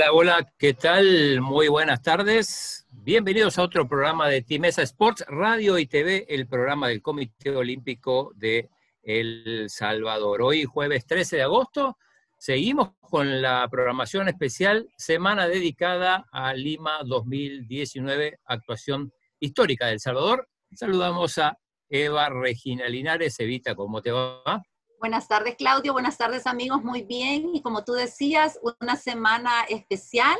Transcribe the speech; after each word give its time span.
Hola, 0.00 0.12
hola, 0.12 0.52
¿qué 0.56 0.72
tal? 0.72 1.42
Muy 1.42 1.68
buenas 1.68 2.00
tardes. 2.00 2.86
Bienvenidos 2.90 3.58
a 3.58 3.62
otro 3.62 3.86
programa 3.86 4.28
de 4.28 4.40
Timesa 4.40 4.80
Sports, 4.80 5.26
Radio 5.28 5.78
y 5.78 5.84
TV, 5.84 6.24
el 6.30 6.46
programa 6.46 6.88
del 6.88 7.02
Comité 7.02 7.54
Olímpico 7.54 8.32
de 8.34 8.70
El 9.02 9.66
Salvador. 9.68 10.40
Hoy, 10.40 10.64
jueves 10.64 11.04
13 11.04 11.36
de 11.36 11.42
agosto, 11.42 11.98
seguimos 12.38 12.92
con 12.98 13.42
la 13.42 13.68
programación 13.70 14.28
especial, 14.28 14.88
semana 14.96 15.46
dedicada 15.46 16.24
a 16.32 16.54
Lima 16.54 17.00
2019, 17.04 18.38
actuación 18.46 19.12
histórica 19.38 19.88
de 19.88 19.98
Salvador. 19.98 20.48
Saludamos 20.72 21.36
a 21.36 21.58
Eva 21.90 22.30
Regina 22.30 22.88
Linares. 22.88 23.38
Evita, 23.38 23.74
¿cómo 23.74 24.00
te 24.00 24.12
va? 24.12 24.62
Buenas 25.00 25.28
tardes, 25.28 25.56
Claudio. 25.56 25.94
Buenas 25.94 26.18
tardes, 26.18 26.46
amigos. 26.46 26.84
Muy 26.84 27.00
bien. 27.00 27.54
Y 27.54 27.62
como 27.62 27.84
tú 27.84 27.94
decías, 27.94 28.60
una 28.82 28.96
semana 28.96 29.62
especial 29.70 30.36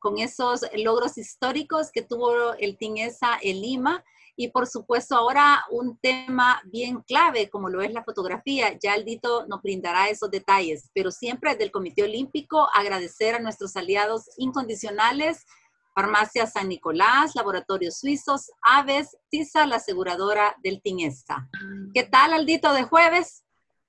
con 0.00 0.18
esos 0.18 0.66
logros 0.74 1.16
históricos 1.16 1.90
que 1.90 2.02
tuvo 2.02 2.52
el 2.58 2.76
TINESA 2.76 3.38
en 3.40 3.62
Lima. 3.62 4.04
Y 4.36 4.48
por 4.48 4.66
supuesto, 4.66 5.16
ahora 5.16 5.64
un 5.70 5.96
tema 5.96 6.60
bien 6.66 7.00
clave, 7.00 7.48
como 7.48 7.70
lo 7.70 7.80
es 7.80 7.94
la 7.94 8.04
fotografía. 8.04 8.78
Ya 8.82 8.92
Aldito 8.92 9.46
nos 9.46 9.62
brindará 9.62 10.10
esos 10.10 10.30
detalles, 10.30 10.90
pero 10.92 11.10
siempre 11.10 11.56
del 11.56 11.70
Comité 11.70 12.02
Olímpico 12.02 12.68
agradecer 12.74 13.34
a 13.34 13.40
nuestros 13.40 13.76
aliados 13.76 14.28
incondicionales, 14.36 15.46
Farmacia 15.94 16.46
San 16.46 16.68
Nicolás, 16.68 17.34
Laboratorios 17.34 18.00
Suizos, 18.00 18.50
Aves, 18.60 19.16
TISA, 19.30 19.64
la 19.66 19.76
aseguradora 19.76 20.54
del 20.62 20.82
TINESA. 20.82 21.48
¿Qué 21.94 22.02
tal, 22.02 22.34
Aldito, 22.34 22.74
de 22.74 22.82
jueves? 22.82 23.42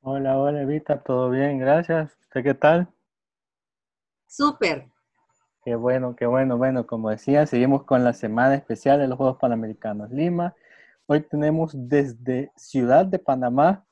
Hola, 0.06 0.38
hola 0.38 0.64
Evita, 0.64 1.02
todo 1.02 1.30
bien, 1.30 1.60
gracias. 1.60 2.12
¿Usted 2.24 2.44
qué 2.44 2.54
tal? 2.54 2.90
Súper. 4.28 4.90
Qué 5.64 5.76
bueno, 5.76 6.14
qué 6.18 6.26
bueno. 6.26 6.58
Bueno, 6.58 6.86
como 6.86 7.10
decía, 7.10 7.46
seguimos 7.46 7.86
con 7.86 8.04
la 8.04 8.12
semana 8.12 8.56
especial 8.56 9.00
de 9.00 9.08
los 9.08 9.16
Juegos 9.16 9.38
Panamericanos 9.38 10.12
Lima. 10.12 10.54
Hoy 11.06 11.22
tenemos 11.22 11.72
desde 11.74 12.52
Ciudad 12.58 13.06
de 13.06 13.18
Panamá 13.18 13.86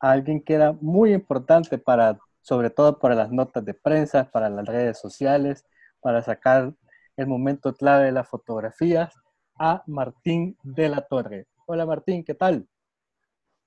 a 0.00 0.10
alguien 0.10 0.42
que 0.42 0.54
era 0.54 0.72
muy 0.80 1.12
importante 1.12 1.78
para, 1.78 2.18
sobre 2.40 2.68
todo 2.68 2.98
para 2.98 3.14
las 3.14 3.30
notas 3.30 3.64
de 3.64 3.74
prensa, 3.74 4.28
para 4.32 4.50
las 4.50 4.66
redes 4.66 4.98
sociales, 4.98 5.64
para 6.00 6.22
sacar 6.22 6.74
el 7.16 7.26
momento 7.28 7.72
clave 7.72 8.06
de 8.06 8.12
las 8.12 8.28
fotografías, 8.28 9.14
a 9.54 9.84
Martín 9.86 10.58
de 10.64 10.88
la 10.88 11.02
Torre. 11.02 11.46
Hola 11.66 11.86
Martín, 11.86 12.24
¿qué 12.24 12.34
tal? 12.34 12.66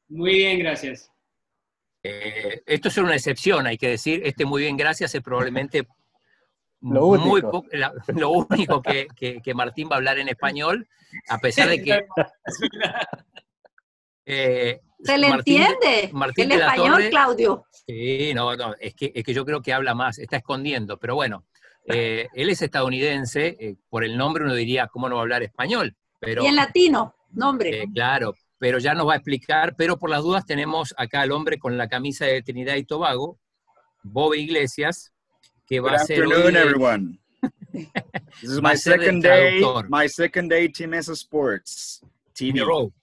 Muy 0.09 0.33
bien, 0.33 0.59
gracias. 0.59 1.12
Eh, 2.03 2.61
esto 2.65 2.89
es 2.89 2.97
una 2.97 3.15
excepción, 3.15 3.65
hay 3.65 3.77
que 3.77 3.89
decir. 3.89 4.21
Este 4.25 4.45
muy 4.45 4.63
bien, 4.63 4.75
gracias, 4.75 5.15
es 5.15 5.21
probablemente 5.21 5.87
lo 6.81 7.07
único, 7.07 7.65
lo 8.07 8.29
único 8.31 8.81
que, 8.81 9.07
que, 9.41 9.53
Martín 9.53 9.87
va 9.89 9.95
a 9.95 9.97
hablar 9.97 10.19
en 10.19 10.27
español, 10.27 10.87
a 11.29 11.37
pesar 11.39 11.69
de 11.69 11.81
que... 11.81 12.05
Eh, 14.25 14.79
Se 15.03 15.17
le 15.17 15.27
entiende 15.27 16.09
Martín 16.13 16.49
el 16.49 16.61
español, 16.61 17.09
Claudio. 17.09 17.65
Sí, 17.85 18.31
no, 18.33 18.55
no, 18.55 18.73
es 18.79 18.95
que, 18.95 19.11
es 19.13 19.21
que 19.21 19.33
yo 19.33 19.43
creo 19.43 19.61
que 19.61 19.73
habla 19.73 19.93
más, 19.93 20.17
está 20.17 20.37
escondiendo, 20.37 20.97
pero 20.97 21.15
bueno, 21.15 21.43
eh, 21.87 22.29
él 22.33 22.49
es 22.49 22.61
estadounidense, 22.61 23.75
por 23.89 24.05
el 24.05 24.15
nombre 24.15 24.45
uno 24.45 24.53
diría, 24.53 24.87
¿cómo 24.87 25.09
no 25.09 25.15
va 25.15 25.21
a 25.21 25.23
hablar 25.23 25.43
español? 25.43 25.97
Pero, 26.21 26.41
y 26.41 26.47
en 26.47 26.55
latino, 26.55 27.13
nombre. 27.31 27.83
claro, 27.93 28.33
pero 28.63 28.79
ya 28.79 28.93
nos 28.93 29.05
va 29.05 29.11
a 29.11 29.15
explicar, 29.17 29.75
pero 29.75 29.99
por 29.99 30.09
las 30.09 30.23
dudas 30.23 30.45
tenemos 30.45 30.93
acá 30.95 31.19
al 31.19 31.33
hombre 31.33 31.59
con 31.59 31.77
la 31.77 31.89
camisa 31.89 32.25
de 32.27 32.41
Trinidad 32.41 32.75
y 32.77 32.85
Tobago, 32.85 33.37
Bob 34.03 34.35
Iglesias, 34.35 35.11
que 35.67 35.81
va 35.81 35.95
a 35.95 35.99
ser 35.99 36.23
afternoon, 36.23 36.55
everyone. 36.55 37.19
This 38.39 38.51
is 38.51 38.61
my 38.61 38.77
second 38.77 39.21
day, 39.21 39.61
my 39.89 40.07
second 40.07 40.49
day 40.49 40.69
Team 40.69 40.93
S 40.93 41.11
Sports 41.11 42.05
TV. 42.33 42.51
In 42.51 42.59
a 42.61 42.65
row. 42.65 42.93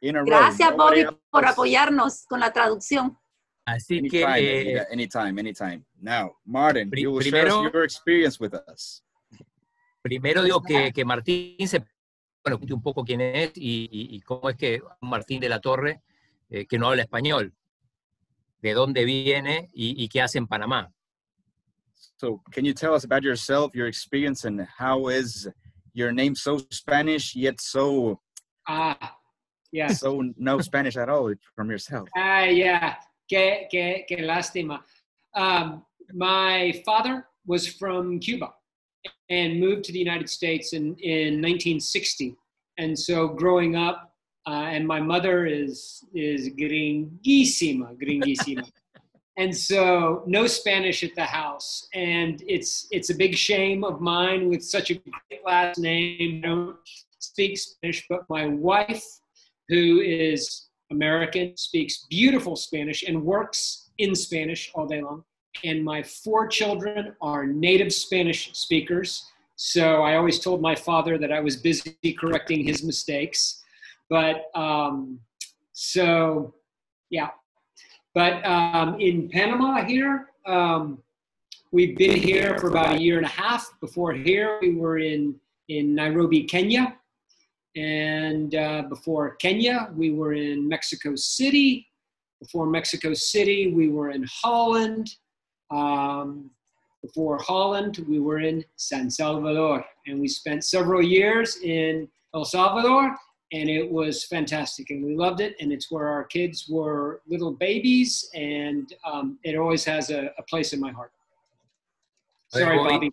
In 0.00 0.16
a 0.16 0.22
Gracias, 0.22 0.70
row. 0.70 0.76
Bobby, 0.76 1.04
por 1.28 1.44
apoyarnos 1.44 2.24
con 2.28 2.38
la 2.38 2.52
traducción. 2.52 3.18
Así 3.64 3.98
anytime, 3.98 4.34
que 4.36 4.76
eh, 4.76 4.86
anytime, 4.92 5.40
anytime. 5.40 5.84
Now, 6.00 6.36
Martin, 6.44 6.88
you 6.94 7.10
will 7.10 7.18
primero, 7.18 7.62
share 7.62 7.72
your 7.72 7.82
experience 7.82 8.38
with 8.38 8.54
us. 8.54 9.02
Primero 10.02 10.44
digo 10.44 10.62
que, 10.62 10.92
que 10.92 11.04
Martín 11.04 11.66
se 11.66 11.82
bueno, 12.46 12.74
un 12.74 12.82
poco 12.82 13.04
quién 13.04 13.20
es 13.20 13.52
y, 13.56 13.88
y, 13.90 14.16
y 14.16 14.20
cómo 14.20 14.48
es 14.48 14.56
que 14.56 14.80
Martín 15.00 15.40
de 15.40 15.48
la 15.48 15.60
Torre, 15.60 16.02
eh, 16.48 16.66
que 16.66 16.78
no 16.78 16.88
habla 16.88 17.02
español, 17.02 17.52
de 18.62 18.72
dónde 18.72 19.04
viene 19.04 19.68
y, 19.72 20.02
y, 20.02 20.08
qué 20.08 20.22
hace 20.22 20.38
en 20.38 20.46
Panamá. 20.46 20.92
So, 22.18 22.42
can 22.52 22.64
you 22.64 22.72
tell 22.72 22.94
us 22.94 23.04
about 23.04 23.22
yourself, 23.22 23.74
your 23.74 23.88
experience, 23.88 24.44
and 24.46 24.66
how 24.78 25.08
is 25.08 25.48
your 25.92 26.12
name 26.12 26.34
so 26.34 26.58
Spanish 26.70 27.34
yet 27.34 27.60
so 27.60 28.20
ah, 28.68 29.18
yeah, 29.72 29.88
so 29.88 30.22
no 30.36 30.60
Spanish 30.60 30.96
at 30.96 31.08
all 31.08 31.34
from 31.54 31.70
yourself? 31.70 32.08
Ah, 32.16 32.44
yeah, 32.44 32.96
qué, 33.28 33.66
qué, 33.70 34.06
qué 34.08 34.18
lástima. 34.20 34.80
Um, 35.34 35.84
my 36.12 36.80
father 36.84 37.26
was 37.44 37.66
from 37.66 38.20
Cuba. 38.20 38.54
And 39.28 39.60
moved 39.60 39.84
to 39.84 39.92
the 39.92 39.98
United 39.98 40.28
States 40.28 40.72
in, 40.72 40.94
in 40.96 41.40
1960. 41.42 42.36
And 42.78 42.98
so 42.98 43.28
growing 43.28 43.76
up, 43.76 44.12
uh, 44.46 44.68
and 44.70 44.86
my 44.86 45.00
mother 45.00 45.46
is 45.46 46.04
is 46.14 46.50
gringuísima, 46.50 47.96
gringuísima. 48.00 48.70
and 49.36 49.54
so 49.54 50.22
no 50.26 50.46
Spanish 50.46 51.02
at 51.02 51.14
the 51.16 51.24
house. 51.24 51.88
And 51.94 52.42
it's 52.46 52.86
it's 52.92 53.10
a 53.10 53.14
big 53.14 53.34
shame 53.34 53.82
of 53.82 54.00
mine 54.00 54.48
with 54.48 54.62
such 54.62 54.90
a 54.90 54.94
great 54.94 55.44
last 55.44 55.78
name. 55.78 56.42
I 56.44 56.46
don't 56.46 56.76
speak 57.18 57.58
Spanish, 57.58 58.06
but 58.08 58.20
my 58.28 58.46
wife, 58.46 59.04
who 59.68 60.00
is 60.00 60.68
American, 60.92 61.56
speaks 61.56 62.06
beautiful 62.08 62.54
Spanish 62.54 63.02
and 63.02 63.24
works 63.24 63.90
in 63.98 64.14
Spanish 64.14 64.70
all 64.74 64.86
day 64.86 65.02
long 65.02 65.24
and 65.64 65.84
my 65.84 66.02
four 66.02 66.46
children 66.46 67.14
are 67.20 67.46
native 67.46 67.92
Spanish 67.92 68.52
speakers. 68.52 69.24
So 69.56 70.02
I 70.02 70.16
always 70.16 70.38
told 70.38 70.60
my 70.60 70.74
father 70.74 71.18
that 71.18 71.32
I 71.32 71.40
was 71.40 71.56
busy 71.56 71.96
correcting 72.18 72.64
his 72.64 72.82
mistakes. 72.84 73.62
But 74.10 74.44
um, 74.54 75.18
so, 75.72 76.54
yeah. 77.10 77.30
But 78.14 78.44
um, 78.46 79.00
in 79.00 79.28
Panama 79.28 79.84
here, 79.84 80.28
um, 80.46 81.02
we've 81.72 81.96
been 81.96 82.16
here 82.16 82.58
for 82.58 82.68
about 82.68 82.96
a 82.96 83.00
year 83.00 83.16
and 83.16 83.26
a 83.26 83.30
half. 83.30 83.68
Before 83.80 84.12
here, 84.12 84.58
we 84.60 84.74
were 84.74 84.98
in, 84.98 85.34
in 85.68 85.94
Nairobi, 85.94 86.44
Kenya. 86.44 86.96
And 87.76 88.54
uh, 88.54 88.82
before 88.88 89.36
Kenya, 89.36 89.90
we 89.94 90.12
were 90.12 90.32
in 90.32 90.66
Mexico 90.66 91.14
City. 91.14 91.86
Before 92.40 92.66
Mexico 92.66 93.12
City, 93.14 93.72
we 93.72 93.88
were 93.88 94.10
in 94.10 94.24
Holland. 94.30 95.14
Um, 95.70 96.50
before 97.02 97.38
Holland, 97.38 98.04
we 98.08 98.18
were 98.18 98.40
in 98.40 98.64
San 98.76 99.10
Salvador, 99.10 99.84
and 100.06 100.20
we 100.20 100.28
spent 100.28 100.64
several 100.64 101.02
years 101.02 101.58
in 101.62 102.08
El 102.34 102.44
Salvador, 102.44 103.14
and 103.52 103.70
it 103.70 103.88
was 103.88 104.24
fantastic, 104.24 104.90
and 104.90 105.04
we 105.04 105.14
loved 105.14 105.40
it. 105.40 105.54
And 105.60 105.72
it's 105.72 105.90
where 105.90 106.08
our 106.08 106.24
kids 106.24 106.66
were 106.68 107.20
little 107.28 107.52
babies, 107.52 108.28
and 108.34 108.92
um, 109.04 109.38
it 109.44 109.56
always 109.56 109.84
has 109.84 110.10
a, 110.10 110.32
a, 110.38 110.42
place 110.42 110.72
in 110.72 110.80
my 110.80 110.90
heart. 110.90 111.12
Sorry, 112.48 112.76
Bobby. 112.76 113.12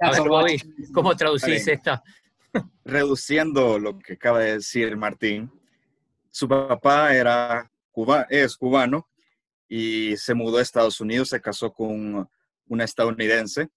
That's 0.00 0.18
ver, 0.18 0.28
Bobby, 0.28 0.60
¿Cómo 0.92 1.14
traducís 1.14 1.68
esta? 1.68 2.02
Reduciendo 2.84 3.78
lo 3.78 3.98
que 3.98 4.14
acaba 4.14 4.40
de 4.40 4.54
decir 4.54 4.96
Martín, 4.96 5.50
su 6.30 6.48
papá 6.48 7.14
era 7.14 7.70
cuba, 7.92 8.26
es 8.30 8.56
cubano 8.56 9.06
y 9.68 10.16
se 10.16 10.34
mudó 10.34 10.58
a 10.58 10.62
Estados 10.62 11.00
Unidos, 11.00 11.30
se 11.30 11.40
casó 11.40 11.72
con 11.72 12.28
una 12.66 12.84
estadounidense 12.84 13.70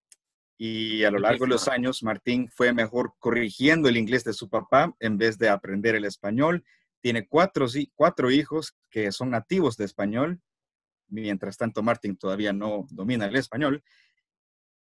y 0.57 1.03
a 1.03 1.11
lo 1.11 1.19
largo 1.19 1.45
de 1.45 1.51
los 1.51 1.67
años 1.67 2.01
Martín 2.01 2.49
fue 2.49 2.73
mejor 2.73 3.13
corrigiendo 3.19 3.89
el 3.89 3.97
inglés 3.97 4.23
de 4.23 4.33
su 4.33 4.49
papá 4.49 4.95
en 4.99 5.17
vez 5.17 5.37
de 5.37 5.49
aprender 5.49 5.93
el 5.93 6.05
español. 6.05 6.65
Tiene 6.99 7.27
cuatro, 7.27 7.67
cuatro 7.93 8.31
hijos 8.31 8.75
que 8.89 9.11
son 9.11 9.29
nativos 9.29 9.77
de 9.77 9.85
español, 9.85 10.41
mientras 11.09 11.57
tanto 11.57 11.83
Martín 11.83 12.17
todavía 12.17 12.53
no 12.53 12.87
domina 12.89 13.27
el 13.27 13.35
español. 13.35 13.83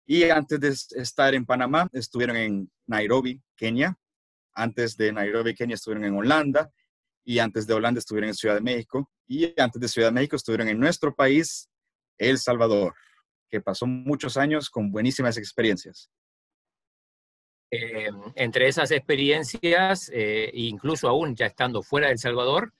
Y 0.07 0.25
antes 0.25 0.61
de 0.61 1.03
estar 1.03 1.35
en 1.35 1.45
Panamá, 1.45 1.89
estuvieron 1.93 2.37
en 2.37 2.71
Nairobi, 2.87 3.43
Kenia. 3.57 3.99
Antes 4.55 4.97
de 4.97 5.13
Nairobi, 5.13 5.53
Kenia, 5.53 5.75
estuvieron 5.75 6.05
en 6.05 6.15
Holanda. 6.15 6.71
Y 7.29 7.41
antes 7.41 7.67
de 7.67 7.75
Holanda, 7.75 7.99
estuvieron 7.99 8.29
en 8.29 8.35
Ciudad 8.35 8.55
de 8.55 8.61
México 8.61 9.11
y 9.27 9.53
antes 9.61 9.81
de 9.81 9.89
Ciudad 9.89 10.09
de 10.09 10.15
México 10.15 10.37
estuvieron 10.37 10.69
en 10.69 10.79
nuestro 10.79 11.13
país, 11.13 11.69
El 12.19 12.39
Salvador, 12.39 12.95
que 13.51 13.61
pasó 13.61 13.85
muchos 13.85 14.37
años 14.37 14.71
con 14.71 14.93
buenísimas 14.93 15.37
experiencias. 15.37 16.09
Eh, 17.73 18.09
entre 18.37 18.69
esas 18.69 18.93
experiencias, 18.93 20.09
eh, 20.15 20.53
incluso 20.55 21.09
aún 21.09 21.35
ya 21.35 21.47
estando 21.47 21.83
fuera 21.83 22.07
de 22.07 22.13
El 22.13 22.19
Salvador, 22.21 22.73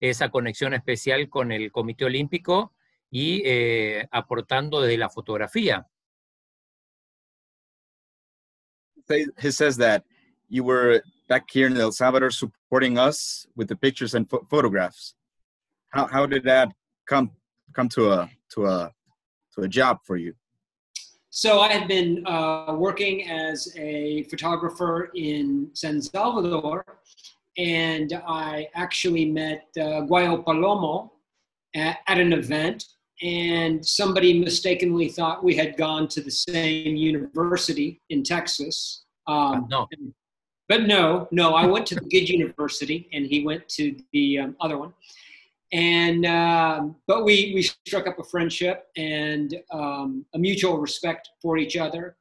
esa 0.00 0.30
conexión 0.30 0.74
especial 0.74 1.28
con 1.28 1.52
el 1.52 1.70
Comité 1.70 2.04
Olímpico 2.04 2.74
y 3.08 3.42
eh, 3.44 4.08
aportando 4.10 4.80
desde 4.80 4.98
la 4.98 5.10
fotografía. 5.10 5.86
he 9.38 9.50
says 9.50 9.76
that 9.76 10.04
you 10.52 10.62
were 10.62 11.02
back 11.30 11.48
here 11.50 11.66
in 11.66 11.76
El 11.78 11.92
Salvador 11.92 12.30
supporting 12.30 12.98
us 12.98 13.46
with 13.56 13.68
the 13.68 13.76
pictures 13.76 14.14
and 14.14 14.28
ph- 14.28 14.42
photographs. 14.50 15.14
How 15.88 16.06
how 16.06 16.26
did 16.26 16.44
that 16.44 16.68
come 17.08 17.30
come 17.72 17.88
to 17.96 18.12
a 18.12 18.30
to 18.52 18.66
a 18.66 18.92
to 19.54 19.62
a 19.62 19.68
job 19.68 20.00
for 20.04 20.16
you? 20.18 20.34
So 21.30 21.60
I 21.60 21.72
had 21.72 21.88
been 21.88 22.26
uh, 22.26 22.74
working 22.76 23.30
as 23.30 23.74
a 23.78 24.24
photographer 24.24 25.10
in 25.14 25.70
San 25.72 26.02
Salvador, 26.02 26.84
and 27.56 28.12
I 28.28 28.68
actually 28.74 29.24
met 29.24 29.68
uh, 29.78 30.04
Guayo 30.08 30.44
Palomo 30.44 31.12
at, 31.74 32.00
at 32.06 32.18
an 32.18 32.34
event, 32.34 32.84
and 33.22 33.84
somebody 33.84 34.38
mistakenly 34.38 35.08
thought 35.08 35.42
we 35.42 35.56
had 35.56 35.78
gone 35.78 36.08
to 36.08 36.20
the 36.20 36.30
same 36.30 36.94
university 36.94 38.02
in 38.10 38.22
Texas. 38.22 39.04
Um, 39.26 39.66
no. 39.70 39.88
But 40.68 40.86
no, 40.86 41.28
no, 41.30 41.54
I 41.54 41.66
went 41.66 41.86
to 41.86 41.94
the 41.94 42.02
good 42.02 42.28
university, 42.28 43.08
and 43.12 43.26
he 43.26 43.44
went 43.44 43.68
to 43.70 43.96
the 44.12 44.38
um, 44.38 44.56
other 44.60 44.78
one. 44.78 44.92
And 45.72 46.26
um, 46.26 46.96
but 47.06 47.24
we 47.24 47.52
we 47.54 47.62
struck 47.62 48.06
up 48.06 48.18
a 48.18 48.24
friendship 48.24 48.88
and 48.96 49.58
um, 49.70 50.26
a 50.34 50.38
mutual 50.38 50.78
respect 50.78 51.30
for 51.40 51.56
each 51.56 51.76
other, 51.76 52.16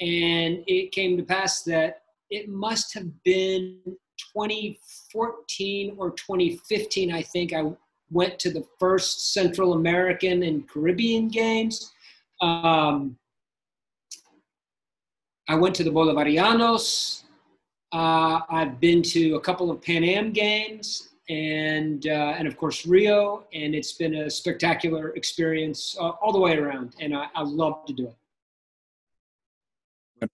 and 0.00 0.64
it 0.66 0.92
came 0.92 1.16
to 1.16 1.22
pass 1.22 1.62
that 1.62 2.02
it 2.30 2.48
must 2.48 2.92
have 2.94 3.06
been 3.24 3.78
2014 4.34 5.94
or 5.96 6.10
2015, 6.10 7.12
I 7.12 7.22
think. 7.22 7.52
I 7.52 7.70
went 8.10 8.38
to 8.40 8.50
the 8.50 8.64
first 8.78 9.32
Central 9.32 9.74
American 9.74 10.42
and 10.42 10.68
Caribbean 10.68 11.28
Games. 11.28 11.92
Um, 12.40 13.16
I 15.48 15.54
went 15.54 15.74
to 15.76 15.84
the 15.84 15.90
Bolivarianos. 15.90 17.22
Uh, 17.92 18.40
I've 18.50 18.80
been 18.80 19.02
to 19.14 19.36
a 19.36 19.40
couple 19.40 19.70
of 19.70 19.80
Pan 19.80 20.04
Am 20.04 20.32
games 20.32 21.08
and, 21.28 22.06
uh, 22.06 22.34
and 22.38 22.46
of 22.46 22.56
course 22.56 22.86
Rio, 22.86 23.46
and 23.52 23.74
it's 23.74 23.92
been 23.92 24.14
a 24.14 24.30
spectacular 24.30 25.14
experience 25.14 25.96
uh, 25.98 26.10
all 26.20 26.32
the 26.32 26.38
way 26.38 26.56
around, 26.56 26.94
and 27.00 27.14
I, 27.14 27.28
I 27.34 27.42
love 27.42 27.84
to 27.86 27.92
do 27.92 28.08
it. 28.08 28.16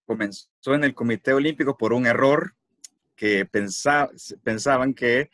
Comenzó 0.07 0.73
en 0.73 0.83
el 0.83 0.95
Comité 0.95 1.31
Olímpico 1.33 1.77
por 1.77 1.93
un 1.93 2.07
error 2.07 2.55
que 3.15 3.45
pensa, 3.45 4.09
pensaban 4.43 4.93
que 4.93 5.29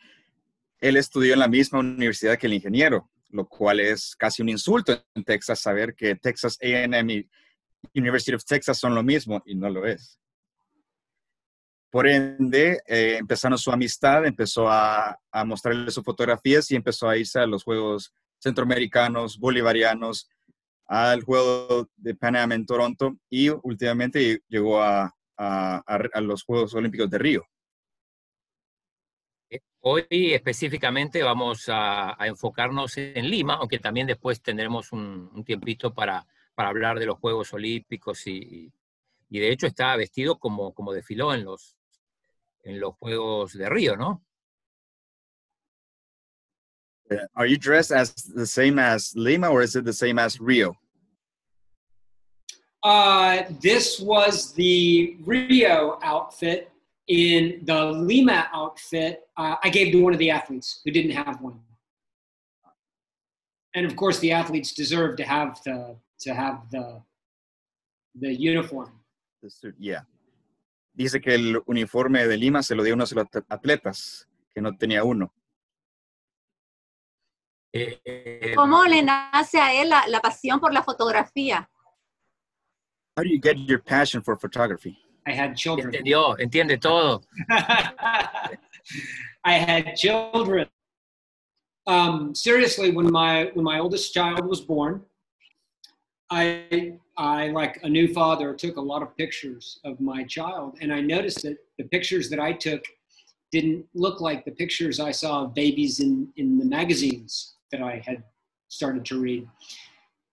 él 0.80 0.96
estudió 0.96 1.32
en 1.32 1.38
la 1.38 1.48
misma 1.48 1.78
universidad 1.78 2.38
que 2.38 2.48
el 2.48 2.54
ingeniero, 2.54 3.08
lo 3.30 3.48
cual 3.48 3.80
es 3.80 4.14
casi 4.14 4.42
un 4.42 4.50
insulto 4.50 5.02
en 5.14 5.24
Texas 5.24 5.60
saber 5.60 5.94
que 5.94 6.16
Texas 6.16 6.58
A&M 6.60 7.14
y 7.14 7.28
University 7.94 8.34
of 8.34 8.44
Texas 8.44 8.78
son 8.78 8.94
lo 8.94 9.02
mismo 9.02 9.42
y 9.46 9.54
no 9.54 9.70
lo 9.70 9.86
es. 9.86 10.18
Por 11.92 12.08
ende, 12.08 12.80
eh, 12.86 13.18
empezaron 13.18 13.58
su 13.58 13.70
amistad, 13.70 14.24
empezó 14.24 14.66
a, 14.66 15.14
a, 15.30 15.44
mostrarle 15.44 15.90
sus 15.90 16.02
fotografías 16.02 16.70
y 16.70 16.74
empezó 16.74 17.06
a 17.06 17.18
irse 17.18 17.38
a 17.38 17.46
los 17.46 17.64
Juegos 17.64 18.14
Centroamericanos, 18.38 19.38
Bolivarianos, 19.38 20.30
al 20.86 21.22
Juego 21.22 21.90
de 21.96 22.14
Pan 22.14 22.36
Am 22.36 22.52
en 22.52 22.64
Toronto 22.64 23.18
y 23.28 23.50
últimamente 23.50 24.40
llegó 24.48 24.80
a, 24.80 25.14
a, 25.36 25.82
a 25.86 26.20
los 26.22 26.44
Juegos 26.44 26.72
Olímpicos 26.72 27.10
de 27.10 27.18
Río. 27.18 27.46
Hoy 29.80 30.06
específicamente 30.32 31.22
vamos 31.22 31.68
a, 31.68 32.16
a, 32.18 32.26
enfocarnos 32.26 32.96
en 32.96 33.28
Lima, 33.28 33.56
aunque 33.56 33.78
también 33.78 34.06
después 34.06 34.40
tendremos 34.40 34.92
un, 34.92 35.28
un 35.34 35.44
tiempito 35.44 35.92
para, 35.92 36.26
para, 36.54 36.70
hablar 36.70 36.98
de 36.98 37.04
los 37.04 37.18
Juegos 37.18 37.52
Olímpicos 37.52 38.26
y, 38.28 38.72
y, 39.28 39.38
de 39.40 39.52
hecho 39.52 39.66
está 39.66 39.94
vestido 39.96 40.38
como, 40.38 40.72
como 40.72 40.94
desfiló 40.94 41.34
en 41.34 41.44
los, 41.44 41.76
en 42.64 42.80
los 42.80 42.94
Juegos 42.98 43.52
de 43.52 43.68
Río, 43.68 43.96
¿no? 43.96 44.22
Are 47.34 47.46
you 47.46 47.58
dressed 47.58 47.92
as 47.92 48.14
the 48.14 48.46
same 48.46 48.78
as 48.78 49.12
Lima 49.14 49.48
or 49.48 49.62
is 49.62 49.76
it 49.76 49.84
the 49.84 49.92
same 49.92 50.18
as 50.18 50.40
Rio? 50.40 50.74
Uh, 52.82 53.42
this 53.60 54.00
was 54.00 54.52
the 54.52 55.16
Rio 55.24 55.98
outfit. 56.02 56.70
In 57.08 57.60
the 57.64 57.84
Lima 57.84 58.48
outfit, 58.54 59.28
uh, 59.36 59.56
I 59.62 59.68
gave 59.68 59.92
to 59.92 60.02
one 60.02 60.12
of 60.12 60.18
the 60.18 60.30
athletes 60.30 60.80
who 60.84 60.90
didn't 60.90 61.10
have 61.10 61.40
one. 61.40 61.60
And 63.74 63.84
of 63.84 63.96
course, 63.96 64.18
the 64.20 64.32
athletes 64.32 64.72
deserve 64.72 65.16
to 65.16 65.24
have 65.24 65.60
the 65.64 65.96
to 66.20 66.34
have 66.34 66.70
the 66.70 67.02
the 68.14 68.32
uniform. 68.32 68.92
The 69.42 69.50
suit, 69.50 69.74
yeah. 69.78 70.02
Dice 70.92 71.20
que 71.20 71.34
el 71.34 71.62
uniforme 71.66 72.26
de 72.26 72.36
Lima 72.36 72.62
se 72.62 72.74
lo 72.74 72.82
dio 72.82 72.94
a 72.94 72.96
de 72.96 73.14
los 73.14 73.28
atletas 73.48 74.28
que 74.54 74.60
no 74.60 74.76
tenía 74.76 75.04
uno. 75.04 75.32
Eh, 77.74 78.52
¿Cómo 78.54 78.84
le 78.84 79.02
nace 79.02 79.58
a 79.58 79.72
él 79.80 79.88
la, 79.88 80.06
la 80.06 80.20
pasión 80.20 80.60
por 80.60 80.74
la 80.74 80.82
fotografía? 80.82 81.68
How 83.16 83.24
do 83.24 83.30
you 83.30 83.40
get 83.40 83.56
your 83.66 83.82
passion 83.82 84.22
for 84.22 84.36
photography? 84.36 84.98
I 85.26 85.32
had 85.32 85.54
children. 85.54 85.88
Entendió, 85.88 86.36
entiende 86.38 86.78
todo. 86.78 87.22
I 89.44 89.54
had 89.54 89.96
children. 89.96 90.66
Um, 91.86 92.34
seriously, 92.34 92.90
when 92.90 93.10
my 93.10 93.50
when 93.54 93.64
my 93.64 93.78
oldest 93.78 94.12
child 94.12 94.46
was 94.46 94.60
born, 94.60 95.02
I 96.30 96.98
I 97.16 97.48
like 97.48 97.78
a 97.82 97.88
new 97.88 98.12
father 98.12 98.54
took 98.54 98.76
a 98.76 98.80
lot 98.80 99.02
of 99.02 99.16
pictures 99.16 99.80
of 99.84 100.00
my 100.00 100.24
child, 100.24 100.78
and 100.80 100.92
I 100.92 101.00
noticed 101.00 101.42
that 101.42 101.58
the 101.78 101.84
pictures 101.84 102.30
that 102.30 102.40
I 102.40 102.52
took 102.52 102.82
didn't 103.50 103.84
look 103.94 104.20
like 104.20 104.44
the 104.44 104.50
pictures 104.50 104.98
I 104.98 105.10
saw 105.10 105.44
of 105.44 105.54
babies 105.54 106.00
in 106.00 106.28
in 106.36 106.58
the 106.58 106.64
magazines 106.64 107.54
that 107.70 107.82
I 107.82 108.02
had 108.04 108.22
started 108.68 109.04
to 109.06 109.20
read. 109.20 109.46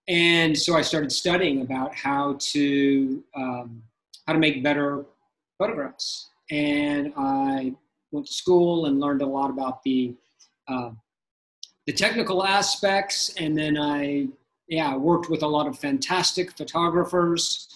And 0.07 0.57
so 0.57 0.75
I 0.75 0.81
started 0.81 1.11
studying 1.11 1.61
about 1.61 1.93
how 1.93 2.37
to 2.39 3.23
um, 3.35 3.83
how 4.25 4.33
to 4.33 4.39
make 4.39 4.63
better 4.63 5.05
photographs. 5.57 6.29
And 6.49 7.13
I 7.15 7.75
went 8.11 8.25
to 8.25 8.33
school 8.33 8.87
and 8.87 8.99
learned 8.99 9.21
a 9.21 9.25
lot 9.25 9.49
about 9.49 9.83
the 9.83 10.15
uh, 10.67 10.91
the 11.85 11.93
technical 11.93 12.45
aspects. 12.45 13.33
And 13.37 13.57
then 13.57 13.77
I 13.77 14.27
yeah 14.69 14.95
worked 14.95 15.29
with 15.29 15.43
a 15.43 15.47
lot 15.47 15.67
of 15.67 15.77
fantastic 15.77 16.55
photographers 16.57 17.67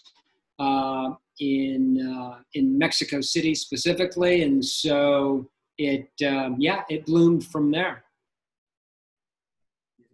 uh, 0.59 1.09
in 1.39 1.99
uh, 1.99 2.39
in 2.53 2.77
Mexico 2.77 3.21
City 3.21 3.55
specifically. 3.55 4.43
And 4.43 4.63
so 4.63 5.49
it 5.77 6.09
um, 6.25 6.57
yeah 6.59 6.83
it 6.89 7.05
bloomed 7.05 7.43
from 7.45 7.71
there. 7.71 8.03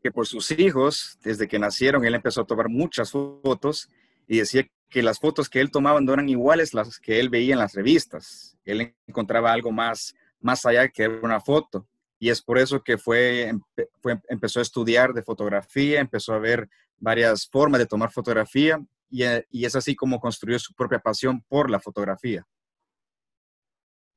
que 0.02 0.12
por 0.12 0.26
sus 0.26 0.52
hijos, 0.52 1.20
desde 1.24 1.48
que 1.48 1.60
nacieron, 1.60 2.06
él 2.06 2.16
empezó 2.16 2.42
a 2.42 2.48
tomar 2.48 2.70
muchas 2.70 3.12
fotos 3.12 3.90
y 4.28 4.38
decía 4.38 4.66
que 4.90 5.04
las 5.04 5.20
fotos 5.20 5.50
que 5.50 5.60
él 5.60 5.72
tomaba 5.72 6.02
no 6.02 6.14
eran 6.14 6.30
iguales 6.30 6.74
las 6.74 7.00
que 7.00 7.20
él 7.20 7.30
veía 7.30 7.54
en 7.54 7.60
las 7.60 7.74
revistas. 7.74 8.58
Él 8.66 8.96
encontraba 9.08 9.52
algo 9.52 9.72
más, 9.72 10.16
más 10.40 10.66
allá 10.66 10.88
que 10.88 11.08
una 11.08 11.40
foto. 11.40 11.88
Y 12.20 12.30
es 12.30 12.42
por 12.42 12.58
eso 12.58 12.84
que 12.84 12.98
fue, 12.98 13.54
fue, 14.02 14.20
empezó 14.28 14.60
a 14.60 14.64
estudiar 14.64 15.14
de 15.14 15.24
fotografía, 15.24 16.02
empezó 16.02 16.34
a 16.34 16.40
ver 16.40 16.70
varias 16.98 17.48
formas 17.48 17.80
de 17.80 17.86
tomar 17.88 18.12
fotografía 18.12 18.80
y, 19.10 19.24
y 19.52 19.66
es 19.66 19.76
así 19.76 19.96
como 19.96 20.20
construyó 20.20 20.60
su 20.60 20.74
propia 20.74 21.00
pasión 21.00 21.42
por 21.48 21.70
la 21.70 21.80
fotografía. 21.80 22.46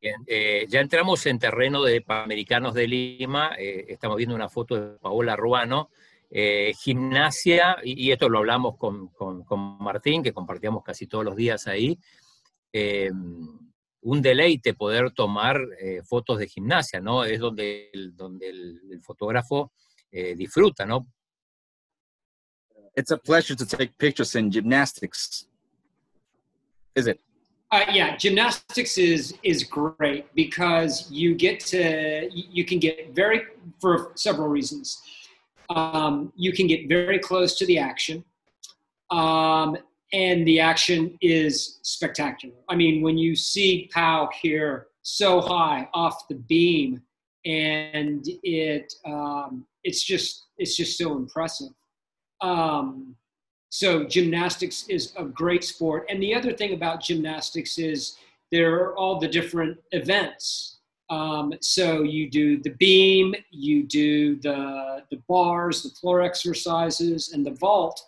Bien, 0.01 0.17
eh, 0.27 0.67
ya 0.69 0.81
entramos 0.81 1.25
en 1.27 1.39
terreno 1.39 1.81
de 1.85 2.01
Panamericanos 2.01 2.75
de 2.75 2.89
Lima, 2.89 3.55
eh, 3.57 3.85
estamos 3.87 4.17
viendo 4.17 4.35
una 4.35 4.49
foto 4.49 4.75
de 4.75 4.99
Paola 4.99 5.37
Ruano, 5.37 5.91
eh, 6.29 6.73
gimnasia, 6.77 7.77
y, 7.85 8.09
y, 8.09 8.11
esto 8.11 8.29
lo 8.29 8.39
hablamos 8.39 8.77
con, 8.77 9.11
con, 9.11 9.45
con, 9.45 9.79
Martín, 9.79 10.25
que 10.25 10.33
compartíamos 10.33 10.83
casi 10.83 11.07
todos 11.07 11.25
los 11.25 11.37
días 11.37 11.69
ahí, 11.69 12.01
un 14.03 14.21
deleite 14.21 14.75
poder 14.75 15.13
tomar 15.13 15.61
fotos 16.05 16.39
de 16.39 16.49
gimnasia, 16.49 17.01
¿no? 17.01 17.25
Es 17.25 17.39
donde 17.41 17.91
el, 17.93 18.17
donde 18.17 18.49
el, 18.49 18.81
el 18.91 19.03
fotógrafo 19.03 19.73
disfruta, 20.11 20.85
¿no? 20.85 21.07
It's 22.95 23.11
a 23.11 23.17
pleasure 23.17 23.55
to 23.55 23.65
take 23.65 23.97
pictures 23.97 24.35
in 24.35 24.51
gymnastics. 24.51 25.47
Is 26.95 27.07
it? 27.07 27.21
Uh, 27.71 27.87
yeah, 27.91 28.17
gymnastics 28.19 28.99
is 28.99 29.35
is 29.43 29.65
great 29.65 30.27
because 30.35 31.11
you 31.11 31.35
get 31.35 31.59
to 31.59 32.29
you 32.31 32.67
can 32.67 32.79
get 32.79 33.15
very 33.15 33.45
for 33.81 34.13
several 34.15 34.49
reasons. 34.49 35.01
Um, 35.71 36.35
you 36.37 36.53
can 36.53 36.67
get 36.67 36.87
very 36.87 37.19
close 37.19 37.57
to 37.57 37.65
the 37.65 37.79
action, 37.79 38.25
um, 39.11 39.79
and 40.13 40.47
the 40.47 40.61
action 40.61 41.19
is 41.21 41.79
spectacular. 41.83 42.55
I 42.69 42.77
mean, 42.77 43.03
when 43.03 43.17
you 43.17 43.35
see 43.35 43.91
Pow 43.93 44.29
here 44.41 44.89
so 45.03 45.41
high 45.41 45.89
off 45.95 46.29
the 46.29 46.35
beam, 46.35 47.03
and 47.45 48.25
it 48.43 48.95
um, 49.05 49.67
it's 49.85 50.03
just 50.03 50.45
it's 50.59 50.77
just 50.77 50.99
so 50.99 51.17
impressive. 51.17 51.73
Um, 52.41 53.17
so 53.73 54.05
gymnastics 54.05 54.87
is 54.89 55.15
a 55.17 55.25
great 55.25 55.65
sport. 55.65 56.05
And 56.11 56.23
the 56.23 56.35
other 56.35 56.53
thing 56.53 56.75
about 56.75 57.03
gymnastics 57.03 57.79
is 57.79 58.19
there 58.51 58.75
are 58.75 58.95
all 58.97 59.19
the 59.19 59.29
different 59.29 59.79
events. 59.93 60.81
Um, 61.09 61.55
so 61.63 62.03
you 62.03 62.29
do 62.29 62.61
the 62.61 62.71
beam, 62.71 63.35
you 63.51 63.85
do 63.85 64.37
the, 64.37 65.05
the 65.11 65.23
bars, 65.27 65.83
the 65.83 65.89
floor 65.89 66.21
exercises, 66.21 67.33
and 67.33 67.47
the 67.47 67.53
vault. 67.53 68.03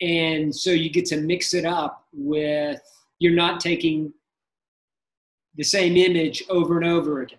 And 0.00 0.54
so 0.54 0.70
you 0.70 0.90
get 0.90 1.04
to 1.06 1.20
mix 1.20 1.52
it 1.52 1.64
up 1.64 2.06
with, 2.12 2.80
you're 3.18 3.34
not 3.34 3.60
taking 3.60 4.12
the 5.54 5.64
same 5.64 5.96
image 5.96 6.44
over 6.48 6.78
and 6.78 6.86
over 6.86 7.22
again. 7.22 7.38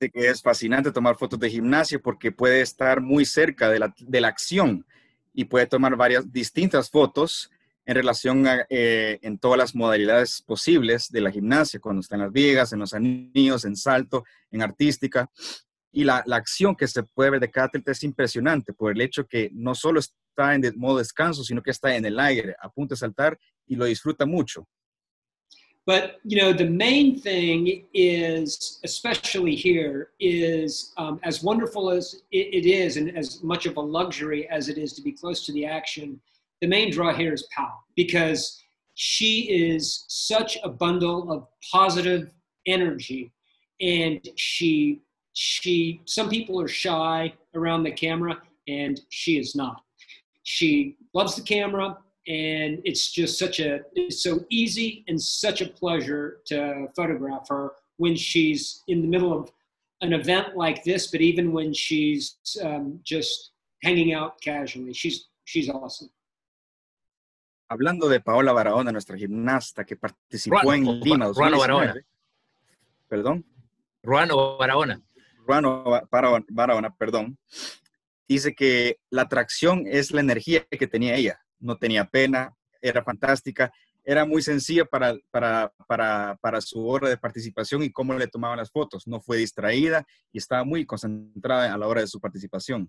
Que 0.00 0.28
es 0.28 0.40
fascinante 0.40 0.92
tomar 0.92 1.16
fotos 1.16 1.40
de 1.40 1.50
gimnasia 1.50 1.98
porque 1.98 2.30
puede 2.30 2.60
estar 2.60 3.00
muy 3.00 3.24
cerca 3.24 3.68
de 3.68 3.80
la, 3.80 3.94
de 3.98 4.20
la 4.20 4.28
acción 4.28 4.86
y 5.34 5.44
puede 5.44 5.66
tomar 5.66 5.96
varias 5.96 6.32
distintas 6.32 6.88
fotos 6.88 7.50
en 7.84 7.94
relación 7.94 8.46
a, 8.46 8.66
eh, 8.68 9.18
en 9.22 9.38
todas 9.38 9.56
las 9.56 9.74
modalidades 9.74 10.42
posibles 10.42 11.10
de 11.10 11.22
la 11.22 11.30
gimnasia, 11.30 11.80
cuando 11.80 12.00
está 12.00 12.16
en 12.16 12.22
las 12.22 12.32
viegas, 12.32 12.72
en 12.72 12.80
los 12.80 12.92
anillos, 12.92 13.64
en 13.64 13.76
salto, 13.76 14.24
en 14.50 14.62
artística. 14.62 15.30
Y 15.90 16.04
la, 16.04 16.22
la 16.26 16.36
acción 16.36 16.76
que 16.76 16.86
se 16.86 17.02
puede 17.02 17.30
ver 17.30 17.40
de 17.40 17.50
cada 17.50 17.68
atleta 17.68 17.92
es 17.92 18.02
impresionante 18.02 18.72
por 18.72 18.92
el 18.92 19.00
hecho 19.00 19.26
que 19.26 19.50
no 19.52 19.74
solo 19.74 20.00
está 20.00 20.54
en 20.54 20.62
modo 20.76 20.98
descanso, 20.98 21.42
sino 21.42 21.62
que 21.62 21.70
está 21.70 21.96
en 21.96 22.04
el 22.04 22.18
aire, 22.20 22.54
a 22.60 22.68
punto 22.68 22.94
de 22.94 22.98
saltar 22.98 23.38
y 23.66 23.76
lo 23.76 23.86
disfruta 23.86 24.26
mucho. 24.26 24.66
But 25.88 26.20
you 26.22 26.36
know, 26.36 26.52
the 26.52 26.68
main 26.68 27.18
thing 27.18 27.86
is, 27.94 28.78
especially 28.84 29.56
here, 29.56 30.10
is 30.20 30.92
um, 30.98 31.18
as 31.22 31.42
wonderful 31.42 31.88
as 31.88 32.14
it, 32.30 32.48
it 32.52 32.66
is, 32.66 32.98
and 32.98 33.16
as 33.16 33.42
much 33.42 33.64
of 33.64 33.78
a 33.78 33.80
luxury 33.80 34.46
as 34.50 34.68
it 34.68 34.76
is 34.76 34.92
to 34.92 35.02
be 35.02 35.12
close 35.12 35.46
to 35.46 35.52
the 35.52 35.64
action. 35.64 36.20
The 36.60 36.66
main 36.66 36.90
draw 36.90 37.14
here 37.14 37.32
is 37.32 37.48
Pal 37.56 37.82
because 37.96 38.62
she 38.96 39.48
is 39.50 40.04
such 40.08 40.58
a 40.62 40.68
bundle 40.68 41.32
of 41.32 41.46
positive 41.72 42.32
energy, 42.66 43.32
and 43.80 44.20
she 44.36 45.00
she. 45.38 46.00
Some 46.04 46.28
people 46.28 46.60
are 46.60 46.68
shy 46.68 47.32
around 47.54 47.84
the 47.84 47.92
camera, 47.92 48.38
and 48.66 49.00
she 49.10 49.38
is 49.38 49.54
not. 49.54 49.82
She 50.42 50.96
loves 51.14 51.36
the 51.36 51.42
camera 51.42 51.98
and 52.28 52.80
it's 52.84 53.10
just 53.10 53.38
such 53.38 53.58
a 53.58 53.80
it's 53.94 54.22
so 54.22 54.44
easy 54.50 55.02
and 55.08 55.20
such 55.20 55.62
a 55.62 55.66
pleasure 55.66 56.40
to 56.44 56.86
photograph 56.94 57.48
her 57.48 57.72
when 57.96 58.14
she's 58.14 58.84
in 58.86 59.00
the 59.00 59.08
middle 59.08 59.32
of 59.32 59.50
an 60.02 60.12
event 60.12 60.54
like 60.54 60.84
this 60.84 61.06
but 61.06 61.22
even 61.22 61.52
when 61.52 61.72
she's 61.72 62.36
um, 62.62 63.00
just 63.02 63.52
hanging 63.82 64.12
out 64.12 64.38
casually 64.42 64.92
she's 64.92 65.28
she's 65.44 65.68
awesome 65.68 66.10
Hablando 67.70 68.08
de 68.08 68.18
Paola 68.20 68.54
Barahona, 68.54 68.92
nuestra 68.92 69.18
gimnasta 69.18 69.84
que 69.84 69.94
participó 69.94 70.62
Ruano, 70.62 70.90
en 70.90 71.00
Lima 71.00 71.30
Ruano 71.30 71.58
Barahona. 71.58 71.94
Perdón. 73.06 73.44
Ruano 74.02 74.56
Barahona. 74.56 75.02
Barahona, 75.48 76.94
perdón. 76.96 77.38
Dice 78.28 78.54
que 78.54 78.98
la 79.10 79.22
atracción 79.22 79.84
es 79.86 80.10
la 80.10 80.20
energía 80.20 80.66
que 80.66 80.86
tenía 80.86 81.14
ella. 81.16 81.40
no 81.60 81.76
tenía 81.76 82.04
pena, 82.04 82.54
era 82.80 83.02
fantástica, 83.02 83.72
era 84.04 84.24
muy 84.24 84.42
sencilla 84.42 84.84
para, 84.84 85.16
para, 85.30 85.72
para, 85.86 86.38
para, 86.40 86.60
su 86.60 86.86
hora 86.86 87.08
de 87.08 87.18
participación 87.18 87.82
y 87.82 87.90
cómo 87.90 88.14
le 88.14 88.28
tomaban 88.28 88.58
las 88.58 88.70
fotos. 88.70 89.06
No 89.06 89.20
fue 89.20 89.38
distraída 89.38 90.06
y 90.32 90.38
estaba 90.38 90.62
muy 90.64 90.86
concentrada 90.86 91.74
a 91.74 91.78
la 91.78 91.88
hora 91.88 92.02
de 92.02 92.06
su 92.06 92.20
participación. 92.20 92.88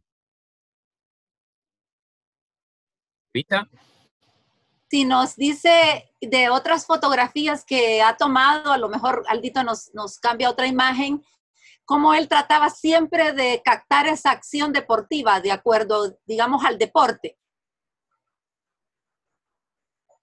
¿Vita? 3.33 3.67
Si 4.89 5.05
nos 5.05 5.35
dice 5.35 6.11
de 6.21 6.49
otras 6.49 6.85
fotografías 6.85 7.63
que 7.65 8.01
ha 8.01 8.17
tomado, 8.17 8.71
a 8.71 8.77
lo 8.77 8.89
mejor 8.89 9.23
Aldito 9.27 9.63
nos, 9.63 9.93
nos 9.93 10.19
cambia 10.19 10.49
otra 10.49 10.67
imagen, 10.67 11.23
cómo 11.89 12.13
él 12.13 12.27
trataba 12.27 12.69
siempre 12.69 13.33
de 13.33 13.63
captar 13.65 14.05
esa 14.05 14.29
acción 14.29 14.71
deportiva 14.71 15.41
de 15.41 15.51
acuerdo, 15.51 16.15
digamos, 16.27 16.63
al 16.63 16.77
deporte. 16.77 17.35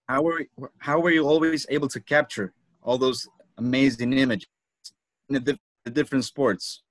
how 0.07 0.21
were 0.21 0.47
how 0.79 0.97
were 1.01 1.11
you 1.11 1.27
always 1.27 1.65
able 1.69 1.89
to 1.89 1.99
capture 1.99 2.53
all 2.81 2.97
those 2.97 3.27
amazing 3.57 4.13
images 4.13 4.47
in 5.29 5.43
the, 5.43 5.59
the 5.83 5.91
different 5.91 6.23
sports? 6.23 6.83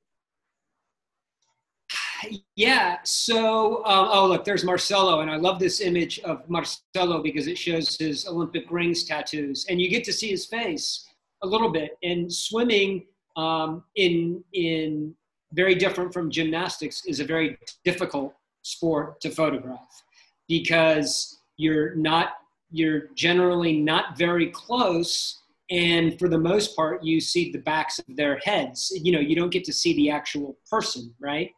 Yeah. 2.54 2.98
So, 3.04 3.84
um, 3.86 4.08
oh 4.10 4.26
look, 4.26 4.44
there's 4.44 4.64
Marcelo, 4.64 5.20
and 5.20 5.30
I 5.30 5.36
love 5.36 5.58
this 5.58 5.80
image 5.80 6.18
of 6.20 6.48
Marcelo 6.48 7.22
because 7.22 7.46
it 7.46 7.56
shows 7.56 7.96
his 7.96 8.26
Olympic 8.26 8.70
rings 8.70 9.04
tattoos, 9.04 9.64
and 9.70 9.80
you 9.80 9.88
get 9.88 10.04
to 10.04 10.12
see 10.12 10.28
his 10.28 10.44
face 10.44 11.06
a 11.42 11.46
little 11.46 11.70
bit. 11.70 11.92
And 12.02 12.30
swimming 12.30 13.06
um, 13.36 13.84
in 13.94 14.42
in 14.52 15.14
very 15.52 15.74
different 15.74 16.12
from 16.12 16.30
gymnastics 16.30 17.04
is 17.06 17.20
a 17.20 17.24
very 17.24 17.58
difficult 17.84 18.34
sport 18.62 19.20
to 19.20 19.30
photograph 19.30 20.02
because 20.48 21.38
you're 21.56 21.94
not 21.94 22.34
you're 22.70 23.08
generally 23.14 23.78
not 23.78 24.18
very 24.18 24.50
close 24.50 25.42
and 25.70 26.18
for 26.18 26.28
the 26.28 26.38
most 26.38 26.76
part 26.76 27.02
you 27.02 27.20
see 27.20 27.50
the 27.52 27.58
backs 27.58 27.98
of 27.98 28.16
their 28.16 28.38
heads. 28.38 28.92
You 29.02 29.12
know 29.12 29.20
you 29.20 29.36
don't 29.36 29.50
get 29.50 29.64
to 29.64 29.72
see 29.72 29.94
the 29.94 30.10
actual 30.10 30.56
person 30.70 31.14
right 31.20 31.50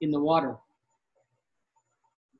in 0.00 0.10
the 0.10 0.20
water. 0.20 0.58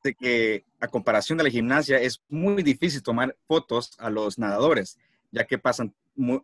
De 0.03 0.13
que 0.13 0.65
a 0.81 0.87
comparación 0.87 1.39
de 1.39 1.45
la 1.45 1.51
gimnasia 1.51 1.99
es 1.99 2.21
muy 2.29 2.63
difícil 2.63 3.03
tomar 3.03 3.35
fotos 3.49 3.93
a 3.99 4.11
los 4.11 4.39
nadadores 4.39 4.99
ya 5.35 5.45
que 5.45 5.59
pasan 5.59 5.95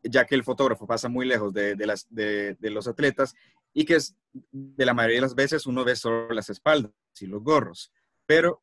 ya 0.02 0.26
que 0.26 0.35
el 0.35 0.42
fotógrafo 0.42 0.87
pasa 0.87 1.09
muy 1.09 1.25
lejos 1.25 1.54
de, 1.54 1.76
de 1.76 2.70
los 2.70 2.88
atletas 2.88 3.35
y 3.73 3.85
que 3.85 3.94
es, 3.94 4.16
de 4.32 4.85
la 4.85 4.94
mayoría 4.94 5.18
de 5.18 5.23
las 5.23 5.35
veces 5.35 5.64
uno 5.66 5.85
ve 5.85 5.94
solo 5.94 6.30
las 6.30 6.50
espaldas 6.50 6.92
y 7.20 7.26
los 7.26 7.42
gorros 7.42 7.92
pero 8.26 8.62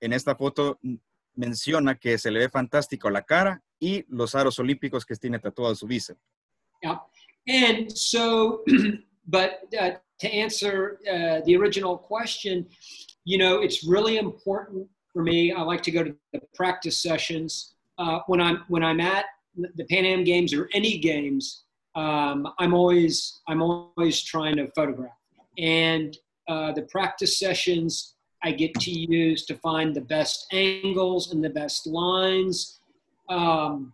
en 0.00 0.12
esta 0.12 0.34
foto 0.36 0.78
menciona 1.34 1.98
que 1.98 2.18
se 2.18 2.30
le 2.30 2.40
ve 2.40 2.48
fantástico 2.48 3.10
la 3.10 3.22
cara 3.22 3.62
y 3.78 4.04
los 4.08 4.34
aros 4.34 4.58
olímpicos 4.58 5.04
que 5.04 5.14
tiene 5.16 5.38
tatuado 5.38 5.74
su 5.74 5.86
bíceps. 5.86 6.20
Yeah. 6.82 7.00
And 7.46 7.90
so, 7.90 8.64
but 9.26 9.60
uh, 9.78 9.92
to 10.18 10.28
answer 10.28 10.98
uh, 11.08 11.40
the 11.44 11.56
original 11.56 11.98
question, 11.98 12.66
you 13.24 13.38
know, 13.38 13.60
it's 13.62 13.84
really 13.84 14.18
important 14.18 14.88
for 15.12 15.22
me. 15.22 15.52
I 15.52 15.62
like 15.62 15.82
to 15.84 15.90
go 15.90 16.02
to 16.04 16.14
the 16.32 16.40
practice 16.54 16.98
sessions 16.98 17.75
uh, 17.98 18.20
when 18.26 18.40
I'm 18.40 18.64
when 18.68 18.82
I'm 18.82 19.00
at 19.00 19.26
the 19.56 19.84
Pan 19.84 20.04
Am 20.04 20.24
Games 20.24 20.52
or 20.52 20.68
any 20.72 20.98
games. 20.98 21.64
Um, 21.94 22.48
I'm 22.58 22.74
always 22.74 23.40
I'm 23.48 23.62
always 23.62 24.22
trying 24.22 24.56
to 24.56 24.70
photograph, 24.72 25.16
and 25.58 26.16
uh, 26.48 26.72
the 26.72 26.82
practice 26.82 27.38
sessions 27.38 28.14
I 28.42 28.52
get 28.52 28.74
to 28.74 28.90
use 28.90 29.46
to 29.46 29.54
find 29.56 29.94
the 29.94 30.02
best 30.02 30.46
angles 30.52 31.32
and 31.32 31.42
the 31.42 31.50
best 31.50 31.86
lines, 31.86 32.80
um, 33.28 33.92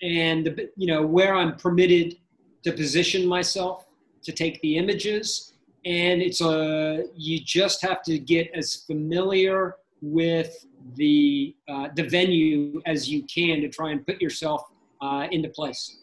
and 0.00 0.46
the, 0.46 0.70
you 0.76 0.86
know 0.86 1.04
where 1.04 1.34
I'm 1.34 1.56
permitted 1.56 2.16
to 2.64 2.72
position 2.72 3.26
myself 3.26 3.86
to 4.22 4.32
take 4.32 4.60
the 4.62 4.76
images. 4.76 5.52
And 5.84 6.22
it's 6.22 6.40
a 6.40 7.04
you 7.16 7.40
just 7.40 7.82
have 7.82 8.02
to 8.04 8.18
get 8.18 8.50
as 8.54 8.76
familiar 8.76 9.76
with 10.00 10.66
the 10.96 11.54
uh, 11.68 11.88
the 11.94 12.04
venue 12.08 12.80
as 12.86 13.08
you 13.08 13.22
can 13.22 13.60
to 13.60 13.68
try 13.68 13.92
and 13.92 14.04
put 14.04 14.20
yourself 14.20 14.62
uh, 15.00 15.26
into 15.30 15.48
place. 15.50 15.98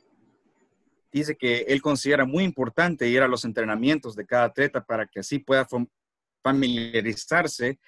Dice 1.11 1.35
que 1.35 1.65
él 1.67 1.81
considera 1.81 2.25
muy 2.25 2.43
importante 2.43 3.07
ir 3.09 3.21
a 3.21 3.27
los 3.27 3.43
entrenamientos 3.43 4.15
de 4.15 4.25
cada 4.25 4.45
atleta 4.45 4.83
para 4.85 5.07
que 5.07 5.21
así 5.21 5.39
pueda 5.39 5.67
familiarizarse 6.43 7.79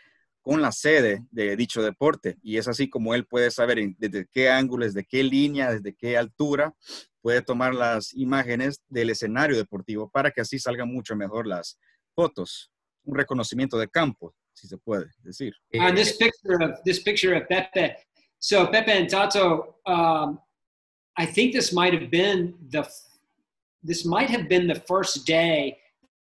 con 0.42 0.62
la 0.62 0.72
sede 0.72 1.24
de 1.30 1.56
dicho 1.56 1.84
deporte. 1.84 2.38
Y 2.42 2.58
es 2.58 2.68
así 2.68 2.90
como 2.90 3.14
él 3.14 3.26
puede 3.26 3.52
saber 3.52 3.78
desde 4.00 4.26
qué 4.32 4.50
ángulo, 4.50 4.86
desde 4.86 5.06
qué 5.06 5.24
línea, 5.24 5.72
desde 5.72 5.94
qué 5.94 6.18
altura 6.18 6.74
puede 7.22 7.44
tomar 7.44 7.76
las 7.76 8.14
imágenes 8.16 8.82
del 8.90 9.12
escenario 9.12 9.56
deportivo 9.56 10.10
para 10.10 10.32
que 10.32 10.42
así 10.42 10.58
salgan 10.58 10.92
mucho 10.92 11.16
mejor 11.16 11.46
las 11.46 11.78
fotos. 12.16 12.72
Un 13.04 13.16
reconocimiento 13.16 13.78
de 13.78 13.88
campo, 13.88 14.34
si 14.54 14.68
se 14.68 14.78
puede 14.78 15.10
decir. 15.26 15.52
And 15.74 15.98
this 15.98 16.18
picture 16.18 16.62
of 16.62 16.80
this 16.86 17.04
picture 17.04 17.34
of 17.34 17.48
Pepe. 17.50 17.94
So 18.40 18.68
Pepe 18.68 18.92
and 18.92 19.10
Tato, 19.10 19.76
um, 19.86 20.40
I 21.18 21.26
think 21.26 21.54
this 21.54 21.72
might 21.74 21.94
have 21.94 22.10
been 22.10 22.54
the 22.70 22.90
this 23.84 24.06
might 24.06 24.30
have 24.30 24.48
been 24.48 24.68
the 24.68 24.82
first 24.88 25.26
day 25.26 25.78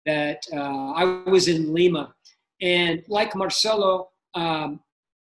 that 0.05 0.45
uh, 0.53 0.91
I 0.91 1.23
was 1.29 1.47
in 1.47 1.73
Lima 1.73 2.13
And 2.61 3.03
like 3.07 3.35
Marcelo, 3.35 4.09
um, 4.33 4.79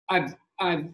I've, 0.09 0.35
I've 0.59 0.85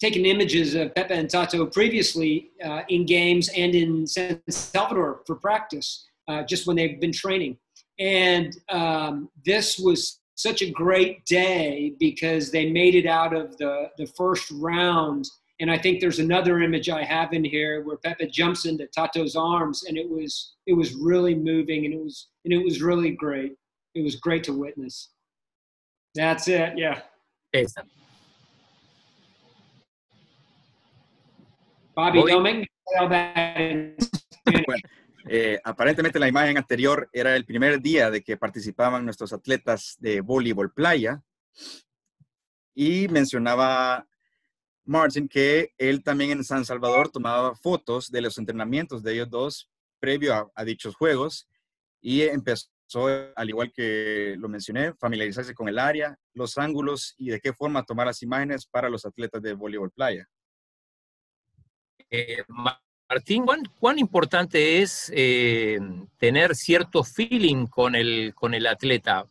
taken 0.00 0.24
images 0.24 0.74
of 0.74 0.94
Pepe 0.94 1.14
and 1.14 1.28
Tato 1.28 1.66
previously 1.66 2.50
uh, 2.64 2.82
in 2.88 3.04
games 3.04 3.50
and 3.56 3.74
in 3.74 4.06
San 4.06 4.40
Salvador 4.48 5.22
for 5.26 5.36
practice, 5.36 6.06
uh, 6.28 6.42
just 6.42 6.66
when 6.66 6.76
they've 6.76 7.00
been 7.00 7.12
training. 7.12 7.58
And 7.98 8.56
um, 8.70 9.28
this 9.44 9.78
was 9.78 10.19
such 10.40 10.62
a 10.62 10.70
great 10.70 11.24
day 11.26 11.94
because 11.98 12.50
they 12.50 12.70
made 12.70 12.94
it 12.94 13.06
out 13.06 13.34
of 13.34 13.56
the, 13.58 13.90
the 13.98 14.06
first 14.06 14.50
round. 14.52 15.28
And 15.60 15.70
I 15.70 15.76
think 15.76 16.00
there's 16.00 16.18
another 16.18 16.60
image 16.60 16.88
I 16.88 17.04
have 17.04 17.32
in 17.34 17.44
here 17.44 17.82
where 17.82 17.98
Pepe 17.98 18.28
jumps 18.28 18.64
into 18.64 18.86
Tato's 18.86 19.36
arms, 19.36 19.84
and 19.84 19.98
it 19.98 20.08
was 20.08 20.54
it 20.66 20.72
was 20.72 20.94
really 20.94 21.34
moving, 21.34 21.84
and 21.84 21.92
it 21.92 22.00
was 22.02 22.28
and 22.44 22.54
it 22.54 22.64
was 22.64 22.80
really 22.80 23.10
great. 23.10 23.52
It 23.94 24.02
was 24.02 24.16
great 24.16 24.42
to 24.44 24.52
witness. 24.52 25.10
That's 26.14 26.48
it. 26.48 26.78
Yeah. 26.78 27.00
Esa. 27.52 27.84
Bobby, 31.94 32.20
Bobby? 32.20 32.66
don't 32.96 34.86
eh, 35.28 35.60
aparentemente 35.64 36.18
la 36.18 36.28
imagen 36.28 36.56
anterior 36.56 37.08
era 37.12 37.36
el 37.36 37.44
primer 37.44 37.80
día 37.80 38.10
de 38.10 38.22
que 38.22 38.36
participaban 38.36 39.04
nuestros 39.04 39.32
atletas 39.32 39.96
de 40.00 40.20
voleibol 40.20 40.72
playa 40.72 41.22
y 42.74 43.08
mencionaba 43.08 44.06
Martin 44.84 45.28
que 45.28 45.74
él 45.76 46.02
también 46.02 46.30
en 46.30 46.44
San 46.44 46.64
Salvador 46.64 47.10
tomaba 47.10 47.54
fotos 47.54 48.10
de 48.10 48.22
los 48.22 48.38
entrenamientos 48.38 49.02
de 49.02 49.12
ellos 49.12 49.30
dos 49.30 49.70
previo 49.98 50.34
a, 50.34 50.50
a 50.54 50.64
dichos 50.64 50.94
juegos 50.94 51.48
y 52.00 52.22
empezó, 52.22 52.70
al 53.36 53.48
igual 53.48 53.70
que 53.72 54.34
lo 54.38 54.48
mencioné, 54.48 54.94
familiarizarse 54.94 55.54
con 55.54 55.68
el 55.68 55.78
área, 55.78 56.18
los 56.32 56.56
ángulos 56.56 57.14
y 57.18 57.28
de 57.28 57.40
qué 57.40 57.52
forma 57.52 57.84
tomar 57.84 58.06
las 58.06 58.22
imágenes 58.22 58.66
para 58.66 58.88
los 58.88 59.04
atletas 59.04 59.42
de 59.42 59.52
voleibol 59.52 59.90
playa. 59.90 60.26
Eh, 62.08 62.42
Martín, 63.10 63.44
¿cuán, 63.80 63.98
importante 63.98 64.82
es 64.82 65.10
eh, 65.12 65.80
tener 66.16 66.54
cierto 66.54 67.02
feeling 67.02 67.66
con 67.66 67.96
el, 67.96 68.32
con 68.36 68.54
el 68.54 68.68
atleta? 68.68 69.26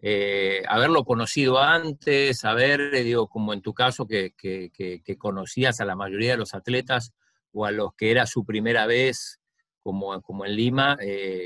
Eh, 0.00 0.62
haberlo 0.68 1.02
conocido 1.02 1.58
antes, 1.58 2.38
saber, 2.38 2.80
eh, 2.94 3.02
digo, 3.02 3.26
como 3.26 3.52
en 3.52 3.60
tu 3.60 3.74
caso, 3.74 4.06
que, 4.06 4.34
que- 4.36 5.18
conocías 5.18 5.80
a 5.80 5.84
la 5.84 5.96
mayoría 5.96 6.30
de 6.30 6.36
los 6.36 6.54
atletas 6.54 7.10
o 7.50 7.64
a 7.64 7.72
los 7.72 7.92
que 7.96 8.12
era 8.12 8.24
su 8.24 8.44
primera 8.44 8.86
vez, 8.86 9.40
como, 9.80 10.22
como 10.22 10.46
en 10.46 10.54
Lima, 10.54 10.96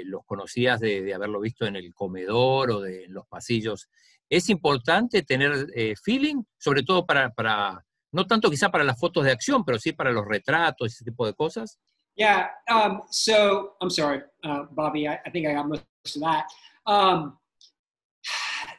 los 0.04 0.26
conocías 0.26 0.78
de, 0.78 1.14
haberlo 1.14 1.40
visto 1.40 1.64
en 1.64 1.76
el 1.76 1.94
comedor 1.94 2.70
o 2.70 2.80
de, 2.82 3.04
en 3.04 3.14
los 3.14 3.26
pasillos. 3.26 3.88
Es 4.28 4.50
importante 4.50 5.22
tener 5.22 5.68
feeling, 6.04 6.42
sobre 6.58 6.82
todo 6.82 7.06
para, 7.06 7.30
para, 7.30 7.82
no 8.12 8.26
tanto 8.26 8.50
quizá 8.50 8.70
para 8.70 8.84
las 8.84 8.98
fotos 8.98 9.24
de 9.24 9.32
acción, 9.32 9.64
pero 9.64 9.78
sí 9.78 9.92
para 9.92 10.12
los 10.12 10.26
retratos, 10.26 10.92
ese 10.92 11.04
tipo 11.04 11.26
de 11.26 11.34
cosas. 11.34 11.78
Yeah. 12.16 12.48
Um, 12.70 13.02
so 13.10 13.72
I'm 13.80 13.90
sorry, 13.90 14.20
uh, 14.44 14.64
Bobby. 14.72 15.08
I, 15.08 15.18
I 15.24 15.30
think 15.30 15.46
I 15.46 15.54
got 15.54 15.66
most 15.66 15.84
of 16.16 16.20
that. 16.20 16.44
Um, 16.86 17.38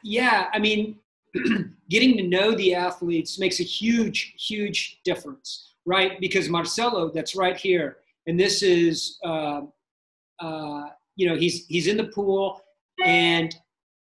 yeah. 0.02 0.48
I 0.52 0.58
mean, 0.60 1.00
getting 1.90 2.16
to 2.16 2.22
know 2.22 2.54
the 2.54 2.74
athletes 2.74 3.38
makes 3.38 3.58
a 3.58 3.64
huge, 3.64 4.34
huge 4.38 5.00
difference, 5.04 5.74
right? 5.84 6.20
Because 6.20 6.48
Marcelo, 6.48 7.10
that's 7.12 7.34
right 7.34 7.56
here, 7.56 7.98
and 8.26 8.38
this 8.38 8.62
is, 8.62 9.18
uh, 9.24 9.62
uh, 10.38 10.84
you 11.16 11.28
know, 11.28 11.34
he's 11.34 11.66
he's 11.66 11.88
in 11.88 11.96
the 11.96 12.04
pool, 12.04 12.60
and 13.04 13.54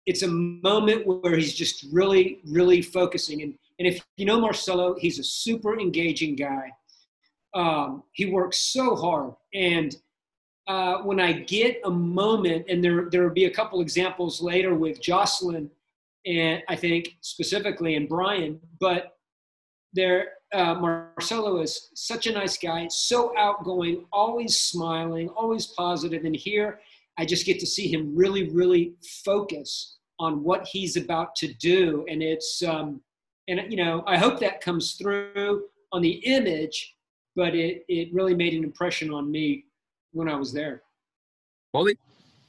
it's 0.04 0.22
a 0.22 0.28
moment 0.28 1.06
where 1.06 1.36
he's 1.36 1.54
just 1.54 1.86
really, 1.90 2.40
really 2.44 2.82
focusing. 2.82 3.42
And 3.42 3.54
and 3.82 3.94
if 3.94 4.04
you 4.16 4.26
know 4.26 4.40
Marcelo, 4.40 4.94
he's 4.98 5.18
a 5.18 5.24
super 5.24 5.78
engaging 5.78 6.36
guy 6.36 6.70
um, 7.54 8.02
he 8.12 8.26
works 8.26 8.58
so 8.58 8.96
hard. 8.96 9.34
And 9.54 9.94
uh, 10.66 10.98
when 10.98 11.20
I 11.20 11.32
get 11.32 11.80
a 11.84 11.90
moment, 11.90 12.66
and 12.68 12.82
there 12.82 13.08
there 13.10 13.22
will 13.22 13.34
be 13.34 13.46
a 13.46 13.50
couple 13.50 13.80
examples 13.80 14.40
later 14.40 14.74
with 14.74 15.00
Jocelyn, 15.00 15.70
and 16.24 16.62
I 16.68 16.76
think 16.76 17.16
specifically 17.20 17.96
and 17.96 18.08
Brian, 18.08 18.60
but 18.80 19.16
there 19.92 20.28
uh, 20.54 20.74
Marcelo 20.74 21.60
is 21.60 21.90
such 21.94 22.26
a 22.26 22.32
nice 22.32 22.56
guy, 22.56 22.86
so 22.88 23.36
outgoing, 23.36 24.04
always 24.12 24.60
smiling, 24.60 25.28
always 25.30 25.66
positive. 25.66 26.24
And 26.24 26.36
here, 26.36 26.80
I 27.18 27.26
just 27.26 27.44
get 27.44 27.58
to 27.60 27.66
see 27.66 27.92
him 27.92 28.14
really, 28.14 28.50
really 28.50 28.94
focus 29.24 29.98
on 30.20 30.44
what 30.44 30.66
he's 30.66 30.96
about 30.96 31.34
to 31.36 31.52
do, 31.54 32.06
and 32.08 32.22
it's 32.22 32.62
um, 32.62 33.00
and 33.52 33.70
you 33.70 33.76
know 33.76 34.02
I 34.06 34.16
hope 34.16 34.40
that 34.40 34.60
comes 34.60 34.94
through 34.94 35.64
on 35.92 36.02
the 36.02 36.14
image 36.24 36.96
but 37.34 37.54
it, 37.54 37.84
it 37.88 38.12
really 38.12 38.34
made 38.34 38.54
an 38.54 38.64
impression 38.64 39.12
on 39.12 39.30
me 39.30 39.64
when 40.12 40.28
I 40.28 40.36
was 40.36 40.52
there. 40.52 40.82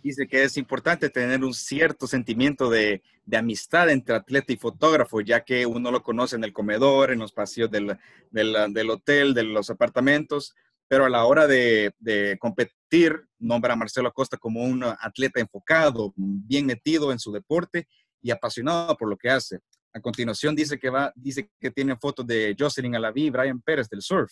Dice 0.01 0.27
que 0.27 0.43
es 0.43 0.57
importante 0.57 1.09
tener 1.09 1.45
un 1.45 1.53
cierto 1.53 2.07
sentimiento 2.07 2.69
de, 2.69 3.01
de 3.25 3.37
amistad 3.37 3.89
entre 3.89 4.15
atleta 4.15 4.51
y 4.51 4.57
fotógrafo, 4.57 5.21
ya 5.21 5.45
que 5.45 5.65
uno 5.65 5.91
lo 5.91 6.03
conoce 6.03 6.35
en 6.35 6.43
el 6.43 6.51
comedor, 6.51 7.11
en 7.11 7.19
los 7.19 7.31
pasillos 7.31 7.71
del, 7.71 7.97
del, 8.29 8.73
del 8.73 8.89
hotel, 8.89 9.33
de 9.33 9.43
los 9.43 9.69
apartamentos, 9.69 10.53
pero 10.89 11.05
a 11.05 11.09
la 11.09 11.23
hora 11.23 11.47
de, 11.47 11.93
de, 11.99 12.37
competir, 12.37 13.17
nombra 13.39 13.73
a 13.73 13.77
Marcelo 13.77 14.09
Acosta 14.09 14.35
como 14.35 14.61
un 14.63 14.83
atleta 14.83 15.39
enfocado, 15.39 16.13
bien 16.17 16.65
metido 16.65 17.13
en 17.13 17.19
su 17.19 17.31
deporte 17.31 17.87
y 18.21 18.29
apasionado 18.29 18.97
por 18.97 19.09
lo 19.09 19.15
que 19.15 19.29
hace. 19.29 19.59
A 19.93 19.99
continuación 19.99 20.55
dice 20.55 20.79
que 20.79 20.89
va, 20.89 21.13
dice 21.15 21.49
que 21.59 21.71
tiene 21.71 21.95
fotos 21.95 22.25
de 22.25 22.55
Jocelyn 22.57 22.95
Alaví 22.95 23.25
y 23.25 23.29
Brian 23.29 23.61
Pérez 23.61 23.87
del 23.89 24.01
surf. 24.01 24.31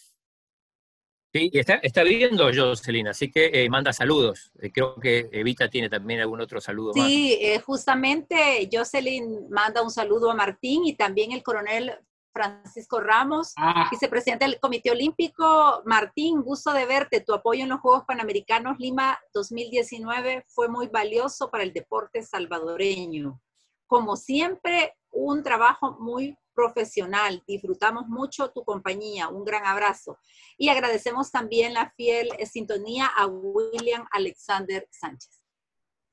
Sí, 1.33 1.49
está, 1.53 1.75
está 1.75 2.03
viendo 2.03 2.49
Jocelyn, 2.53 3.07
así 3.07 3.31
que 3.31 3.51
eh, 3.53 3.69
manda 3.69 3.93
saludos. 3.93 4.51
Eh, 4.59 4.69
creo 4.69 4.95
que 4.95 5.29
Evita 5.31 5.69
tiene 5.69 5.89
también 5.89 6.19
algún 6.19 6.41
otro 6.41 6.59
saludo 6.59 6.91
más. 6.93 7.07
Sí, 7.07 7.37
eh, 7.39 7.59
justamente 7.59 8.67
Jocelyn 8.71 9.49
manda 9.49 9.81
un 9.81 9.91
saludo 9.91 10.29
a 10.29 10.35
Martín 10.35 10.83
y 10.83 10.95
también 10.95 11.31
el 11.31 11.41
coronel 11.41 11.93
Francisco 12.33 12.99
Ramos, 12.99 13.53
Ah, 13.57 13.87
vicepresidente 13.91 14.45
del 14.45 14.59
Comité 14.59 14.91
Olímpico. 14.91 15.81
Martín, 15.85 16.41
gusto 16.41 16.73
de 16.73 16.85
verte. 16.85 17.21
Tu 17.21 17.33
apoyo 17.33 17.63
en 17.63 17.69
los 17.69 17.79
Juegos 17.79 18.03
Panamericanos 18.05 18.77
Lima 18.79 19.19
2019 19.33 20.45
fue 20.47 20.67
muy 20.67 20.87
valioso 20.87 21.49
para 21.49 21.63
el 21.63 21.73
deporte 21.73 22.23
salvadoreño. 22.23 23.41
Como 23.85 24.15
siempre, 24.15 24.95
un 25.11 25.43
trabajo 25.43 25.97
muy 25.99 26.37
profesional. 26.53 27.43
Disfrutamos 27.47 28.07
mucho 28.07 28.51
tu 28.51 28.63
compañía. 28.63 29.29
Un 29.29 29.45
gran 29.45 29.65
abrazo. 29.65 30.17
Y 30.57 30.69
agradecemos 30.69 31.31
también 31.31 31.73
la 31.73 31.91
fiel 31.91 32.29
sintonía 32.49 33.07
a 33.07 33.27
William 33.27 34.05
Alexander 34.11 34.87
Sánchez. 34.91 35.41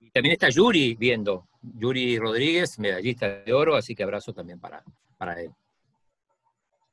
Y 0.01 0.11
también 0.11 0.35
está 0.35 0.49
Yuri 0.49 0.95
viendo. 0.95 1.49
Yuri 1.61 2.19
Rodríguez, 2.19 2.79
medallista 2.79 3.41
de 3.41 3.53
oro, 3.53 3.75
así 3.75 3.95
que 3.95 4.05
abrazo 4.05 4.33
también 4.33 4.61
para, 4.61 4.85
para 5.19 5.41
él. 5.41 5.51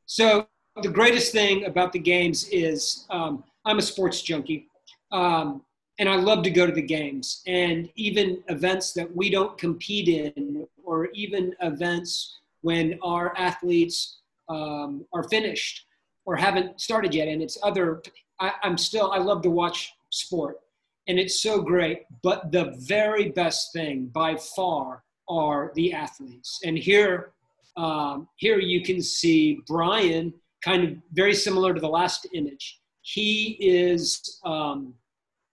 so 0.05 0.47
the 0.81 0.89
greatest 0.89 1.31
thing 1.31 1.65
about 1.65 1.91
the 1.91 1.99
games 1.99 2.47
is 2.51 3.05
um, 3.09 3.43
I'm 3.65 3.79
a 3.79 3.81
sports 3.81 4.21
junkie, 4.21 4.67
um, 5.11 5.63
and 5.99 6.09
I 6.09 6.15
love 6.15 6.43
to 6.43 6.49
go 6.49 6.65
to 6.65 6.71
the 6.71 6.81
games 6.81 7.41
and 7.47 7.89
even 7.95 8.43
events 8.49 8.91
that 8.93 9.15
we 9.15 9.29
don't 9.29 9.57
compete 9.57 10.09
in, 10.09 10.67
or 10.83 11.07
even 11.13 11.55
events 11.61 12.39
when 12.61 12.99
our 13.01 13.35
athletes 13.37 14.19
um, 14.49 15.05
are 15.13 15.23
finished 15.23 15.85
or 16.25 16.35
haven't 16.35 16.81
started 16.81 17.13
yet, 17.13 17.27
and 17.27 17.41
it's 17.41 17.57
other. 17.63 18.01
I, 18.39 18.51
I'm 18.63 18.77
still 18.77 19.11
I 19.11 19.19
love 19.19 19.41
to 19.43 19.49
watch 19.49 19.93
sport, 20.09 20.59
and 21.07 21.19
it's 21.19 21.41
so 21.41 21.61
great. 21.61 22.03
But 22.23 22.51
the 22.51 22.75
very 22.79 23.29
best 23.29 23.71
thing 23.73 24.07
by 24.07 24.35
far 24.35 25.03
are 25.29 25.71
the 25.75 25.93
athletes, 25.93 26.59
and 26.65 26.77
here 26.77 27.31
um, 27.77 28.27
here 28.37 28.59
you 28.59 28.81
can 28.81 29.01
see 29.01 29.59
Brian, 29.67 30.33
kind 30.63 30.83
of 30.83 30.97
very 31.13 31.33
similar 31.33 31.73
to 31.73 31.79
the 31.79 31.89
last 31.89 32.27
image. 32.33 32.79
He 33.01 33.57
is, 33.59 34.39
um, 34.45 34.93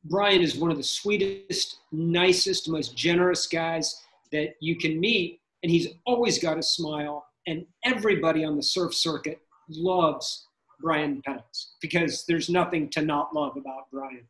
Brian 0.04 0.42
is 0.42 0.56
one 0.56 0.70
of 0.70 0.76
the 0.76 0.82
sweetest, 0.82 1.78
nicest, 1.92 2.68
most 2.68 2.96
generous 2.96 3.46
guys 3.46 4.02
that 4.32 4.54
you 4.60 4.76
can 4.76 4.98
meet. 4.98 5.40
And 5.62 5.70
he's 5.70 5.88
always 6.06 6.38
got 6.38 6.58
a 6.58 6.62
smile. 6.62 7.24
And 7.46 7.66
everybody 7.84 8.44
on 8.44 8.56
the 8.56 8.62
surf 8.62 8.94
circuit 8.94 9.40
loves 9.68 10.46
Brian 10.80 11.22
Pettis 11.24 11.74
because 11.80 12.24
there's 12.26 12.48
nothing 12.48 12.88
to 12.90 13.02
not 13.02 13.34
love 13.34 13.56
about 13.56 13.90
Brian. 13.92 14.26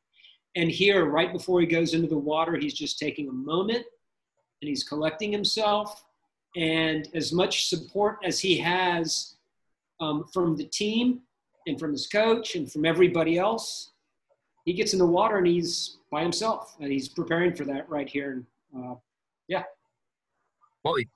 And 0.54 0.70
here, 0.70 1.06
right 1.06 1.32
before 1.32 1.61
he 1.61 1.66
goes 1.66 1.94
into 1.94 2.08
the 2.08 2.18
water, 2.18 2.56
he's 2.56 2.74
just 2.74 2.98
taking 2.98 3.28
a 3.28 3.32
moment 3.32 3.87
and 4.61 4.68
he's 4.68 4.85
collecting 4.85 5.32
himself 5.32 6.04
and 6.56 7.08
as 7.14 7.32
much 7.32 7.68
support 7.68 8.18
as 8.24 8.38
he 8.38 8.58
has 8.58 9.37
um, 10.00 10.24
from 10.32 10.56
the 10.56 10.64
team 10.64 11.20
and 11.66 11.78
from 11.78 11.92
his 11.92 12.06
coach 12.06 12.56
and 12.56 12.70
from 12.70 12.85
everybody 12.85 13.38
else, 13.38 13.91
he 14.64 14.72
gets 14.72 14.92
in 14.92 14.98
the 14.98 15.07
water 15.07 15.38
and 15.38 15.46
he's 15.46 15.98
by 16.11 16.22
himself 16.22 16.77
and 16.81 16.90
he's 16.90 17.09
preparing 17.09 17.55
for 17.55 17.64
that 17.64 17.88
right 17.88 18.09
here. 18.09 18.42
Uh, 18.75 18.94
yeah. 19.48 19.64
Bobby. 20.83 21.09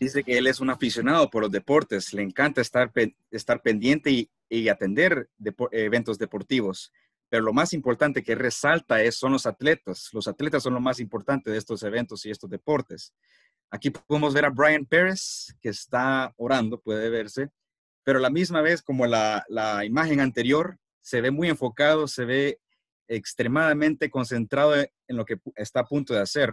Dice 0.00 0.24
que 0.24 0.36
él 0.36 0.48
es 0.48 0.60
un 0.60 0.70
aficionado 0.70 1.30
por 1.30 1.42
los 1.42 1.50
deportes, 1.52 2.12
le 2.12 2.22
encanta 2.22 2.60
estar, 2.60 2.92
pe 2.92 3.14
estar 3.30 3.62
pendiente 3.62 4.10
y, 4.10 4.30
y 4.48 4.68
atender 4.68 5.28
depo 5.38 5.68
eventos 5.70 6.18
deportivos. 6.18 6.92
Pero 7.28 7.44
lo 7.44 7.52
más 7.52 7.72
importante 7.72 8.22
que 8.22 8.34
resalta 8.34 9.00
es, 9.00 9.16
son 9.16 9.32
los 9.32 9.46
atletas. 9.46 10.10
Los 10.12 10.26
atletas 10.26 10.62
son 10.62 10.74
lo 10.74 10.80
más 10.80 10.98
importante 10.98 11.50
de 11.50 11.56
estos 11.56 11.82
eventos 11.82 12.26
y 12.26 12.30
estos 12.30 12.50
deportes. 12.50 13.14
Aquí 13.70 13.90
podemos 13.90 14.34
ver 14.34 14.44
a 14.44 14.50
Brian 14.50 14.84
Pérez, 14.84 15.54
que 15.62 15.70
está 15.70 16.34
orando, 16.36 16.78
puede 16.78 17.08
verse, 17.08 17.48
pero 18.04 18.18
la 18.18 18.28
misma 18.28 18.60
vez 18.60 18.82
como 18.82 19.06
la, 19.06 19.46
la 19.48 19.84
imagen 19.84 20.20
anterior, 20.20 20.78
se 21.02 21.20
ve 21.20 21.30
muy 21.30 21.48
enfocado, 21.48 22.08
se 22.08 22.24
ve 22.24 22.60
extremadamente 23.08 24.08
concentrado 24.08 24.74
en 24.74 25.16
lo 25.16 25.24
que 25.24 25.36
está 25.56 25.80
a 25.80 25.84
punto 25.84 26.14
de 26.14 26.20
hacer. 26.20 26.52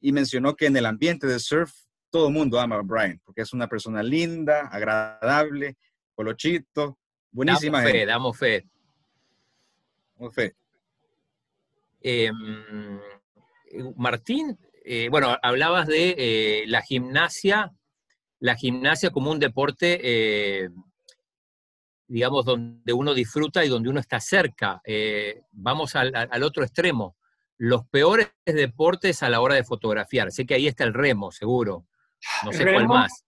Y 0.00 0.12
mencionó 0.12 0.54
que 0.54 0.66
en 0.66 0.76
el 0.76 0.86
ambiente 0.86 1.26
de 1.26 1.38
surf, 1.38 1.72
todo 2.10 2.28
el 2.28 2.34
mundo 2.34 2.60
ama 2.60 2.76
a 2.76 2.82
Brian, 2.82 3.20
porque 3.24 3.40
es 3.42 3.52
una 3.52 3.68
persona 3.68 4.02
linda, 4.02 4.68
agradable, 4.68 5.76
colochito, 6.14 6.98
buenísima. 7.30 7.78
Damos 7.78 7.92
fe, 7.92 8.06
damos 8.06 8.38
fe. 8.38 8.66
Damos 10.14 10.34
fe. 10.34 10.56
Em, 12.02 13.00
Martín, 13.96 14.58
eh, 14.84 15.08
bueno, 15.08 15.36
hablabas 15.42 15.86
de 15.86 16.14
eh, 16.18 16.64
la 16.66 16.82
gimnasia, 16.82 17.72
la 18.40 18.56
gimnasia 18.56 19.10
como 19.10 19.30
un 19.30 19.38
deporte 19.38 20.00
eh, 20.02 20.68
digamos, 22.12 22.44
donde 22.44 22.92
uno 22.92 23.14
disfruta 23.14 23.64
y 23.64 23.68
donde 23.68 23.88
uno 23.88 23.98
está 23.98 24.20
cerca. 24.20 24.82
Eh, 24.84 25.44
vamos 25.52 25.96
al, 25.96 26.14
al, 26.14 26.42
otro 26.42 26.62
extremo. 26.62 27.16
Los 27.56 27.86
peores 27.86 28.28
deportes 28.44 29.22
a 29.22 29.30
la 29.30 29.40
hora 29.40 29.54
de 29.54 29.64
fotografiar. 29.64 30.30
Sé 30.30 30.44
que 30.44 30.54
ahí 30.54 30.66
está 30.66 30.84
el 30.84 30.92
remo, 30.92 31.32
seguro. 31.32 31.86
No 32.44 32.52
sé 32.52 32.64
remo, 32.64 32.76
cuál 32.76 32.88
más. 32.88 33.24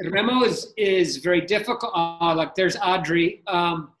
Remo 0.00 0.44
is, 0.44 0.74
is 0.76 1.22
very 1.22 1.40
difficult. 1.40 1.92
Uh, 1.94 2.34
like 2.34 2.54
there's 2.56 2.76
Audrey, 2.76 3.42
um, 3.46 3.92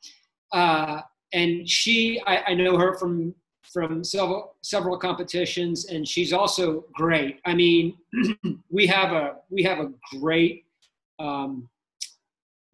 uh, 0.52 1.02
and 1.32 1.68
she, 1.68 2.20
I, 2.26 2.42
I 2.48 2.54
know 2.54 2.76
her 2.76 2.98
from 2.98 3.32
from 3.72 4.02
several 4.02 4.56
several 4.62 4.98
competitions, 4.98 5.86
and 5.86 6.06
she's 6.06 6.32
also 6.32 6.84
great. 6.92 7.40
I 7.44 7.54
mean, 7.54 7.96
we 8.70 8.86
have 8.88 9.12
a 9.12 9.36
we 9.50 9.62
have 9.62 9.78
a 9.78 9.90
great 10.18 10.64
um, 11.18 11.68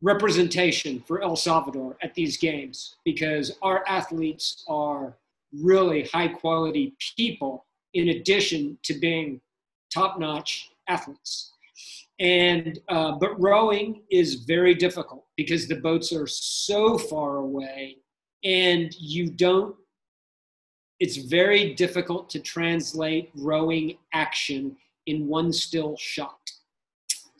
representation 0.02 1.00
for 1.06 1.22
El 1.22 1.36
Salvador 1.36 1.96
at 2.02 2.14
these 2.14 2.36
games 2.36 2.96
because 3.04 3.52
our 3.62 3.84
athletes 3.86 4.64
are 4.68 5.16
really 5.52 6.04
high 6.12 6.28
quality 6.28 6.94
people 7.16 7.64
in 7.94 8.08
addition 8.08 8.76
to 8.82 8.94
being 8.94 9.40
top 9.92 10.18
notch 10.18 10.70
athletes. 10.88 11.52
And 12.18 12.78
uh, 12.88 13.12
but 13.12 13.40
rowing 13.40 14.02
is 14.10 14.44
very 14.44 14.74
difficult 14.74 15.24
because 15.36 15.66
the 15.66 15.76
boats 15.76 16.12
are 16.12 16.26
so 16.26 16.98
far 16.98 17.36
away 17.36 17.98
and 18.44 18.94
you 18.98 19.30
don't 19.30 19.76
it's 21.00 21.16
very 21.16 21.74
difficult 21.74 22.30
to 22.30 22.38
translate 22.38 23.30
rowing 23.34 23.98
action 24.12 24.76
in 25.06 25.26
one 25.26 25.52
still 25.52 25.96
shot 25.98 26.38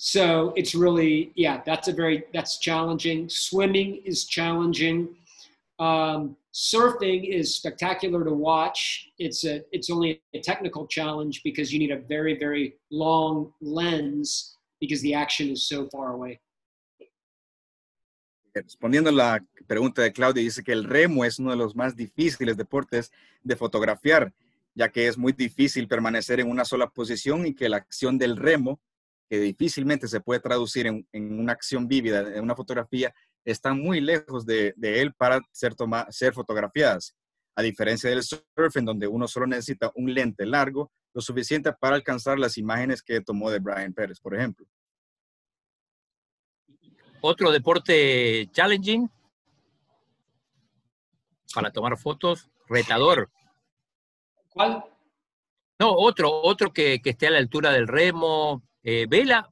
so 0.05 0.53
it's 0.57 0.75
really 0.75 1.31
yeah 1.37 1.62
that's 1.65 1.87
a 1.87 1.93
very 1.93 2.25
that's 2.35 2.59
challenging. 2.59 3.29
Swimming 3.29 4.03
is 4.05 4.25
challenging. 4.25 5.15
Um, 5.79 6.37
surfing 6.53 7.23
is 7.29 7.55
spectacular 7.55 8.25
to 8.25 8.35
watch. 8.35 9.12
It's 9.21 9.45
a 9.45 9.62
it's 9.71 9.91
only 9.91 10.21
a 10.35 10.41
technical 10.41 10.88
challenge 10.88 11.43
because 11.45 11.73
you 11.73 11.79
need 11.79 11.93
a 11.93 12.01
very 12.15 12.37
very 12.37 12.75
long 12.91 13.53
lens 13.61 14.59
because 14.81 15.01
the 15.03 15.15
action 15.15 15.51
is 15.51 15.69
so 15.69 15.88
far 15.88 16.15
away. 16.15 16.41
Respondiendo 18.53 19.12
la 19.12 19.38
pregunta 19.69 20.03
de 20.03 20.12
Claudia, 20.12 20.43
dice 20.43 20.65
que 20.65 20.73
el 20.73 20.83
remo 20.83 21.25
es 21.25 21.38
uno 21.38 21.53
de 21.53 21.57
los 21.57 21.77
más 21.77 21.95
difíciles 21.95 22.57
deportes 22.57 23.12
de 23.45 23.55
fotografiar, 23.55 24.33
ya 24.75 24.88
que 24.91 25.07
es 25.07 25.17
muy 25.17 25.33
difícil 25.33 25.87
permanecer 25.87 26.41
en 26.41 26.51
una 26.51 26.65
sola 26.65 26.88
posición 26.88 27.47
y 27.47 27.55
que 27.55 27.69
la 27.69 27.77
acción 27.77 28.19
del 28.19 28.37
remo 28.37 28.81
que 29.33 29.40
difícilmente 29.40 30.09
se 30.09 30.21
puede 30.21 30.40
traducir 30.40 30.87
en, 30.87 31.09
en, 31.11 31.40
una 31.40 31.55
acción 31.55 31.88
vívida, 31.88 32.21
en 32.21 32.42
una 32.42 32.55
fotografía, 32.55 33.14
están 33.47 33.81
muy 33.81 33.99
lejos 33.99 34.45
de, 34.45 34.75
de 34.77 35.01
él 35.01 35.14
para 35.14 35.40
ser, 35.51 35.75
toma, 35.75 36.07
ser 36.11 36.35
fotografiadas. 36.35 37.16
A 37.57 37.62
diferencia 37.62 38.11
del 38.11 38.23
surf, 38.23 38.77
en 38.77 38.85
donde 38.85 39.07
uno 39.07 39.27
solo 39.27 39.47
necesita 39.47 39.90
un 39.95 40.12
lente 40.12 40.45
largo, 40.45 40.92
lo 41.14 41.23
suficiente 41.23 41.73
para 41.73 41.97
alcanzar 41.97 42.38
las 42.38 42.59
imágenes 42.59 43.03
que 43.03 43.23
tomó 43.23 43.51
de 43.51 43.59
Brian 43.59 43.95
Pérez, 43.95 44.21
por 44.21 44.35
ejemplo. 44.35 44.66
Otro 47.23 47.51
deporte 47.53 48.51
challenging 48.53 49.11
para 51.55 51.71
tomar 51.71 51.97
fotos, 51.97 52.51
retador. 52.68 53.31
¿Cuál? 54.51 54.85
No, 55.81 55.90
otro, 55.92 56.31
otro 56.31 56.71
que, 56.71 57.01
que 57.01 57.11
esté 57.11 57.29
a 57.29 57.31
la 57.31 57.38
altura 57.38 57.73
del 57.73 57.88
remo, 57.88 58.62
vela, 58.85 59.47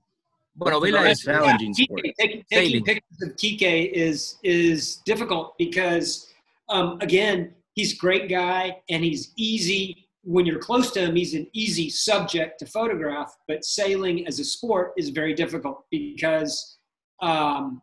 bueno, 0.54 0.80
vela 0.80 1.08
is 1.08 1.20
challenging 1.20 1.74
yeah, 1.78 1.86
Kike, 1.86 2.14
taking, 2.18 2.44
taking 2.50 2.84
pictures 2.84 3.22
of 3.22 3.36
Kike 3.36 3.92
is 3.92 4.36
is 4.42 4.96
difficult 5.04 5.56
because 5.58 6.30
um, 6.70 6.98
again, 7.00 7.52
he's 7.74 7.94
a 7.94 7.96
great 7.96 8.28
guy 8.28 8.80
and 8.88 9.04
he's 9.04 9.32
easy. 9.36 10.08
When 10.22 10.46
you're 10.46 10.60
close 10.60 10.92
to 10.92 11.00
him, 11.00 11.16
he's 11.16 11.34
an 11.34 11.46
easy 11.52 11.90
subject 11.90 12.58
to 12.60 12.66
photograph. 12.66 13.36
But 13.48 13.64
sailing 13.64 14.26
as 14.26 14.38
a 14.38 14.44
sport 14.44 14.92
is 14.96 15.10
very 15.10 15.34
difficult 15.34 15.84
because 15.90 16.78
um, 17.20 17.82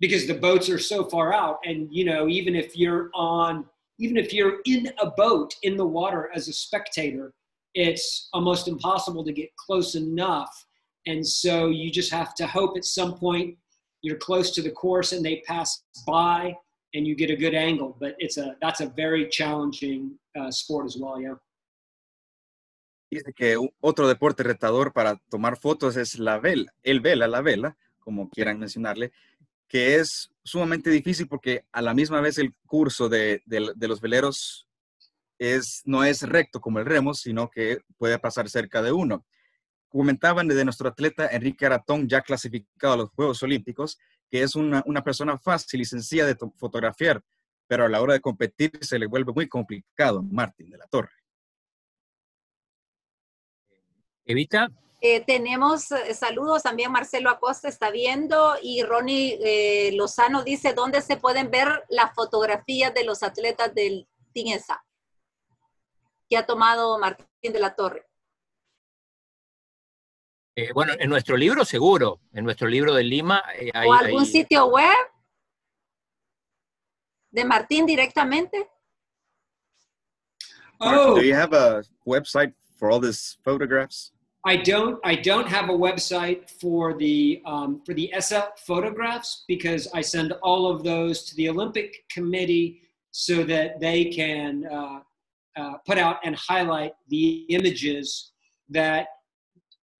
because 0.00 0.26
the 0.26 0.34
boats 0.34 0.68
are 0.68 0.78
so 0.78 1.04
far 1.04 1.32
out, 1.32 1.58
and 1.64 1.88
you 1.90 2.04
know, 2.04 2.28
even 2.28 2.54
if 2.54 2.76
you're 2.76 3.10
on, 3.14 3.64
even 3.98 4.16
if 4.16 4.32
you're 4.32 4.58
in 4.66 4.92
a 5.00 5.10
boat 5.10 5.54
in 5.62 5.76
the 5.76 5.86
water 5.86 6.30
as 6.34 6.48
a 6.48 6.52
spectator, 6.52 7.32
it's 7.74 8.28
almost 8.32 8.68
impossible 8.68 9.24
to 9.24 9.32
get 9.32 9.50
close 9.56 9.94
enough. 9.94 10.52
And 11.06 11.26
so 11.26 11.68
you 11.68 11.90
just 11.90 12.12
have 12.12 12.34
to 12.36 12.46
hope 12.46 12.76
at 12.76 12.84
some 12.84 13.14
point 13.14 13.56
you're 14.02 14.18
close 14.18 14.50
to 14.52 14.62
the 14.62 14.70
course 14.70 15.12
and 15.12 15.24
they 15.24 15.42
pass 15.46 15.82
by 16.06 16.56
and 16.94 17.06
you 17.06 17.14
get 17.14 17.30
a 17.30 17.36
good 17.36 17.54
angle. 17.54 17.96
But 18.00 18.14
it's 18.18 18.38
a 18.38 18.56
that's 18.62 18.80
a 18.80 18.86
very 18.86 19.28
challenging 19.28 20.18
uh, 20.38 20.50
sport 20.50 20.86
as 20.86 20.96
well, 20.96 21.20
yeah. 21.20 21.34
Dice 23.10 23.32
que 23.32 23.56
otro 23.80 24.08
deporte 24.08 24.42
retador 24.42 24.92
para 24.92 25.20
tomar 25.30 25.56
fotos 25.56 25.96
es 25.96 26.18
la 26.18 26.38
vela, 26.38 26.72
el 26.82 27.00
vela, 27.00 27.28
la 27.28 27.42
vela, 27.42 27.76
como 28.00 28.28
quieran 28.28 28.58
mencionarle, 28.58 29.12
que 29.68 29.96
es 29.96 30.32
sumamente 30.42 30.90
difícil 30.90 31.28
porque 31.28 31.64
a 31.70 31.80
la 31.80 31.94
misma 31.94 32.20
vez 32.20 32.38
el 32.38 32.54
curso 32.66 33.08
de, 33.08 33.42
de, 33.46 33.72
de 33.76 33.88
los 33.88 34.00
veleros 34.00 34.66
es, 35.38 35.82
no 35.84 36.04
es 36.04 36.22
recto 36.22 36.60
como 36.60 36.78
el 36.78 36.86
remo, 36.86 37.14
sino 37.14 37.50
que 37.50 37.78
puede 37.96 38.18
pasar 38.18 38.48
cerca 38.48 38.82
de 38.82 38.92
uno. 38.92 39.24
Comentaban 39.88 40.48
de 40.48 40.64
nuestro 40.64 40.88
atleta 40.88 41.28
Enrique 41.28 41.66
Aratón, 41.66 42.08
ya 42.08 42.20
clasificado 42.20 42.94
a 42.94 42.96
los 42.96 43.10
Juegos 43.10 43.42
Olímpicos, 43.42 43.98
que 44.30 44.42
es 44.42 44.54
una, 44.54 44.82
una 44.86 45.02
persona 45.02 45.38
fácil 45.38 45.80
y 45.80 45.84
sencilla 45.84 46.26
de 46.26 46.36
fotografiar, 46.56 47.22
pero 47.66 47.84
a 47.84 47.88
la 47.88 48.00
hora 48.00 48.14
de 48.14 48.20
competir 48.20 48.72
se 48.80 48.98
le 48.98 49.06
vuelve 49.06 49.32
muy 49.32 49.48
complicado, 49.48 50.22
Martín 50.22 50.70
de 50.70 50.78
la 50.78 50.86
Torre. 50.86 51.12
Evita. 54.26 54.68
Eh, 55.00 55.20
tenemos 55.20 55.92
eh, 55.92 56.14
saludos 56.14 56.62
también, 56.62 56.90
Marcelo 56.90 57.28
Acosta 57.28 57.68
está 57.68 57.90
viendo 57.90 58.54
y 58.62 58.82
Ronnie 58.82 59.38
eh, 59.42 59.92
Lozano 59.92 60.42
dice, 60.42 60.72
¿dónde 60.72 61.02
se 61.02 61.18
pueden 61.18 61.50
ver 61.50 61.84
las 61.90 62.14
fotografías 62.14 62.94
de 62.94 63.04
los 63.04 63.22
atletas 63.22 63.74
del 63.74 64.08
TINESA? 64.32 64.82
Que 66.34 66.38
ha 66.38 66.46
tomado 66.46 66.98
Martín 66.98 67.52
de 67.52 67.60
la 67.60 67.76
Torre? 67.76 68.08
Eh, 70.56 70.72
bueno, 70.72 70.92
en 70.98 71.08
nuestro 71.08 71.36
libro 71.36 71.64
seguro, 71.64 72.22
en 72.32 72.44
nuestro 72.44 72.66
libro 72.66 72.92
de 72.92 73.04
Lima. 73.04 73.40
Eh, 73.56 73.70
hay, 73.72 73.88
¿O 73.88 73.92
algún 73.92 74.22
hay... 74.22 74.26
sitio 74.26 74.66
web 74.66 74.96
de 77.30 77.44
Martín 77.44 77.86
directamente? 77.86 78.68
Oh. 80.80 81.14
Do 81.14 81.22
you 81.22 81.36
have 81.36 81.54
a 81.54 81.82
website 82.04 82.52
for 82.76 82.90
all 82.90 83.00
these 83.00 83.38
photographs? 83.44 84.12
I 84.44 84.56
don't. 84.56 84.98
I 85.04 85.14
don't 85.14 85.46
have 85.46 85.70
a 85.70 85.72
website 85.72 86.50
for 86.50 86.94
the 86.94 87.40
um, 87.46 87.80
for 87.86 87.94
the 87.94 88.12
ESA 88.12 88.54
photographs 88.66 89.44
because 89.46 89.88
I 89.94 90.02
send 90.02 90.32
all 90.42 90.66
of 90.66 90.82
those 90.82 91.24
to 91.26 91.36
the 91.36 91.48
Olympic 91.48 92.04
Committee 92.10 92.82
so 93.12 93.44
that 93.44 93.78
they 93.78 94.06
can 94.06 94.66
uh, 94.66 95.00
uh, 95.56 95.74
put 95.86 95.98
out 95.98 96.16
and 96.24 96.36
highlight 96.36 96.92
the 97.08 97.46
images 97.48 98.32
that 98.68 99.06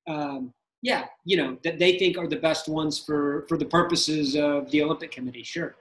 um, 0.07 0.53
yeah 0.83 1.07
you 1.25 1.37
know 1.37 1.57
that 1.65 1.79
they 1.79 1.99
think 1.99 2.19
are 2.19 2.29
the 2.29 2.37
best 2.37 2.69
ones 2.69 2.99
for 2.99 3.45
for 3.49 3.57
the 3.57 3.65
purposes 3.65 4.37
of 4.37 4.71
the 4.71 4.83
olympic 4.83 5.11
committee 5.11 5.45
sure. 5.45 5.75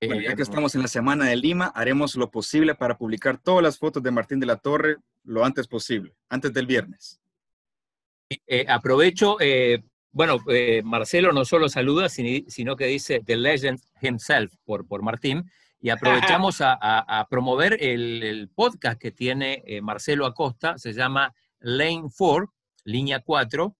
Bueno, 0.00 0.22
ya 0.22 0.36
que 0.36 0.42
estamos 0.42 0.76
en 0.76 0.82
la 0.82 0.86
semana 0.86 1.26
de 1.26 1.34
Lima, 1.34 1.72
haremos 1.74 2.14
lo 2.14 2.30
posible 2.30 2.76
para 2.76 2.96
publicar 2.96 3.36
todas 3.36 3.64
las 3.64 3.78
fotos 3.78 4.00
de 4.00 4.12
Martín 4.12 4.38
de 4.38 4.46
la 4.46 4.54
Torre 4.54 4.98
lo 5.24 5.44
antes 5.44 5.66
posible, 5.66 6.14
antes 6.28 6.52
del 6.52 6.66
viernes. 6.66 7.20
Eh, 8.46 8.64
aprovecho, 8.68 9.38
eh, 9.40 9.82
bueno, 10.12 10.38
eh, 10.48 10.82
Marcelo 10.84 11.32
no 11.32 11.44
solo 11.44 11.68
saluda, 11.68 12.08
sino 12.08 12.76
que 12.76 12.86
dice 12.86 13.22
The 13.24 13.36
Legend 13.36 13.80
himself 14.00 14.54
por, 14.64 14.86
por 14.86 15.02
Martín, 15.02 15.50
y 15.80 15.90
aprovechamos 15.90 16.60
a, 16.60 16.72
a, 16.72 17.20
a 17.20 17.28
promover 17.28 17.76
el, 17.80 18.22
el, 18.22 18.48
podcast 18.48 19.00
que 19.00 19.12
tiene 19.12 19.62
eh, 19.66 19.80
Marcelo 19.80 20.26
Acosta, 20.26 20.76
se 20.76 20.92
llama 20.92 21.34
Lane 21.60 22.08
4, 22.16 22.52
Línea 22.84 23.20
4, 23.20 23.76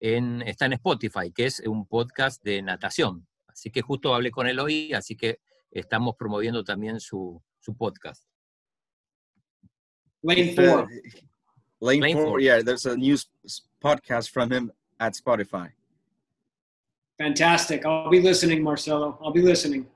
en, 0.00 0.42
está 0.42 0.66
en 0.66 0.74
Spotify, 0.74 1.32
que 1.34 1.46
es 1.46 1.60
un 1.60 1.86
podcast 1.86 2.42
de 2.44 2.62
natación. 2.62 3.26
Así 3.48 3.70
que 3.70 3.82
justo 3.82 4.14
hablé 4.14 4.30
con 4.30 4.46
él 4.46 4.60
hoy, 4.60 4.92
así 4.92 5.16
que 5.16 5.40
estamos 5.70 6.14
promoviendo 6.16 6.62
también 6.62 7.00
su, 7.00 7.42
su 7.60 7.76
podcast. 7.76 8.24
Lane 10.22 10.54
four. 10.54 10.88
Lane, 11.80 12.00
Lane 12.00 12.12
four, 12.14 12.24
four. 12.24 12.40
yeah, 12.40 12.62
there's 12.62 12.86
a 12.86 12.96
new 12.96 13.16
podcast 13.82 14.30
from 14.30 14.50
him 14.52 14.72
at 14.98 15.14
Spotify. 15.14 15.70
Fantastic. 17.18 17.84
I'll 17.84 18.10
be 18.10 18.20
listening, 18.20 18.62
Marcelo. 18.62 19.18
I'll 19.22 19.32
be 19.32 19.42
listening. 19.42 19.86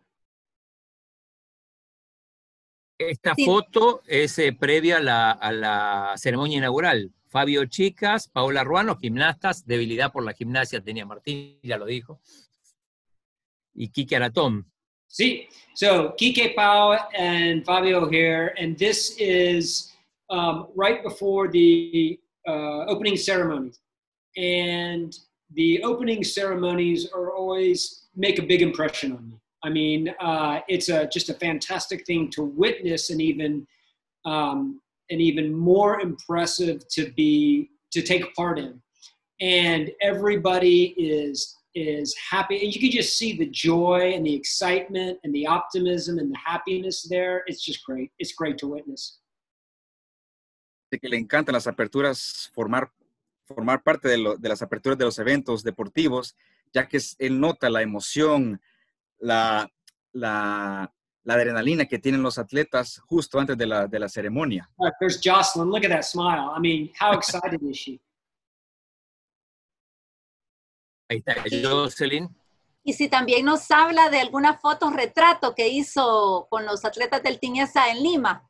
Esta 2.99 3.35
Sí. 3.37 3.45
foto 3.45 4.03
es 4.07 4.39
eh, 4.39 4.53
previa 4.53 4.97
a 4.97 5.01
la, 5.01 5.31
a 5.31 5.53
la 5.53 6.15
ceremonia 6.17 6.59
inaugural. 6.59 7.13
Fabio 7.29 7.65
Chicas, 7.67 8.27
Paola 8.29 8.65
Ruano, 8.65 8.97
gimnastas, 8.97 9.67
debilidad 9.67 10.11
por 10.13 10.25
la 10.25 10.33
gimnasia 10.33 10.81
tenía 10.83 11.07
Martín, 11.07 11.59
ya 11.63 11.77
lo 11.77 11.87
dijo. 11.87 12.19
Y 13.75 13.89
Kike 13.89 14.17
Aratón. 14.17 14.65
See, 15.07 15.49
so 15.75 16.15
Kike 16.17 16.55
Pao 16.55 16.93
and 17.17 17.65
Fabio 17.65 18.09
here, 18.11 18.55
and 18.59 18.77
this 18.77 19.15
is 19.19 19.93
um, 20.31 20.69
right 20.75 21.03
before 21.03 21.49
the 21.49 22.19
uh, 22.47 22.85
opening 22.89 23.17
ceremonies. 23.17 23.79
And 24.37 25.17
the 25.55 25.83
opening 25.85 26.25
ceremonies 26.25 27.09
are 27.13 27.31
always 27.31 28.09
make 28.17 28.39
a 28.39 28.43
big 28.43 28.61
impression 28.63 29.13
on 29.13 29.29
me. 29.29 29.37
I 29.65 29.71
mean, 29.71 30.15
uh, 30.21 30.61
it's 30.69 30.89
a, 30.89 31.07
just 31.09 31.29
a 31.31 31.35
fantastic 31.35 32.07
thing 32.07 32.31
to 32.31 32.43
witness, 32.45 33.11
and 33.11 33.21
even 33.21 33.67
um, 34.25 34.81
and 35.11 35.21
even 35.21 35.53
more 35.55 36.01
impressive 36.01 36.87
to 36.89 37.11
be 37.13 37.71
to 37.93 38.03
take 38.03 38.35
part 38.35 38.59
in. 38.59 38.81
And 39.41 39.91
everybody 40.01 40.95
is 40.99 41.57
is 41.75 42.15
happy, 42.31 42.57
and 42.65 42.75
you 42.75 42.81
can 42.81 42.91
just 42.91 43.17
see 43.17 43.37
the 43.37 43.47
joy 43.47 44.13
and 44.15 44.25
the 44.27 44.35
excitement 44.35 45.19
and 45.25 45.35
the 45.35 45.47
optimism 45.47 46.19
and 46.19 46.33
the 46.33 46.39
happiness 46.39 47.07
there. 47.09 47.43
It's 47.47 47.63
just 47.65 47.85
great. 47.85 48.11
It's 48.19 48.33
great 48.33 48.59
to 48.59 48.69
witness. 48.69 49.21
de 50.91 50.99
que 50.99 51.09
le 51.11 51.19
encantan 51.19 51.53
las 51.53 51.67
aperturas, 51.67 52.51
formar, 52.55 52.91
formar 53.45 53.83
parte 53.83 54.09
de, 54.09 54.17
lo- 54.17 54.37
de 54.39 54.49
las 54.49 54.63
aperturas 54.63 54.97
de 54.97 55.05
los 55.05 55.19
eventos 55.19 55.63
deportivos, 55.63 56.35
ya 56.73 56.89
que 56.89 56.99
él 57.19 57.39
nota 57.41 57.69
la 57.69 57.83
emoción, 57.83 58.59
la, 59.19 59.71
la, 60.13 60.93
la 61.25 61.35
adrenalina 61.35 61.87
que 61.87 61.99
tienen 61.99 62.23
los 62.23 62.39
atletas 62.39 63.01
justo 63.07 63.39
antes 63.39 63.57
de 63.57 63.67
la, 63.67 63.87
de 63.87 63.99
la 63.99 64.09
ceremonia. 64.09 64.71
There's 64.99 65.21
Jocelyn. 65.23 65.69
Look 65.69 65.85
at 65.85 65.91
that 65.91 66.05
smile. 66.05 66.51
I 66.57 66.61
mean, 66.61 66.93
how 67.01 67.13
excited 67.13 67.61
is 67.63 67.77
she? 67.77 68.01
Ahí 71.11 71.19
está 71.19 71.35
Jocelyn. 71.63 72.29
Y 72.85 72.95
si 72.95 73.09
también 73.09 73.45
nos 73.45 73.71
habla 73.71 74.09
de 74.09 74.21
algunas 74.21 74.61
fotos 74.61 74.95
retrato 74.95 75.55
que 75.55 75.69
hizo 75.69 76.47
con 76.49 76.65
los 76.65 76.85
atletas 76.85 77.23
del 77.23 77.39
Tinesa 77.39 77.91
en 77.91 78.03
Lima. 78.03 78.49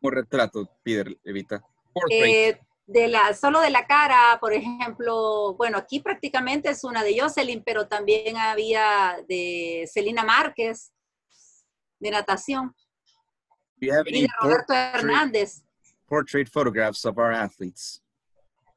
Como 0.00 0.10
retrato, 0.12 0.78
Peter 0.82 1.18
Evita. 1.24 1.62
Portrait. 1.92 2.56
Eh, 2.56 2.60
de 2.90 3.06
la, 3.08 3.32
solo 3.34 3.60
de 3.60 3.70
la 3.70 3.86
cara, 3.86 4.36
por 4.40 4.52
ejemplo, 4.52 5.54
bueno, 5.54 5.78
aquí 5.78 6.00
prácticamente 6.00 6.70
es 6.70 6.82
una 6.82 7.04
de 7.04 7.18
Jocelyn, 7.18 7.62
pero 7.64 7.86
también 7.86 8.36
había 8.36 9.16
de 9.28 9.88
Celina 9.92 10.24
Márquez, 10.24 10.92
de 12.00 12.10
natación, 12.10 12.74
Do 13.76 13.86
you 13.86 13.92
have 13.92 14.08
y 14.10 14.10
any 14.10 14.22
de 14.22 14.28
Roberto 14.40 14.66
portrait, 14.66 14.94
Hernández. 14.94 15.62
portrait 16.06 16.48
photographs 16.48 17.04
of 17.04 17.18
our 17.18 17.32
athletes? 17.32 18.02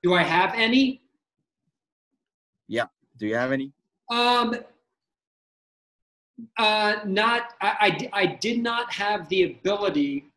Do 0.03 0.13
I 0.13 0.23
have 0.23 0.53
any? 0.55 1.03
Do 3.17 3.27
you 3.27 3.35
have 3.35 3.51
any? 3.51 3.71
Um, 4.09 4.55
uh, 6.57 6.95
not. 7.05 7.53
I, 7.61 8.09
I, 8.11 8.21
I 8.23 8.25
did 8.25 8.61
not 8.61 8.91
have 8.91 9.29
the 9.29 9.43
ability 9.43 10.32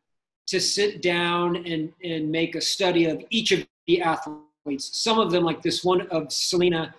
to 0.46 0.60
sit 0.60 1.02
down 1.02 1.56
and 1.66 1.92
and 2.02 2.30
make 2.30 2.54
a 2.54 2.60
study 2.60 3.06
of 3.06 3.22
each 3.30 3.52
of 3.52 3.66
the 3.86 4.00
athletes. 4.00 4.90
Some 4.92 5.18
of 5.18 5.30
them, 5.30 5.44
like 5.44 5.62
this 5.62 5.84
one 5.84 6.02
of 6.08 6.32
Selena. 6.32 6.94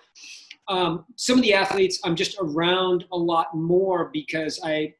Um, 0.68 1.06
some 1.16 1.38
of 1.38 1.42
the 1.42 1.54
athletes, 1.54 1.98
I'm 2.04 2.14
just 2.14 2.36
around 2.40 3.06
a 3.12 3.16
lot 3.16 3.56
more 3.56 4.10
because 4.12 4.60
I 4.62 4.94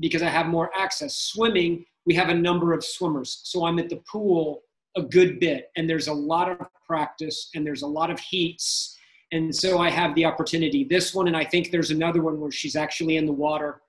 because 0.00 0.22
I 0.22 0.28
have 0.28 0.46
more 0.46 0.70
access. 0.76 1.16
Swimming, 1.16 1.84
we 2.06 2.14
have 2.14 2.28
a 2.28 2.34
number 2.34 2.72
of 2.72 2.84
swimmers, 2.84 3.40
so 3.44 3.64
I'm 3.64 3.78
at 3.78 3.88
the 3.88 4.02
pool 4.10 4.62
a 4.96 5.02
good 5.02 5.40
bit, 5.40 5.70
and 5.76 5.88
there's 5.88 6.08
a 6.08 6.12
lot 6.12 6.50
of 6.50 6.66
practice, 6.86 7.50
and 7.54 7.66
there's 7.66 7.82
a 7.82 7.86
lot 7.86 8.10
of 8.10 8.18
heats 8.18 8.98
and 9.32 9.54
so 9.54 9.78
I 9.78 9.90
have 9.90 10.14
the 10.14 10.24
opportunity. 10.24 10.84
This 10.84 11.14
one, 11.14 11.26
and 11.26 11.36
I 11.36 11.44
think 11.44 11.70
there's 11.70 11.90
another 11.90 12.22
one 12.22 12.40
where 12.40 12.50
she's 12.50 12.76
actually 12.76 13.16
in 13.16 13.26
the 13.26 13.32
water 13.32 13.82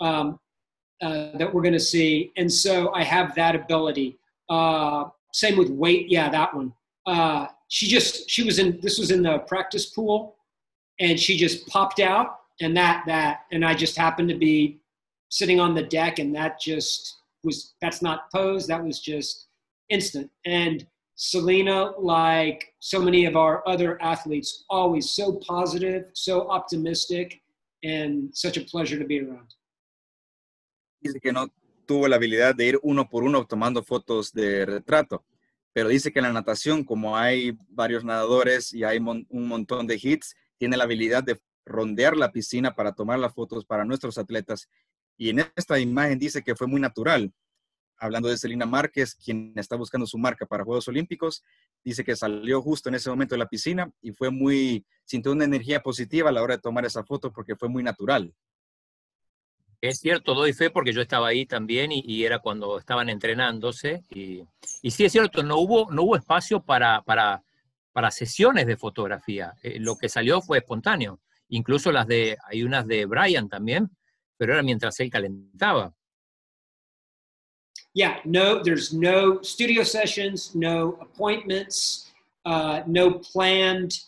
um, 0.00 0.38
uh, 1.00 1.36
that 1.38 1.52
we're 1.52 1.62
going 1.62 1.72
to 1.74 1.80
see. 1.80 2.32
And 2.36 2.52
so 2.52 2.92
I 2.92 3.02
have 3.04 3.34
that 3.34 3.54
ability. 3.54 4.18
Uh, 4.48 5.04
same 5.32 5.56
with 5.56 5.70
weight. 5.70 6.10
Yeah, 6.10 6.28
that 6.30 6.54
one. 6.54 6.72
Uh, 7.06 7.46
she 7.68 7.86
just 7.86 8.28
she 8.28 8.42
was 8.42 8.58
in 8.58 8.80
this 8.80 8.98
was 8.98 9.10
in 9.10 9.22
the 9.22 9.38
practice 9.40 9.86
pool, 9.86 10.36
and 10.98 11.18
she 11.18 11.36
just 11.36 11.66
popped 11.68 12.00
out, 12.00 12.40
and 12.60 12.76
that 12.76 13.04
that, 13.06 13.40
and 13.52 13.64
I 13.64 13.74
just 13.74 13.96
happened 13.96 14.28
to 14.28 14.34
be 14.34 14.80
sitting 15.30 15.60
on 15.60 15.74
the 15.74 15.82
deck, 15.82 16.18
and 16.18 16.34
that 16.34 16.60
just 16.60 17.18
was 17.44 17.74
that's 17.80 18.02
not 18.02 18.30
pose. 18.32 18.66
That 18.66 18.84
was 18.84 19.00
just 19.00 19.46
instant 19.88 20.30
and 20.44 20.86
Selena, 21.22 21.92
like 21.98 22.72
so 22.78 22.98
many 22.98 23.26
of 23.26 23.36
our 23.36 23.62
other 23.68 24.00
athletes, 24.00 24.64
always 24.70 25.10
so 25.10 25.34
positive, 25.46 26.06
so 26.14 26.48
optimistic, 26.48 27.42
and 27.84 28.30
such 28.32 28.56
a 28.56 28.62
pleasure 28.62 28.98
to 28.98 29.04
be 29.04 29.20
around. 29.20 29.54
Dice 31.00 31.20
que 31.20 31.32
no 31.32 31.52
tuvo 31.86 32.08
la 32.08 32.16
habilidad 32.16 32.54
de 32.54 32.66
ir 32.66 32.78
uno 32.82 33.08
por 33.08 33.24
uno 33.24 33.46
tomando 33.46 33.82
fotos 33.82 34.32
de 34.32 34.66
retrato, 34.66 35.24
pero 35.72 35.88
dice 35.88 36.12
que 36.12 36.18
en 36.18 36.24
la 36.24 36.32
natación, 36.32 36.84
como 36.84 37.16
hay 37.16 37.56
varios 37.68 38.04
nadadores 38.04 38.72
y 38.72 38.84
hay 38.84 38.98
un 38.98 39.48
montón 39.48 39.86
de 39.86 39.98
hits, 40.00 40.36
tiene 40.58 40.76
la 40.76 40.84
habilidad 40.84 41.24
de 41.24 41.40
rondear 41.64 42.16
la 42.16 42.32
piscina 42.32 42.74
para 42.74 42.92
tomar 42.92 43.18
las 43.18 43.34
fotos 43.34 43.64
para 43.64 43.84
nuestros 43.84 44.18
atletas. 44.18 44.68
Y 45.16 45.30
en 45.30 45.44
esta 45.56 45.78
imagen 45.78 46.18
dice 46.18 46.42
que 46.42 46.54
fue 46.54 46.66
muy 46.66 46.80
natural. 46.80 47.32
Hablando 47.98 48.28
de 48.28 48.38
Celina 48.38 48.66
Márquez, 48.66 49.14
quien 49.14 49.52
está 49.56 49.76
buscando 49.76 50.06
su 50.06 50.16
marca 50.16 50.46
para 50.46 50.64
Juegos 50.64 50.88
Olímpicos, 50.88 51.44
dice 51.84 52.02
que 52.02 52.16
salió 52.16 52.62
justo 52.62 52.88
en 52.88 52.94
ese 52.94 53.10
momento 53.10 53.34
de 53.34 53.40
la 53.40 53.48
piscina 53.48 53.92
y 54.00 54.12
fue 54.12 54.30
muy, 54.30 54.86
sintió 55.04 55.32
una 55.32 55.44
energía 55.44 55.82
positiva 55.82 56.30
a 56.30 56.32
la 56.32 56.42
hora 56.42 56.56
de 56.56 56.62
tomar 56.62 56.86
esa 56.86 57.04
foto 57.04 57.32
porque 57.32 57.56
fue 57.56 57.68
muy 57.68 57.82
natural. 57.82 58.34
Es 59.80 60.00
cierto, 60.00 60.34
doy 60.34 60.52
fe 60.52 60.68
porque 60.68 60.92
yo 60.92 61.00
estaba 61.00 61.28
ahí 61.28 61.46
también 61.46 61.90
y, 61.92 62.24
era 62.24 62.38
cuando 62.38 62.78
estaban 62.78 63.08
entrenándose. 63.08 64.04
Y, 64.10 64.42
y 64.82 64.90
sí 64.90 65.04
es 65.06 65.12
cierto, 65.12 65.42
no 65.42 65.58
hubo, 65.58 65.90
no 65.90 66.02
hubo 66.02 66.16
espacio 66.16 66.60
para, 66.60 67.00
para, 67.02 67.42
para 67.92 68.10
sesiones 68.10 68.66
de 68.66 68.76
fotografía. 68.76 69.54
Eh, 69.62 69.78
lo 69.80 69.96
que 69.96 70.08
salió 70.08 70.42
fue 70.42 70.58
espontáneo. 70.58 71.20
Incluso 71.48 71.90
las 71.90 72.06
de, 72.06 72.36
hay 72.44 72.62
unas 72.62 72.86
de 72.86 73.06
Brian 73.06 73.48
también, 73.48 73.90
pero 74.36 74.52
era 74.52 74.62
mientras 74.62 75.00
él 75.00 75.10
calentaba. 75.10 75.94
Yeah, 77.92 78.20
no, 78.24 78.62
there's 78.62 78.92
no 78.92 79.42
studio 79.42 79.84
sessions, 79.84 80.54
no 80.54 80.96
appointments, 81.00 82.12
uh, 82.44 82.82
no 82.86 83.20
planned. 83.20 83.98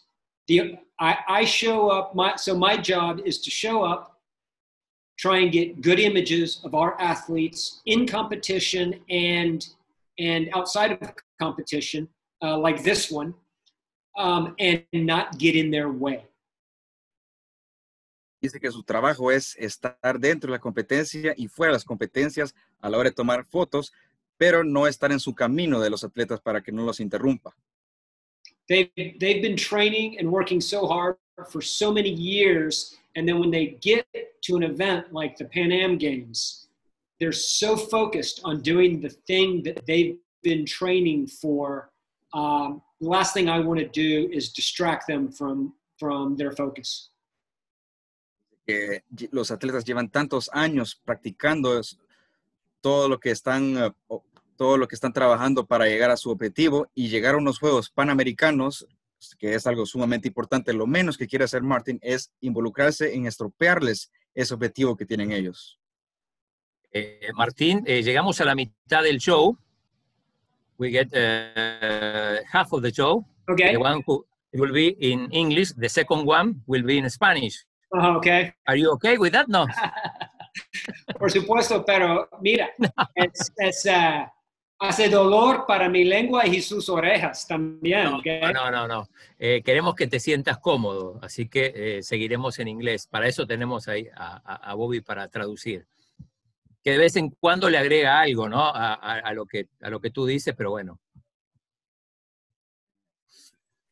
The 0.46 0.78
I, 1.00 1.16
I 1.28 1.44
show 1.44 1.90
up. 1.90 2.14
My 2.14 2.35
so 2.37 2.56
my 2.56 2.76
job 2.76 3.20
is 3.24 3.40
to 3.42 3.50
show 3.50 3.82
up, 3.82 4.12
try 5.18 5.38
and 5.38 5.53
get 5.53 5.81
good 5.81 5.98
images 5.98 6.61
of 6.64 6.75
our 6.75 7.01
athletes 7.01 7.81
in 7.87 8.07
competition 8.07 9.01
and 9.11 9.66
and 10.18 10.51
outside 10.55 10.92
of 10.92 10.98
competition, 11.40 12.09
uh, 12.42 12.59
like 12.59 12.83
this 12.83 13.11
one, 13.11 13.35
um, 14.18 14.55
and 14.59 14.85
not 14.92 15.38
get 15.38 15.57
in 15.57 15.70
their 15.70 15.88
way. 15.88 16.27
Dice 18.42 18.61
que 18.61 18.70
su 18.70 18.83
trabajo 18.83 19.31
es 19.31 19.57
estar 19.57 20.18
dentro 20.18 20.48
de 20.48 20.59
la 20.59 20.61
competencia 20.61 21.33
y 21.37 21.48
fuera 21.48 21.70
de 21.70 21.77
las 21.77 21.85
competencias 21.85 22.55
a 22.81 22.90
la 22.90 22.98
hora 22.98 23.11
de 23.11 23.14
tomar 23.14 23.44
fotos, 23.44 23.92
pero 24.37 24.64
no 24.64 24.87
estar 24.87 25.12
en 25.12 25.20
su 25.20 25.35
camino 25.35 25.81
de 25.81 25.90
los 25.90 26.05
atletas 26.05 26.40
para 26.40 26.61
que 26.61 26.72
no 26.72 26.83
los 26.83 27.01
interrumpa. 27.01 27.55
they've 28.68 28.90
they've 29.18 29.42
been 29.42 29.57
training 29.57 30.18
and 30.18 30.31
working 30.31 30.61
so 30.61 30.87
hard 30.87 31.16
for 31.51 31.61
so 31.62 31.92
many 31.92 32.11
years 32.11 32.97
and 33.16 33.29
then 33.29 33.38
when 33.38 33.51
they 33.51 33.79
get 33.81 34.07
to 34.42 34.57
an 34.57 34.62
event 34.62 35.12
like 35.12 35.37
the 35.37 35.45
pan 35.47 35.73
am 35.73 35.97
games 35.99 36.62
they're 37.23 37.31
so 37.31 37.77
focused 37.77 38.40
on 38.42 38.61
doing 38.62 39.01
the 39.01 39.09
thing 39.09 39.62
that 39.62 39.87
they've 39.87 40.18
been 40.42 40.66
training 40.66 41.29
for. 41.29 41.88
Um, 42.35 42.83
the 43.01 43.09
last 43.09 43.33
thing 43.33 43.49
i 43.49 43.61
want 43.61 43.79
to 43.79 43.87
do 43.87 44.29
is 44.33 44.53
distract 44.53 45.07
them 45.07 45.31
from 45.31 45.73
from 45.99 46.37
their 46.37 46.51
focus. 46.51 47.12
Lle- 48.66 49.29
los 49.31 49.53
atletas 49.53 49.85
llevan 49.85 50.11
tantos 50.11 50.51
años 50.53 50.97
practicando 51.05 51.81
todo 52.81 53.09
lo 53.09 53.21
que 53.21 53.31
están 53.31 53.77
eh, 53.77 53.92
todo 54.57 54.77
lo 54.77 54.88
que 54.88 54.97
están 54.97 55.12
trabajando 55.12 55.66
para 55.66 55.87
llegar 55.87 56.11
a 56.11 56.16
su 56.16 56.31
objetivo 56.31 56.88
y 56.92 57.09
llegar 57.09 57.35
a 57.37 57.38
unos 57.38 57.61
Juegos 57.61 57.90
Panamericanos, 57.90 58.87
que 59.38 59.54
es 59.54 59.66
algo 59.66 59.87
sumamente 59.87 60.28
importante. 60.28 60.72
Lo 60.72 60.87
menos 60.87 61.16
que 61.16 61.26
quiere 61.26 61.44
hacer 61.44 61.62
Martin 61.62 61.98
es 62.02 62.32
involucrarse 62.40 63.14
en 63.14 63.26
estropearles 63.26 64.11
ese 64.35 64.54
objetivo 64.54 64.96
que 64.96 65.06
tienen 65.06 65.32
ellos. 65.32 65.78
Eh, 66.92 67.30
Martín, 67.35 67.82
eh, 67.87 68.02
llegamos 68.02 68.40
a 68.40 68.44
la 68.44 68.54
mitad 68.54 69.02
del 69.02 69.18
show. 69.18 69.56
We 70.78 70.90
get 70.90 71.08
uh, 71.14 72.42
half 72.52 72.72
of 72.72 72.82
the 72.82 72.90
show. 72.90 73.24
Okay. 73.48 73.72
The 73.72 73.78
one 73.78 74.02
who 74.06 74.24
will 74.52 74.72
be 74.72 74.96
in 75.00 75.28
English. 75.32 75.72
The 75.74 75.88
second 75.88 76.26
one 76.26 76.62
will 76.66 76.82
be 76.82 76.98
in 76.98 77.08
Spanish. 77.08 77.64
Uh, 77.94 78.16
okay. 78.16 78.52
Are 78.66 78.76
you 78.76 78.90
okay 78.92 79.16
with 79.16 79.32
that? 79.32 79.48
No. 79.48 79.66
Por 81.18 81.30
supuesto, 81.30 81.85
pero 81.85 82.28
mira, 82.40 82.70
es, 83.14 83.52
es, 83.56 83.87
uh, 83.87 84.26
hace 84.83 85.09
dolor 85.09 85.64
para 85.66 85.88
mi 85.88 86.05
lengua 86.05 86.47
y 86.47 86.61
sus 86.61 86.88
orejas 86.88 87.47
también. 87.47 88.05
No, 88.05 88.18
okay? 88.18 88.40
no, 88.53 88.71
no. 88.71 88.88
no. 88.88 89.09
Eh, 89.38 89.62
queremos 89.64 89.95
que 89.95 90.07
te 90.07 90.21
sientas 90.21 90.59
cómodo, 90.59 91.18
así 91.23 91.49
que 91.49 91.73
eh, 91.75 92.03
seguiremos 92.03 92.59
en 92.59 92.68
inglés. 92.68 93.07
Para 93.07 93.27
eso 93.27 93.47
tenemos 93.47 93.88
ahí 93.88 94.09
a, 94.14 94.42
a, 94.45 94.71
a, 94.71 94.75
Bobby 94.75 95.01
para 95.01 95.29
traducir. 95.29 95.87
Que 96.83 96.92
de 96.92 96.99
vez 96.99 97.16
en 97.16 97.31
cuando 97.31 97.71
le 97.71 97.79
agrega 97.79 98.21
algo, 98.21 98.49
¿no? 98.49 98.61
A, 98.61 98.95
a 98.95 99.33
lo, 99.33 99.47
que, 99.47 99.68
a 99.81 99.88
lo 99.88 100.01
que 100.01 100.11
tú 100.11 100.27
dices, 100.27 100.55
pero 100.57 100.71
bueno. 100.71 100.99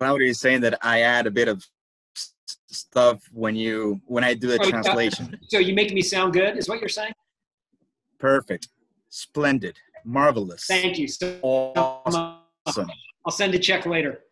Claudia 0.00 0.30
is 0.30 0.38
saying 0.38 0.62
that 0.62 0.78
I 0.82 1.02
add 1.02 1.26
a 1.26 1.30
bit 1.30 1.48
of 1.48 1.62
stuff 2.70 3.22
when 3.32 3.54
you 3.54 4.00
when 4.06 4.24
I 4.24 4.34
do 4.34 4.48
the 4.48 4.58
Oh, 4.58 4.70
translation. 4.70 5.38
So 5.48 5.58
you 5.58 5.74
make 5.74 5.92
me 5.92 6.02
sound 6.02 6.32
good, 6.32 6.56
is 6.56 6.68
what 6.68 6.80
you're 6.80 6.88
saying? 6.88 7.12
Perfect, 8.18 8.68
splendid, 9.10 9.76
marvelous, 10.04 10.66
Thank 10.66 10.96
you. 10.98 11.08
So 11.08 11.26
awesome. 11.44 12.88
I'll 13.24 13.32
send 13.32 13.54
a 13.54 13.58
check 13.60 13.86
later. 13.86 14.26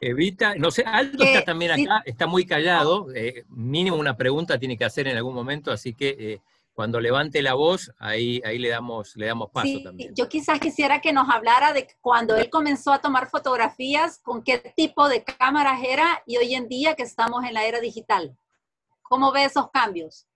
Evita, 0.00 0.54
no 0.56 0.70
sé, 0.70 0.82
Aldo 0.86 1.24
Eh, 1.24 1.32
está 1.32 1.44
también 1.46 1.70
acá, 1.72 2.02
está 2.04 2.26
muy 2.26 2.44
callado, 2.44 3.06
eh, 3.14 3.44
mínimo 3.48 3.96
una 3.96 4.16
pregunta 4.16 4.58
tiene 4.58 4.76
que 4.76 4.84
hacer 4.84 5.08
en 5.08 5.16
algún 5.16 5.34
momento, 5.34 5.70
así 5.72 5.94
que 5.94 6.16
eh, 6.18 6.40
cuando 6.74 7.00
levante 7.00 7.40
la 7.40 7.54
voz, 7.54 7.90
ahí, 7.98 8.42
ahí 8.44 8.58
le, 8.58 8.68
damos, 8.68 9.16
le 9.16 9.26
damos 9.26 9.50
paso 9.50 9.68
Sí, 9.68 9.82
también. 9.82 10.12
yo 10.14 10.28
quizás 10.28 10.58
quisiera 10.60 11.00
que 11.00 11.12
nos 11.12 11.30
hablara 11.30 11.72
de 11.72 11.86
cuando 12.02 12.36
él 12.36 12.50
comenzó 12.50 12.92
a 12.92 13.00
tomar 13.00 13.30
fotografías, 13.30 14.18
con 14.18 14.42
qué 14.42 14.58
tipo 14.76 15.08
de 15.08 15.24
cámaras 15.24 15.80
era 15.82 16.22
y 16.26 16.36
hoy 16.36 16.54
en 16.54 16.68
día 16.68 16.94
que 16.94 17.04
estamos 17.04 17.44
en 17.44 17.54
la 17.54 17.64
era 17.64 17.80
digital. 17.80 18.36
¿Cómo 19.02 19.32
ve 19.32 19.44
esos 19.44 19.70
cambios? 19.70 20.26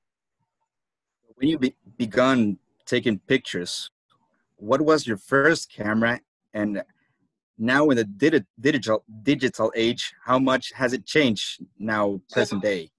When 1.36 1.50
you 1.50 1.58
be- 1.58 1.76
begun 1.98 2.58
taking 2.84 3.18
pictures, 3.18 3.92
what 4.58 4.80
was 4.80 5.06
your 5.06 5.16
first 5.16 5.72
camera, 5.72 6.20
and 6.52 6.82
now 7.56 7.90
in 7.90 7.96
the 7.96 8.04
digi- 8.04 8.46
digital 8.60 9.04
digital 9.22 9.72
age, 9.74 10.12
how 10.24 10.38
much 10.38 10.72
has 10.74 10.92
it 10.92 11.06
changed 11.06 11.64
now, 11.78 12.20
present 12.30 12.62
day? 12.62 12.90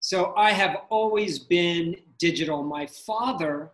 So 0.00 0.34
I 0.36 0.52
have 0.52 0.76
always 0.88 1.38
been 1.38 1.96
digital. 2.18 2.62
My 2.62 2.86
father 2.86 3.72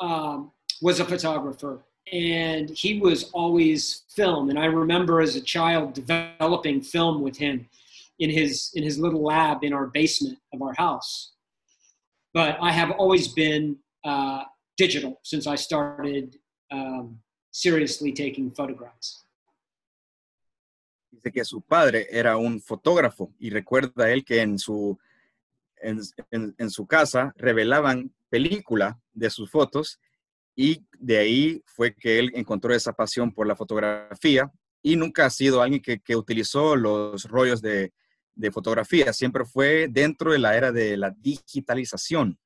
um, 0.00 0.52
was 0.82 1.00
a 1.00 1.04
photographer 1.04 1.82
and 2.12 2.70
he 2.70 3.00
was 3.00 3.30
always 3.32 4.02
film. 4.10 4.50
And 4.50 4.58
I 4.58 4.66
remember 4.66 5.20
as 5.20 5.34
a 5.34 5.40
child 5.40 5.94
developing 5.94 6.80
film 6.80 7.22
with 7.22 7.36
him 7.36 7.68
in 8.18 8.30
his, 8.30 8.70
in 8.74 8.82
his 8.82 8.98
little 8.98 9.22
lab 9.22 9.64
in 9.64 9.72
our 9.72 9.86
basement 9.86 10.38
of 10.52 10.62
our 10.62 10.74
house. 10.74 11.32
But 12.32 12.58
I 12.60 12.70
have 12.70 12.90
always 12.92 13.28
been 13.28 13.76
uh, 14.04 14.44
digital 14.76 15.20
since 15.24 15.46
I 15.46 15.54
started 15.54 16.36
um, 16.70 17.20
seriously 17.50 18.12
taking 18.12 18.52
photographs. 18.52 19.26
Dice 21.10 21.32
que 21.32 21.44
su 21.44 21.62
padre 21.62 22.06
era 22.10 22.36
un 22.36 22.60
fotógrafo 22.60 23.32
y 23.38 23.50
recuerda 23.50 24.10
él 24.10 24.24
que 24.24 24.40
en 24.42 24.58
su, 24.58 24.98
en, 25.80 26.00
en- 26.58 26.70
su 26.70 26.86
casa 26.86 27.32
revelaban 27.36 28.12
película 28.28 29.00
de 29.12 29.30
sus 29.30 29.50
fotos 29.50 29.98
y 30.54 30.84
de 30.98 31.18
ahí 31.18 31.62
fue 31.66 31.94
que 31.94 32.18
él 32.18 32.32
encontró 32.34 32.74
esa 32.74 32.92
pasión 32.92 33.32
por 33.32 33.46
la 33.46 33.56
fotografía 33.56 34.50
y 34.82 34.96
nunca 34.96 35.26
ha 35.26 35.30
sido 35.30 35.62
alguien 35.62 35.80
que, 35.82 36.00
que 36.00 36.16
utilizó 36.16 36.76
los 36.76 37.24
rollos 37.24 37.62
de, 37.62 37.92
de 38.34 38.50
fotografía, 38.50 39.12
siempre 39.12 39.44
fue 39.44 39.88
dentro 39.90 40.32
de 40.32 40.38
la 40.38 40.56
era 40.56 40.70
de 40.72 40.96
la 40.96 41.10
digitalización. 41.10 42.38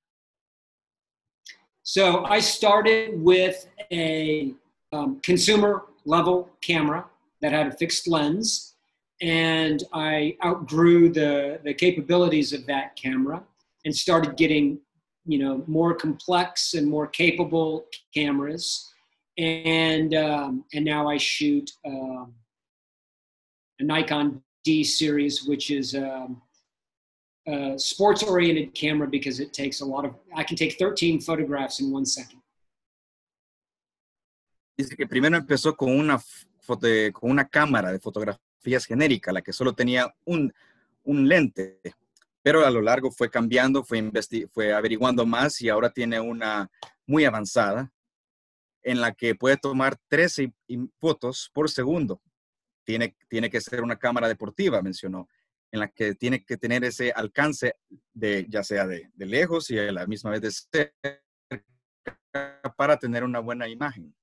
So 1.92 2.24
I 2.24 2.38
started 2.38 3.20
with 3.20 3.66
a 3.90 4.54
um, 4.92 5.18
consumer 5.24 5.86
level 6.04 6.48
camera 6.60 7.04
that 7.42 7.50
had 7.50 7.66
a 7.66 7.72
fixed 7.72 8.06
lens, 8.06 8.76
and 9.20 9.82
I 9.92 10.36
outgrew 10.44 11.08
the, 11.08 11.58
the 11.64 11.74
capabilities 11.74 12.52
of 12.52 12.64
that 12.66 12.94
camera 12.94 13.42
and 13.84 13.92
started 13.92 14.36
getting, 14.36 14.78
you 15.26 15.40
know, 15.40 15.64
more 15.66 15.92
complex 15.92 16.74
and 16.74 16.86
more 16.86 17.08
capable 17.08 17.86
cameras. 18.14 18.92
And 19.36 20.14
um, 20.14 20.64
and 20.72 20.84
now 20.84 21.08
I 21.08 21.16
shoot 21.16 21.72
um, 21.84 22.32
a 23.80 23.82
Nikon 23.82 24.40
D 24.62 24.84
series, 24.84 25.44
which 25.44 25.72
is 25.72 25.96
um, 25.96 26.40
sports 27.78 28.22
oriented 28.22 28.72
camera 28.74 29.08
because 29.10 29.42
it 29.42 29.52
takes 29.52 29.80
a 29.82 29.84
lot 29.86 30.04
of 30.06 30.14
i 30.36 30.44
can 30.44 30.56
take 30.56 30.76
13 30.78 31.20
photographs 31.20 31.80
in 31.80 31.92
one 31.92 32.04
second 32.06 32.40
Dice 34.76 34.96
que 34.96 35.06
primero 35.06 35.36
empezó 35.36 35.76
con 35.76 35.90
una, 35.98 36.18
foto- 36.18 36.86
con 37.12 37.30
una 37.30 37.46
cámara 37.48 37.92
de 37.92 37.98
fotografías 37.98 38.86
genérica, 38.86 39.30
la 39.32 39.42
que 39.42 39.52
solo 39.52 39.74
tenía 39.74 40.14
un, 40.24 40.52
un 41.04 41.28
lente, 41.28 41.80
pero 42.42 42.64
a 42.64 42.70
lo 42.70 42.80
largo 42.80 43.10
fue 43.10 43.28
cambiando, 43.28 43.84
fue, 43.84 43.98
investi- 43.98 44.48
fue 44.50 44.72
averiguando 44.72 45.26
más 45.26 45.60
y 45.60 45.68
ahora 45.68 45.90
tiene 45.90 46.18
una 46.18 46.70
muy 47.06 47.26
avanzada 47.26 47.92
en 48.82 49.02
la 49.02 49.12
que 49.12 49.34
puede 49.34 49.58
tomar 49.58 49.98
13 50.08 50.50
i- 50.68 50.78
fotos 50.98 51.50
por 51.52 51.68
segundo. 51.68 52.22
Tiene, 52.82 53.14
tiene 53.28 53.50
que 53.50 53.60
ser 53.60 53.82
una 53.82 53.98
cámara 53.98 54.28
deportiva, 54.28 54.80
mencionó, 54.80 55.28
en 55.72 55.80
la 55.80 55.88
que 55.88 56.14
tiene 56.14 56.44
que 56.44 56.56
tener 56.56 56.84
ese 56.84 57.12
alcance 57.12 57.76
de 58.12 58.46
ya 58.48 58.62
sea 58.62 58.86
de, 58.86 59.10
de 59.14 59.26
lejos 59.26 59.70
y 59.70 59.78
a 59.78 59.92
la 59.92 60.06
misma 60.06 60.30
vez 60.30 60.40
de 60.40 60.50
cerca 60.50 61.22
para 62.76 62.98
tener 62.98 63.24
una 63.24 63.40
buena 63.40 63.68
imagen. 63.68 64.14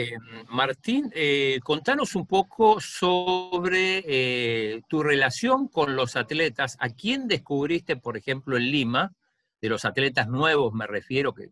Eh, 0.00 0.16
Martín, 0.48 1.10
eh, 1.12 1.58
contanos 1.64 2.14
un 2.14 2.24
poco 2.24 2.80
sobre 2.80 4.04
eh, 4.06 4.82
tu 4.88 5.02
relación 5.02 5.66
con 5.66 5.96
los 5.96 6.14
atletas. 6.14 6.76
¿A 6.78 6.90
quién 6.90 7.26
descubriste, 7.26 7.96
por 7.96 8.16
ejemplo, 8.16 8.56
en 8.56 8.70
Lima, 8.70 9.12
de 9.60 9.68
los 9.68 9.84
atletas 9.84 10.28
nuevos 10.28 10.72
me 10.72 10.86
refiero, 10.86 11.34
que, 11.34 11.50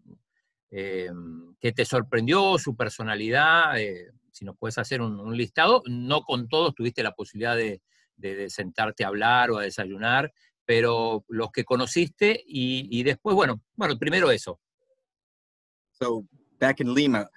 que 0.70 1.72
te 1.72 1.84
sorprendió 1.84 2.56
su 2.58 2.76
personalidad? 2.76 3.74
si 4.30 4.44
nos 4.44 4.56
puedes 4.56 4.78
hacer 4.78 5.00
un, 5.00 5.18
un 5.18 5.36
listado. 5.36 5.82
No 5.86 6.22
con 6.22 6.48
todos 6.48 6.72
tuviste 6.74 7.02
la 7.02 7.16
posibilidad 7.16 7.56
de, 7.56 7.82
de- 8.16 8.34
de 8.34 8.50
sentarte 8.50 9.04
a 9.04 9.08
hablar 9.08 9.50
o 9.50 9.58
a 9.58 9.62
desayunar, 9.62 10.32
pero 10.64 11.24
los 11.28 11.50
que 11.52 11.64
conociste 11.64 12.42
y, 12.46 12.88
y 12.90 13.02
después, 13.02 13.34
bueno, 13.36 13.60
bueno, 13.76 13.98
primero 13.98 14.30
eso. 14.30 14.60
So 15.92 16.26
back 16.58 16.80
in 16.80 16.92
Lima, 16.94 17.28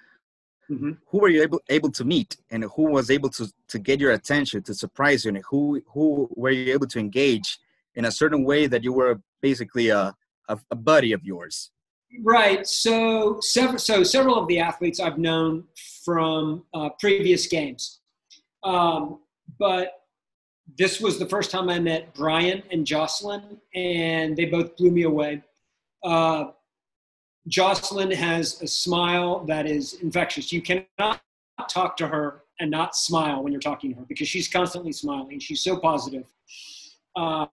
Mhm. 0.68 0.98
who 1.06 1.18
were 1.18 1.30
you 1.30 1.42
able, 1.42 1.60
able 1.68 1.90
to 1.90 2.04
meet 2.04 2.36
and 2.50 2.64
who 2.64 2.84
was 2.92 3.10
able 3.10 3.28
to, 3.30 3.46
to 3.68 3.78
get 3.78 3.98
your 3.98 4.12
attention, 4.12 4.62
to 4.62 4.72
surprise 4.74 5.24
you, 5.24 5.30
and 5.34 5.42
who, 5.50 5.80
who 5.92 6.28
were 6.36 6.52
you 6.52 6.72
able 6.72 6.86
to 6.86 6.98
engage 7.00 7.58
in 7.96 8.04
a 8.04 8.10
certain 8.12 8.44
way 8.44 8.68
that 8.68 8.84
you 8.84 8.92
were 8.92 9.20
basically 9.42 9.88
a, 9.88 10.14
a, 10.48 10.58
a 10.70 10.76
buddy 10.76 11.12
of 11.12 11.24
yours? 11.24 11.72
right 12.24 12.66
so 12.66 13.38
several 13.40 13.78
so 13.78 14.02
several 14.02 14.36
of 14.36 14.48
the 14.48 14.58
athletes 14.58 14.98
i've 14.98 15.16
known 15.16 15.62
from 16.04 16.64
uh, 16.74 16.88
previous 16.98 17.46
games 17.46 18.00
um, 18.64 19.20
but 19.60 19.99
this 20.76 21.00
was 21.00 21.18
the 21.18 21.26
first 21.26 21.50
time 21.50 21.68
i 21.68 21.78
met 21.78 22.12
brian 22.14 22.62
and 22.70 22.86
jocelyn 22.86 23.60
and 23.74 24.36
they 24.36 24.46
both 24.46 24.76
blew 24.76 24.90
me 24.90 25.02
away. 25.02 25.42
Uh, 26.02 26.46
jocelyn 27.48 28.10
has 28.10 28.60
a 28.62 28.66
smile 28.66 29.44
that 29.46 29.66
is 29.66 29.94
infectious. 29.94 30.52
You 30.52 30.62
cannot 30.62 31.20
talk 31.68 31.96
to 31.98 32.08
her 32.08 32.42
and 32.58 32.70
not 32.70 32.94
smile 32.96 33.42
when 33.42 33.52
you're 33.52 33.60
talking 33.60 33.92
to 33.92 34.00
her 34.00 34.06
because 34.08 34.28
she's 34.28 34.48
constantly 34.48 34.92
smiling. 34.92 35.38
She's 35.40 35.62
so 35.62 35.78
positive. 35.78 36.24
Um, 37.16 37.48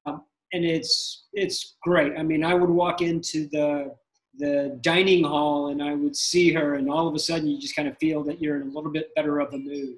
and 0.53 0.63
it's 0.63 1.25
it's 1.33 1.75
great. 1.83 2.13
I 2.17 2.23
mean 2.23 2.43
i 2.43 2.53
would 2.53 2.69
walk 2.69 3.01
into 3.01 3.47
the 3.51 3.95
the 4.39 4.77
dining 4.81 5.23
hall 5.23 5.69
and 5.69 5.81
I 5.81 5.95
would 5.95 6.15
see 6.15 6.53
her, 6.53 6.75
and 6.75 6.91
all 6.91 7.07
of 7.07 7.15
a 7.15 7.19
sudden 7.19 7.47
you 7.47 7.59
just 7.59 7.75
kind 7.75 7.87
of 7.87 7.97
feel 7.97 8.23
that 8.25 8.39
you're 8.39 8.61
in 8.61 8.67
a 8.67 8.71
little 8.71 8.91
bit 8.91 9.13
better 9.15 9.39
of 9.39 9.53
a 9.53 9.57
mood. 9.57 9.97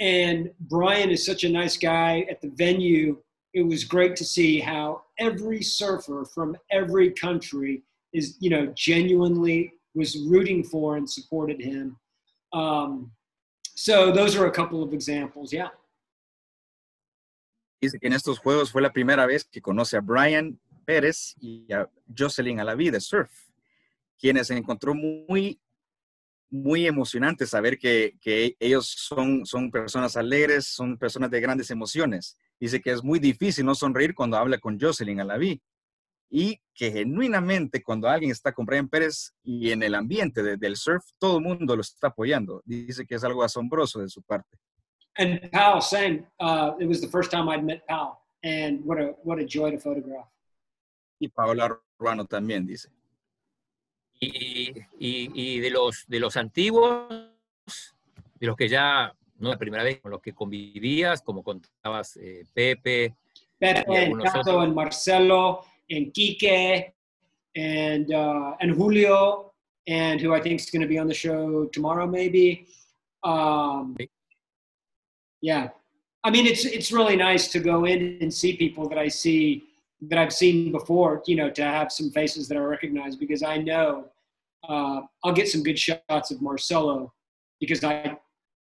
And 0.00 0.50
Brian 0.60 1.10
is 1.10 1.24
such 1.24 1.44
a 1.44 1.48
nice 1.48 1.76
guy 1.76 2.26
at 2.30 2.40
the 2.40 2.48
venue. 2.48 3.18
It 3.52 3.62
was 3.62 3.84
great 3.84 4.16
to 4.16 4.24
see 4.24 4.58
how 4.58 5.02
every 5.18 5.62
surfer 5.62 6.24
from 6.24 6.56
every 6.70 7.10
country 7.10 7.82
is, 8.12 8.36
you 8.40 8.48
know, 8.48 8.72
genuinely 8.74 9.74
was 9.94 10.16
rooting 10.26 10.64
for 10.64 10.96
and 10.96 11.08
supported 11.08 11.60
him. 11.60 11.96
Um, 12.52 13.12
so 13.74 14.10
those 14.10 14.36
are 14.36 14.46
a 14.46 14.50
couple 14.50 14.82
of 14.82 14.92
examples. 14.92 15.52
Yeah. 15.52 15.68
Dice 17.80 17.98
que 17.98 18.08
en 18.08 18.12
estos 18.12 18.38
juegos 18.38 18.70
fue 18.70 18.82
la 18.82 18.92
primera 18.92 19.26
vez 19.26 19.44
que 19.44 19.60
conoce 19.60 19.96
a 19.96 20.00
Brian 20.00 20.58
Pérez 20.84 21.34
y 21.40 21.72
a 21.72 21.88
Jocelyn 22.14 22.60
Alaví 22.60 22.90
de 22.90 23.00
surf, 23.00 23.30
quienes 24.18 24.50
encontró 24.50 24.94
muy, 24.94 25.58
muy 26.50 26.86
emocionante 26.86 27.46
saber 27.46 27.78
que, 27.78 28.16
que 28.20 28.56
ellos 28.58 28.86
son, 28.86 29.46
son 29.46 29.70
personas 29.70 30.16
alegres, 30.16 30.66
son 30.66 30.98
personas 30.98 31.30
de 31.30 31.40
grandes 31.40 31.70
emociones. 31.70 32.36
Dice 32.58 32.80
que 32.80 32.90
es 32.90 33.02
muy 33.02 33.18
difícil 33.18 33.64
no 33.64 33.74
sonreír 33.74 34.14
cuando 34.14 34.36
habla 34.36 34.58
con 34.58 34.78
Jocelyn 34.78 35.20
Alaví 35.20 35.62
y 36.30 36.60
que 36.74 36.92
genuinamente 36.92 37.82
cuando 37.82 38.08
alguien 38.08 38.30
está 38.30 38.52
con 38.52 38.64
Brian 38.64 38.88
Pérez 38.88 39.34
y 39.42 39.70
en 39.70 39.82
el 39.82 39.94
ambiente 39.94 40.56
del 40.56 40.76
surf, 40.76 41.04
todo 41.18 41.38
el 41.38 41.44
mundo 41.44 41.74
lo 41.74 41.82
está 41.82 42.08
apoyando. 42.08 42.62
Dice 42.64 43.06
que 43.06 43.16
es 43.16 43.24
algo 43.24 43.42
asombroso 43.42 44.00
de 44.00 44.08
su 44.08 44.22
parte. 44.22 44.56
And 45.18 45.50
Powell, 45.50 45.82
same. 45.82 46.26
Uh, 46.38 46.72
it 46.78 46.86
was 46.86 47.00
the 47.00 47.08
first 47.08 47.30
time 47.30 47.48
I'd 47.48 47.64
met 47.64 47.84
Powell, 47.88 48.20
and 48.44 48.80
what 48.84 48.98
a 48.98 49.16
what 49.24 49.40
a 49.40 49.44
joy 49.44 49.72
to 49.72 49.78
photograph. 49.78 50.28
Y 51.18 51.28
Paola 51.28 51.76
Ruano 51.98 52.24
también 52.26 52.64
dice. 52.64 52.88
Y, 54.22 54.74
y, 54.98 55.30
y, 55.34 55.60
de 55.60 55.70
los 55.70 56.06
de 56.06 56.20
los 56.20 56.36
antiguos, 56.36 57.08
de 58.38 58.46
los 58.46 58.54
que 58.54 58.68
ya 58.68 59.14
no 59.38 59.48
es 59.48 59.54
la 59.54 59.58
primera 59.58 59.82
vez 59.82 59.98
con 60.00 60.10
los 60.10 60.20
que 60.20 60.34
convivías, 60.34 61.22
como 61.22 61.42
contabas 61.42 62.18
eh, 62.18 62.44
Pepe, 62.52 63.14
Pepe, 63.58 63.96
and 63.96 64.22
Tato, 64.22 64.60
and 64.60 64.74
Marcelo, 64.74 65.64
and 65.90 66.12
Quique, 66.12 66.92
and 67.56 68.12
uh, 68.12 68.56
and 68.60 68.76
Julio, 68.76 69.54
and 69.86 70.20
who 70.20 70.34
I 70.34 70.40
think 70.42 70.60
is 70.60 70.70
going 70.70 70.82
to 70.82 70.88
be 70.88 70.98
on 70.98 71.08
the 71.08 71.14
show 71.14 71.64
tomorrow, 71.72 72.06
maybe. 72.06 72.66
Um, 73.22 73.96
yeah, 75.40 75.70
I 76.22 76.30
mean, 76.30 76.46
it's 76.46 76.66
it's 76.66 76.92
really 76.92 77.16
nice 77.16 77.48
to 77.52 77.60
go 77.60 77.86
in 77.86 78.18
and 78.20 78.32
see 78.32 78.54
people 78.54 78.86
that 78.90 78.98
I 78.98 79.08
see 79.08 79.64
that 80.02 80.18
I've 80.18 80.32
seen 80.32 80.72
before. 80.72 81.22
You 81.26 81.36
know, 81.36 81.50
to 81.50 81.62
have 81.62 81.92
some 81.92 82.10
faces 82.10 82.48
that 82.48 82.56
I 82.56 82.60
recognize 82.60 83.16
because 83.16 83.42
I 83.42 83.58
know 83.58 84.06
uh, 84.68 85.02
I'll 85.24 85.32
get 85.32 85.48
some 85.48 85.62
good 85.62 85.78
shots 85.78 86.30
of 86.30 86.42
Marcelo 86.42 87.12
because 87.60 87.82
I 87.84 88.16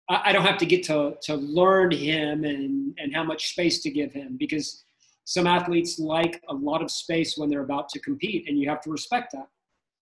I 0.08 0.32
don't 0.32 0.44
have 0.44 0.58
to 0.58 0.66
get 0.66 0.82
to 0.84 1.16
to 1.22 1.34
learn 1.34 1.90
him 1.90 2.44
and 2.44 2.94
and 2.98 3.14
how 3.14 3.24
much 3.24 3.50
space 3.50 3.82
to 3.82 3.90
give 3.90 4.12
him 4.12 4.36
because 4.38 4.84
some 5.26 5.46
athletes 5.46 5.98
like 5.98 6.42
a 6.50 6.54
lot 6.54 6.82
of 6.82 6.90
space 6.90 7.38
when 7.38 7.48
they're 7.48 7.62
about 7.62 7.88
to 7.88 7.98
compete 7.98 8.46
and 8.46 8.58
you 8.58 8.68
have 8.68 8.82
to 8.82 8.90
respect 8.90 9.32
that 9.32 9.48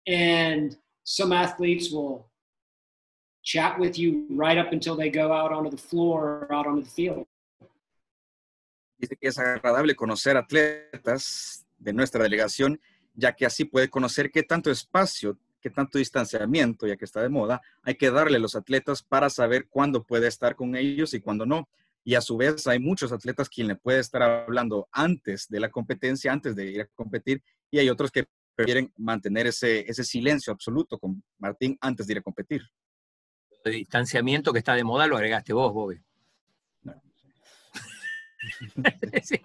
and 0.07 0.77
some 1.03 1.31
athletes 1.31 1.91
will 1.91 2.29
chat 3.43 3.79
with 3.79 3.97
you 3.97 4.27
right 4.29 4.57
up 4.57 4.71
until 4.73 4.95
they 4.95 5.09
go 5.09 5.31
out 5.31 5.51
onto 5.51 5.69
the 5.69 5.77
floor 5.77 6.47
or 6.49 6.53
out 6.53 6.67
onto 6.67 6.83
the 6.83 6.89
field. 6.89 7.25
Dice 8.99 9.15
que 9.15 9.29
es 9.29 9.39
agradable 9.39 9.95
conocer 9.95 10.35
atletas 10.35 11.65
de 11.77 11.93
nuestra 11.93 12.21
delegación, 12.21 12.79
ya 13.13 13.33
que 13.33 13.45
así 13.45 13.65
puede 13.65 13.89
conocer 13.89 14.29
qué 14.29 14.43
tanto 14.43 14.69
espacio, 14.69 15.37
qué 15.61 15.69
tanto 15.69 15.97
distanciamiento, 15.97 16.85
ya 16.85 16.97
que 16.97 17.05
está 17.05 17.21
de 17.21 17.29
moda, 17.29 17.61
hay 17.81 17.95
que 17.95 18.11
darle 18.11 18.37
a 18.37 18.41
los 18.41 18.55
atletas 18.55 19.01
para 19.01 19.29
saber 19.29 19.67
cuándo 19.69 20.03
puede 20.03 20.27
estar 20.27 20.55
con 20.55 20.75
ellos 20.75 21.13
y 21.13 21.21
cuándo 21.21 21.45
no. 21.45 21.69
Y 22.03 22.15
a 22.15 22.21
su 22.21 22.37
vez 22.37 22.67
hay 22.67 22.79
muchos 22.79 23.11
atletas 23.11 23.49
quien 23.49 23.67
le 23.67 23.75
puede 23.75 23.99
estar 23.99 24.21
hablando 24.21 24.87
antes 24.91 25.47
de 25.47 25.59
la 25.59 25.69
competencia, 25.69 26.31
antes 26.31 26.55
de 26.55 26.65
ir 26.65 26.81
a 26.81 26.85
competir, 26.87 27.41
y 27.71 27.79
hay 27.79 27.89
otros 27.89 28.11
que 28.11 28.25
prefieren 28.55 28.91
mantener 28.97 29.47
ese, 29.47 29.89
ese 29.89 30.03
silencio 30.03 30.51
absoluto 30.51 30.99
con 30.99 31.23
Martín 31.37 31.77
antes 31.79 32.05
de 32.05 32.13
ir 32.13 32.19
a 32.19 32.21
competir. 32.21 32.63
de 33.63 33.71
distanciamiento 33.71 34.51
que 34.51 34.59
está 34.59 34.73
de 34.73 34.83
moda 34.83 35.07
lo 35.07 35.15
agregaste 35.15 35.53
vos, 35.53 35.71
Bobby. 35.73 36.01
Sí. 39.23 39.39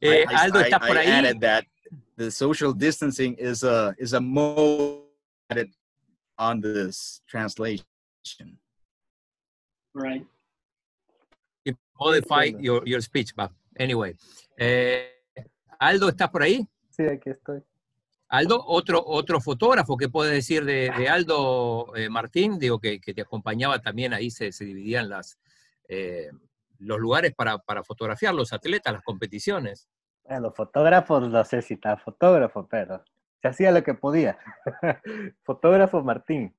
eh, 0.00 0.24
Aldo, 0.28 0.60
¿estás 0.60 0.80
por 0.80 0.96
ahí? 0.96 1.06
I 1.06 1.10
added 1.10 1.40
that 1.40 1.64
the 2.16 2.30
social 2.30 2.72
distancing 2.72 3.34
is 3.38 3.62
a, 3.62 3.94
is 3.98 4.12
a 4.12 4.20
mode 4.20 5.02
added 5.50 5.70
on 6.38 6.60
this 6.60 7.20
translation. 7.28 7.84
Right. 9.94 10.26
You 11.64 11.74
modify 11.98 12.44
your, 12.58 12.82
your 12.86 13.00
speech, 13.00 13.34
but 13.36 13.50
anyway. 13.78 14.14
Eh, 14.58 15.08
Aldo, 15.80 16.08
¿estás 16.08 16.30
por 16.30 16.42
ahí? 16.42 16.66
Sí, 16.90 17.04
aquí 17.04 17.30
estoy. 17.30 17.62
Aldo, 18.30 18.64
otro, 18.64 19.02
otro 19.04 19.40
fotógrafo, 19.40 19.96
¿qué 19.96 20.08
puedes 20.08 20.32
decir 20.32 20.64
de, 20.64 20.92
de 20.96 21.08
Aldo 21.08 21.92
eh, 21.96 22.08
Martín? 22.08 22.60
Digo 22.60 22.78
que, 22.78 23.00
que, 23.00 23.12
te 23.12 23.22
acompañaba 23.22 23.80
también, 23.80 24.14
ahí 24.14 24.30
se, 24.30 24.52
se 24.52 24.64
dividían 24.64 25.08
las, 25.08 25.36
eh, 25.88 26.30
los 26.78 27.00
lugares 27.00 27.34
para, 27.34 27.58
para, 27.58 27.82
fotografiar 27.82 28.32
los 28.32 28.52
atletas, 28.52 28.92
las 28.92 29.02
competiciones. 29.02 29.88
Bueno, 30.22 30.42
los 30.42 30.54
fotógrafos, 30.54 31.28
no 31.28 31.44
sé 31.44 31.60
si 31.60 31.74
está 31.74 31.96
fotógrafo, 31.96 32.68
pero 32.68 33.02
se 33.42 33.48
hacía 33.48 33.72
lo 33.72 33.82
que 33.82 33.94
podía. 33.94 34.38
fotógrafo 35.42 36.00
Martín. 36.04 36.54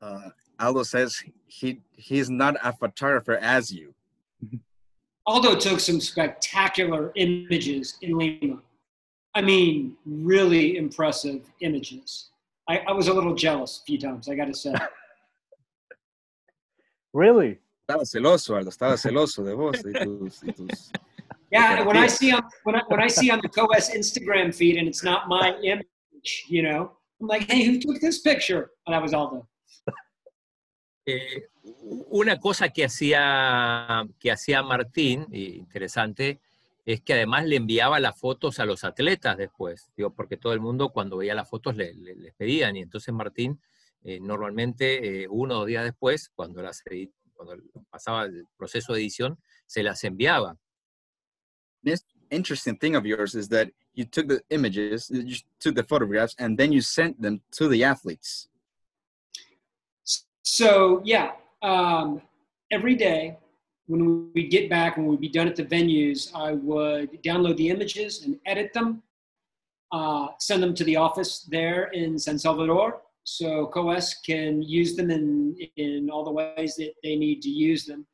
Uh, 0.00 0.30
Aldo 0.56 0.82
says 0.82 1.24
he 1.46 1.82
he's 1.92 2.30
not 2.30 2.56
a 2.62 2.72
photographer 2.72 3.38
as 3.38 3.70
you. 3.70 3.94
Aldo 5.26 5.56
took 5.56 5.80
some 5.80 6.00
spectacular 6.00 7.12
images 7.16 7.98
in 8.02 8.16
Lima. 8.16 8.58
I 9.34 9.42
mean, 9.42 9.96
really 10.06 10.76
impressive 10.76 11.42
images. 11.60 12.30
I, 12.68 12.78
I 12.78 12.92
was 12.92 13.08
a 13.08 13.12
little 13.12 13.34
jealous 13.34 13.80
a 13.82 13.84
few 13.84 13.98
times, 13.98 14.28
I 14.28 14.34
got 14.34 14.46
to 14.46 14.54
say. 14.54 14.74
really? 17.12 17.58
Estaba 17.88 18.04
celoso, 18.04 18.56
Aldo. 18.56 18.70
Estaba 18.70 18.96
celoso 18.96 19.44
de 19.44 19.54
vos 19.54 19.84
y 19.84 19.92
tus, 19.92 20.42
y 20.42 20.52
tus 20.52 20.90
Yeah, 21.52 21.84
when 21.84 21.96
I 21.96 22.08
see 22.08 22.32
on 22.32 22.42
when 22.64 22.74
I, 22.74 22.82
when 22.88 23.00
I 23.00 23.06
see 23.06 23.30
on 23.30 23.40
the 23.40 23.48
COS 23.48 23.90
Instagram 23.90 24.52
feed 24.52 24.76
and 24.76 24.88
it's 24.88 25.04
not 25.04 25.28
my 25.28 25.56
image, 25.62 26.44
you 26.48 26.62
know, 26.62 26.90
I'm 27.20 27.28
like, 27.28 27.50
hey, 27.50 27.64
who 27.64 27.78
took 27.78 28.00
this 28.00 28.20
picture? 28.20 28.70
And 28.86 28.94
that 28.94 29.02
was 29.02 29.14
Aldo. 29.14 29.46
Eh, 31.06 31.48
una 32.10 32.38
cosa 32.40 32.70
que 32.70 32.84
hacía, 32.84 34.04
que 34.18 34.32
hacía 34.32 34.62
Martín, 34.62 35.26
interesante, 35.30 36.40
es 36.84 37.00
que 37.00 37.14
además 37.14 37.46
le 37.46 37.56
enviaba 37.56 38.00
las 38.00 38.18
fotos 38.18 38.58
a 38.60 38.64
los 38.64 38.84
atletas 38.84 39.36
después, 39.36 39.90
digo, 39.96 40.14
porque 40.14 40.36
todo 40.36 40.52
el 40.52 40.60
mundo 40.60 40.90
cuando 40.90 41.16
veía 41.16 41.34
las 41.34 41.48
fotos 41.48 41.76
le, 41.76 41.94
le, 41.94 42.14
les 42.14 42.34
pedían, 42.34 42.76
y 42.76 42.82
entonces 42.82 43.12
Martín 43.12 43.60
eh, 44.04 44.20
normalmente 44.20 45.22
eh, 45.22 45.26
uno 45.28 45.54
o 45.54 45.58
dos 45.58 45.66
días 45.66 45.84
después, 45.84 46.28
cuando, 46.28 46.62
las, 46.62 46.84
cuando 47.34 47.56
pasaba 47.90 48.24
el 48.24 48.46
proceso 48.56 48.92
de 48.92 49.00
edición, 49.00 49.38
se 49.66 49.82
las 49.82 50.04
enviaba. 50.04 50.56
This 51.82 52.04
interesting 52.30 52.78
thing 52.78 52.94
of 52.94 53.04
yours 53.04 53.34
is 53.34 53.48
that 53.48 53.68
you 53.94 54.04
took 54.04 54.28
the 54.28 54.42
images, 54.50 55.08
you 55.10 55.36
took 55.58 55.74
the 55.74 55.82
photographs, 55.82 56.36
and 56.38 56.56
then 56.56 56.72
you 56.72 56.82
sent 56.82 57.20
them 57.20 57.42
to 57.58 57.68
the 57.68 57.84
athletes. 57.84 58.48
So 60.46 61.02
yeah, 61.04 61.32
um, 61.62 62.22
every 62.70 62.94
day 62.94 63.36
when 63.88 64.30
we 64.32 64.46
get 64.46 64.70
back 64.70 64.96
and 64.96 65.04
we'd 65.04 65.20
be 65.20 65.28
done 65.28 65.48
at 65.48 65.56
the 65.56 65.64
venues, 65.64 66.32
I 66.36 66.52
would 66.52 67.20
download 67.24 67.56
the 67.56 67.68
images 67.68 68.22
and 68.22 68.38
edit 68.46 68.72
them, 68.72 69.02
uh, 69.90 70.28
send 70.38 70.62
them 70.62 70.72
to 70.74 70.84
the 70.84 70.94
office 70.94 71.40
there 71.50 71.86
in 71.86 72.16
San 72.16 72.38
Salvador, 72.38 73.02
so 73.24 73.66
COS 73.66 74.14
can 74.24 74.62
use 74.62 74.94
them 74.94 75.10
in 75.10 75.56
in 75.76 76.10
all 76.10 76.24
the 76.24 76.30
ways 76.30 76.76
that 76.76 76.94
they 77.02 77.16
need 77.16 77.42
to 77.42 77.50
use 77.50 77.84
them. 77.84 78.06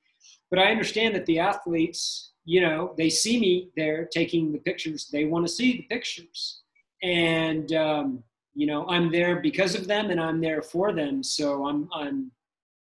But 0.49 0.59
I 0.59 0.71
understand 0.71 1.15
that 1.15 1.27
the 1.27 1.39
athletes, 1.39 2.33
you 2.47 2.63
know, 2.63 2.95
they 2.97 3.11
see 3.11 3.39
me 3.39 3.69
there 3.77 4.07
taking 4.07 4.53
the 4.53 4.59
pictures. 4.59 5.11
They 5.13 5.27
want 5.27 5.47
to 5.47 5.53
see 5.53 5.73
the 5.73 5.83
pictures, 5.95 6.63
and 7.03 7.75
um, 7.75 8.25
you 8.55 8.67
know 8.67 8.87
i'm 8.89 9.11
there 9.11 9.41
because 9.41 9.75
of 9.75 9.87
them 9.87 10.11
and 10.11 10.21
i'm 10.21 10.41
there 10.41 10.63
for 10.63 10.93
them. 10.95 11.23
So 11.23 11.67
i'm 11.67 11.89
i'm 11.95 12.31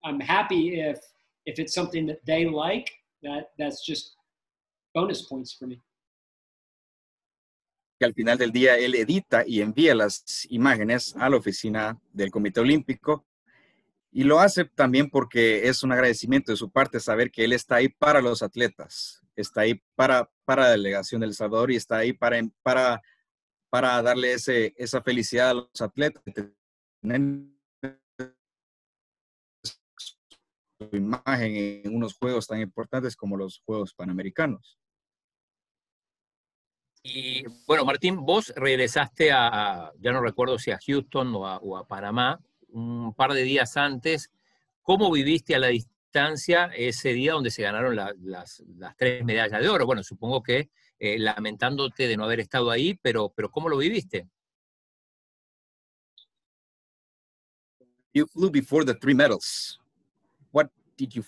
i'm 0.04 0.20
happy 0.20 0.80
if 0.80 1.00
if 1.46 1.58
it's 1.58 1.74
something 1.74 2.06
that 2.06 2.20
they 2.24 2.44
like 2.44 2.90
that 3.22 3.50
that's 3.58 3.84
just 3.84 4.16
bonus 4.94 5.22
points 5.22 5.54
for 5.54 5.66
me. 5.66 5.82
Que 7.98 8.06
al 8.06 8.14
final 8.14 8.38
del 8.38 8.52
día 8.52 8.76
él 8.78 8.94
edita 8.94 9.44
y 9.46 9.60
envía 9.60 9.94
las 9.94 10.46
imágenes 10.50 11.16
a 11.16 11.28
la 11.28 11.36
oficina 11.36 11.98
del 12.12 12.30
Comité 12.30 12.60
Olímpico. 12.60 13.24
Y 14.10 14.24
lo 14.24 14.38
hace 14.38 14.64
también 14.64 15.10
porque 15.10 15.68
es 15.68 15.82
un 15.82 15.92
agradecimiento 15.92 16.52
de 16.52 16.56
su 16.56 16.70
parte 16.70 16.98
saber 17.00 17.30
que 17.30 17.44
él 17.44 17.52
está 17.52 17.76
ahí 17.76 17.88
para 17.88 18.22
los 18.22 18.42
atletas, 18.42 19.20
está 19.36 19.62
ahí 19.62 19.82
para, 19.96 20.30
para 20.44 20.62
la 20.62 20.70
delegación 20.70 21.20
del 21.20 21.34
Salvador 21.34 21.70
y 21.70 21.76
está 21.76 21.98
ahí 21.98 22.12
para, 22.12 22.40
para 22.62 23.02
para 23.70 24.00
darle 24.02 24.32
ese, 24.32 24.74
esa 24.76 25.02
felicidad 25.02 25.50
a 25.50 25.54
los 25.54 25.80
atletas. 25.80 26.22
Su 30.80 30.96
imagen 30.96 31.56
en 31.84 31.94
unos 31.94 32.14
juegos 32.16 32.46
tan 32.46 32.60
importantes 32.60 33.16
como 33.16 33.36
los 33.36 33.60
Juegos 33.66 33.94
Panamericanos. 33.94 34.78
Y 37.02 37.44
bueno, 37.66 37.84
Martín, 37.84 38.24
vos 38.24 38.52
regresaste 38.54 39.32
a, 39.32 39.92
ya 39.98 40.12
no 40.12 40.20
recuerdo 40.20 40.58
si 40.58 40.70
a 40.70 40.78
Houston 40.84 41.34
o 41.34 41.46
a, 41.46 41.56
o 41.58 41.76
a 41.76 41.86
Panamá, 41.86 42.38
un 42.68 43.14
par 43.14 43.32
de 43.32 43.42
días 43.42 43.76
antes. 43.76 44.30
¿Cómo 44.82 45.10
viviste 45.10 45.54
a 45.54 45.58
la 45.58 45.68
distancia 45.68 46.70
ese 46.76 47.12
día 47.12 47.32
donde 47.32 47.50
se 47.50 47.62
ganaron 47.62 47.96
la- 47.96 48.14
las, 48.20 48.60
las 48.76 48.96
tres 48.96 49.24
medallas 49.24 49.60
de 49.60 49.68
oro? 49.68 49.86
Bueno, 49.86 50.02
supongo 50.02 50.42
que 50.42 50.70
eh, 50.98 51.18
lamentándote 51.18 52.08
de 52.08 52.16
no 52.16 52.24
haber 52.24 52.40
estado 52.40 52.70
ahí, 52.70 52.98
pero, 53.02 53.32
pero 53.34 53.50
¿cómo 53.50 53.68
lo 53.68 53.76
viviste? 53.76 54.26
You 58.14 58.26
flew 58.26 58.50
before 58.50 58.84
the 58.84 58.94
three 58.94 59.14
medals. 59.14 59.78
What 60.50 60.70
did 60.96 61.14
you? 61.14 61.24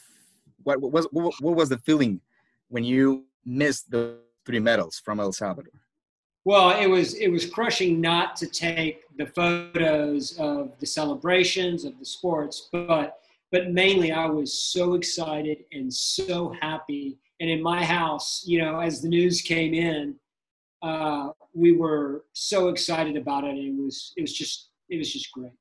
What, 0.64 0.80
what 0.80 0.92
was 0.92 1.06
what, 1.12 1.34
what 1.40 1.54
was 1.54 1.68
the 1.68 1.78
feeling 1.78 2.20
when 2.68 2.84
you 2.84 3.26
missed 3.44 3.90
the 3.90 4.18
three 4.44 4.60
medals 4.60 4.98
from 4.98 5.20
El 5.20 5.32
Salvador? 5.32 5.72
Well, 6.44 6.70
it 6.70 6.88
was 6.88 7.14
it 7.14 7.28
was 7.28 7.44
crushing 7.46 8.00
not 8.00 8.34
to 8.36 8.46
take 8.46 9.02
the 9.16 9.26
photos 9.26 10.36
of 10.38 10.72
the 10.80 10.86
celebrations 10.86 11.84
of 11.84 11.98
the 11.98 12.04
sports, 12.04 12.68
but 12.72 13.20
but 13.52 13.70
mainly 13.70 14.10
I 14.10 14.26
was 14.26 14.58
so 14.58 14.94
excited 14.94 15.64
and 15.72 15.92
so 15.92 16.54
happy. 16.60 17.18
And 17.40 17.48
in 17.48 17.62
my 17.62 17.82
house, 17.82 18.44
you 18.46 18.62
know, 18.62 18.80
as 18.80 19.00
the 19.00 19.08
news 19.08 19.40
came 19.40 19.72
in, 19.72 20.14
uh, 20.82 21.30
we 21.54 21.72
were 21.72 22.24
so 22.34 22.68
excited 22.68 23.16
about 23.16 23.44
it. 23.44 23.56
It 23.56 23.74
was 23.74 24.12
it 24.16 24.20
was 24.20 24.32
just 24.32 24.70
it 24.90 24.98
was 24.98 25.10
just 25.10 25.32
great. 25.32 25.52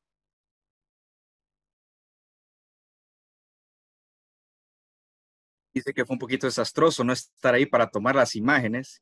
Dice 5.74 5.94
que 5.94 6.06
fue 6.06 6.16
un 6.16 6.20
poquito 6.20 6.48
desastroso 6.48 7.04
no 7.06 7.14
estar 7.14 7.54
ahí 7.54 7.66
para 7.66 7.90
tomar 7.90 8.16
las 8.16 8.36
imágenes 8.36 9.02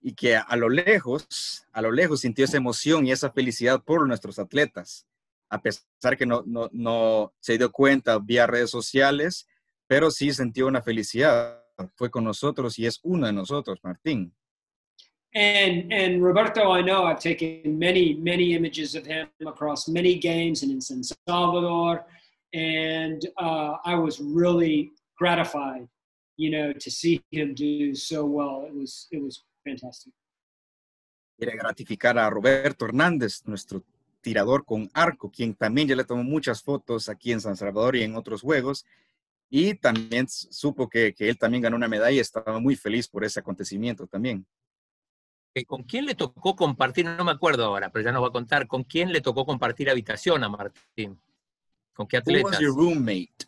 y 0.00 0.14
que 0.14 0.36
a 0.36 0.56
lo 0.56 0.68
lejos, 0.68 1.66
a 1.72 1.82
lo 1.82 1.90
lejos 1.90 2.20
sintió 2.20 2.44
esa 2.44 2.56
emoción 2.56 3.06
y 3.06 3.12
esa 3.12 3.30
felicidad 3.32 3.82
por 3.82 4.06
nuestros 4.06 4.38
atletas, 4.38 5.06
a 5.50 5.60
pesar 5.60 6.16
que 6.16 6.24
no, 6.24 6.42
no, 6.46 6.70
no 6.72 7.34
se 7.40 7.58
dio 7.58 7.70
cuenta 7.72 8.18
vía 8.18 8.46
redes 8.46 8.70
sociales, 8.70 9.46
pero 9.86 10.10
sí 10.10 10.32
sintió 10.32 10.66
una 10.66 10.82
felicidad. 10.82 11.63
Fue 11.96 12.10
con 12.10 12.24
nosotros 12.24 12.78
y 12.78 12.86
es 12.86 13.00
uno 13.02 13.26
de 13.26 13.32
nosotros, 13.32 13.78
Martín. 13.82 14.32
And 15.34 15.92
and 15.92 16.22
Roberto, 16.22 16.70
I 16.70 16.80
know 16.80 17.06
I've 17.06 17.18
taken 17.18 17.76
many 17.76 18.14
many 18.14 18.54
images 18.54 18.94
of 18.94 19.04
him 19.04 19.26
across 19.44 19.88
many 19.88 20.16
games 20.16 20.62
and 20.62 20.70
in 20.70 20.80
San 20.80 21.02
Salvador, 21.26 22.06
and 22.52 23.20
uh, 23.36 23.76
I 23.84 23.96
was 23.96 24.20
really 24.20 24.92
gratified, 25.18 25.88
you 26.36 26.50
know, 26.50 26.72
to 26.72 26.90
see 26.90 27.20
him 27.32 27.52
do 27.54 27.96
so 27.96 28.24
well. 28.24 28.64
It 28.64 28.74
was 28.74 29.08
it 29.10 29.20
was 29.20 29.42
fantastic. 29.64 30.12
Quiere 31.36 31.56
gratificar 31.56 32.16
a 32.16 32.30
Roberto 32.30 32.84
Hernández, 32.84 33.42
nuestro 33.46 33.82
tirador 34.20 34.64
con 34.64 34.88
arco, 34.94 35.32
quien 35.32 35.54
también 35.54 35.88
ya 35.88 35.96
le 35.96 36.04
tomó 36.04 36.22
muchas 36.22 36.62
fotos 36.62 37.08
aquí 37.08 37.32
en 37.32 37.40
San 37.40 37.56
Salvador 37.56 37.96
y 37.96 38.04
en 38.04 38.14
otros 38.14 38.40
juegos. 38.40 38.86
Y 39.56 39.74
también 39.76 40.26
supo 40.28 40.88
que, 40.88 41.14
que 41.14 41.28
él 41.28 41.38
también 41.38 41.62
ganó 41.62 41.76
una 41.76 41.86
medalla 41.86 42.10
y 42.10 42.18
estaba 42.18 42.58
muy 42.58 42.74
feliz 42.74 43.06
por 43.06 43.24
ese 43.24 43.38
acontecimiento 43.38 44.04
también. 44.08 44.44
Eh, 45.54 45.64
¿Con 45.64 45.84
quién 45.84 46.06
le 46.06 46.16
tocó 46.16 46.56
compartir? 46.56 47.04
No 47.06 47.24
me 47.24 47.30
acuerdo 47.30 47.64
ahora, 47.64 47.88
pero 47.88 48.04
ya 48.04 48.10
nos 48.10 48.20
va 48.24 48.26
a 48.26 48.32
contar. 48.32 48.66
¿Con 48.66 48.82
quién 48.82 49.12
le 49.12 49.20
tocó 49.20 49.46
compartir 49.46 49.88
habitación 49.88 50.42
a 50.42 50.48
Martín? 50.48 51.20
¿Con 51.92 52.08
qué 52.08 52.16
Who 52.16 52.32
was 52.32 52.54
atletas? 52.56 52.58
your 52.58 52.74
roommate? 52.74 53.46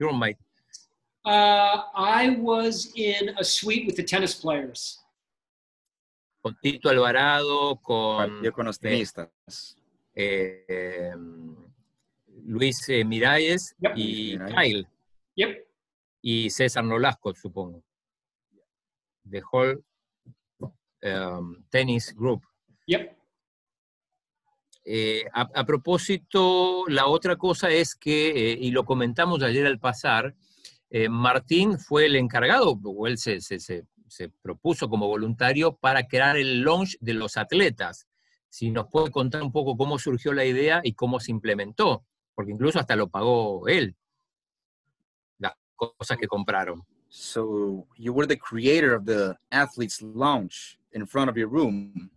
Your 0.00 0.10
roommate. 0.10 0.40
Uh, 1.24 1.84
I 1.94 2.36
was 2.40 2.90
in 2.96 3.28
a 3.38 3.44
suite 3.44 3.86
with 3.86 3.94
the 3.94 4.02
tennis 4.02 4.34
players. 4.34 4.98
Con 6.40 6.58
Tito 6.60 6.88
Alvarado, 6.88 7.76
con 7.76 8.16
Partió 8.16 8.52
con 8.52 8.66
los 8.66 8.80
tenistas. 8.80 9.30
eh, 10.16 10.64
eh, 10.66 11.14
Luis 12.44 12.88
eh, 12.88 13.04
Miralles 13.04 13.74
Yep. 13.80 13.92
y 13.96 14.32
Miralles. 14.38 14.54
Kyle 14.54 14.88
Yep. 15.36 15.66
y 16.22 16.50
César 16.50 16.84
Nolasco, 16.84 17.34
supongo. 17.34 17.82
The 19.30 19.42
whole 19.52 19.78
um, 21.02 21.64
tennis 21.70 22.14
group. 22.14 22.42
Yep. 22.86 23.16
Eh, 24.84 25.24
a, 25.32 25.42
a 25.54 25.64
propósito, 25.64 26.84
la 26.88 27.06
otra 27.06 27.36
cosa 27.36 27.70
es 27.70 27.94
que, 27.94 28.30
eh, 28.52 28.58
y 28.60 28.72
lo 28.72 28.84
comentamos 28.84 29.42
ayer 29.42 29.64
al 29.66 29.78
pasar, 29.78 30.34
eh, 30.90 31.08
Martín 31.08 31.78
fue 31.78 32.06
el 32.06 32.16
encargado, 32.16 32.78
o 32.84 33.06
él 33.06 33.16
se, 33.16 33.40
se- 33.40 33.60
se- 33.60 33.84
se 34.08 34.28
propuso 34.28 34.88
como 34.90 35.06
voluntario 35.08 35.76
para 35.76 36.06
crear 36.06 36.36
el 36.36 36.62
launch 36.62 36.98
de 37.00 37.14
los 37.14 37.36
atletas. 37.36 38.06
Si 38.50 38.70
nos 38.70 38.88
puede 38.88 39.10
contar 39.10 39.42
un 39.42 39.52
poco 39.52 39.76
cómo 39.76 39.98
surgió 39.98 40.32
la 40.34 40.44
idea 40.44 40.80
y 40.84 40.92
cómo 40.94 41.18
se 41.20 41.30
implementó, 41.30 42.04
porque 42.34 42.52
incluso 42.52 42.78
hasta 42.78 42.96
lo 42.96 43.08
pagó 43.08 43.68
él, 43.68 43.94
las 45.38 45.54
cosas 45.76 46.16
que 46.18 46.26
compraron. 46.26 46.84
So 47.08 47.86
you 47.96 48.12
were 48.12 48.26
the 48.26 48.38
creator 48.38 48.94
of 48.94 49.04
the 49.04 49.36
athletes 49.50 50.00
lounge 50.00 50.78
in 50.92 51.06
front 51.06 51.28
of 51.28 51.36
your 51.36 51.48
room. 51.48 52.10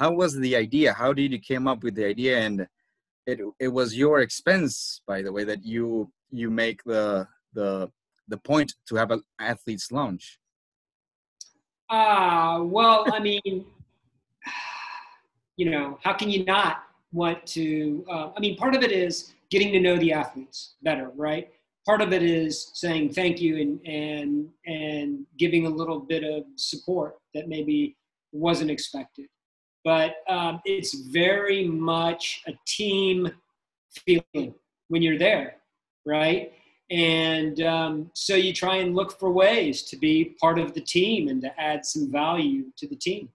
How 0.00 0.12
was 0.12 0.34
the 0.34 0.56
idea? 0.56 0.92
How 0.92 1.12
did 1.12 1.30
you 1.30 1.38
came 1.38 1.68
up 1.68 1.84
with 1.84 1.94
the 1.94 2.06
idea? 2.06 2.40
And 2.40 2.66
it, 3.26 3.38
it 3.60 3.68
was 3.68 3.96
your 3.96 4.20
expense, 4.20 5.00
by 5.06 5.22
the 5.22 5.32
way, 5.32 5.44
that 5.44 5.64
you 5.64 6.10
you 6.30 6.50
make 6.50 6.82
the 6.84 7.28
the 7.52 7.90
the 8.28 8.38
point 8.38 8.74
to 8.86 8.96
have 8.96 9.10
an 9.10 9.22
athletes 9.38 9.92
lounge. 9.92 10.38
Ah, 11.88 12.62
well, 12.62 13.04
I 13.12 13.20
mean, 13.20 13.40
you 15.56 15.70
know, 15.70 15.98
how 16.02 16.14
can 16.14 16.30
you 16.30 16.44
not 16.44 16.84
want 17.12 17.46
to? 17.48 18.04
Uh, 18.10 18.30
I 18.36 18.40
mean, 18.40 18.56
part 18.56 18.74
of 18.74 18.82
it 18.82 18.92
is 18.92 19.32
getting 19.50 19.72
to 19.72 19.80
know 19.80 19.96
the 19.98 20.12
athletes 20.12 20.74
better, 20.82 21.10
right? 21.16 21.50
Part 21.86 22.00
of 22.02 22.12
it 22.12 22.22
is 22.22 22.70
saying 22.74 23.14
thank 23.14 23.40
you 23.40 23.56
and 23.56 23.86
and 23.86 24.48
and 24.66 25.26
giving 25.38 25.66
a 25.66 25.70
little 25.70 26.00
bit 26.00 26.24
of 26.24 26.44
support 26.56 27.16
that 27.34 27.48
maybe 27.48 27.96
wasn't 28.32 28.70
expected. 28.70 29.26
But 29.84 30.16
um, 30.28 30.60
it's 30.64 30.94
very 30.94 31.66
much 31.66 32.42
a 32.46 32.52
team 32.66 33.30
feeling 34.06 34.54
when 34.88 35.02
you're 35.02 35.18
there, 35.18 35.56
right? 36.04 36.52
And 36.90 37.60
um, 37.62 38.10
so 38.14 38.34
you 38.34 38.52
try 38.52 38.76
and 38.76 38.94
look 38.94 39.18
for 39.18 39.30
ways 39.30 39.82
to 39.84 39.96
be 39.96 40.36
part 40.40 40.58
of 40.58 40.74
the 40.74 40.80
team 40.80 41.28
and 41.28 41.40
to 41.42 41.60
add 41.60 41.86
some 41.86 42.10
value 42.10 42.64
to 42.76 42.88
the 42.88 42.96
team. 42.96 43.28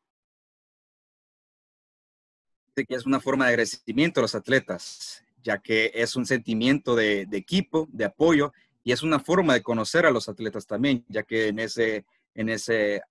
Que 2.84 2.96
es 2.96 3.06
una 3.06 3.22
forma 3.22 3.46
de 3.46 3.52
agradecimiento 3.52 4.20
a 4.20 4.24
los 4.24 4.36
atletas, 4.36 5.24
ya 5.44 5.60
que 5.60 5.92
es 5.94 6.16
un 6.16 6.26
sentimiento 6.26 6.96
de, 6.96 7.28
equipo, 7.32 7.88
de 7.92 8.06
apoyo, 8.06 8.52
y 8.84 8.92
es 8.92 9.04
una 9.04 9.20
forma 9.20 9.54
de 9.54 9.64
conocer 9.64 10.06
a 10.06 10.12
los 10.12 10.28
atletas 10.28 10.68
también, 10.68 11.06
ya 11.08 11.24
que 11.24 11.48
en 11.48 11.60
ese, 11.60 12.06
en 12.34 12.50
ese, 12.50 13.02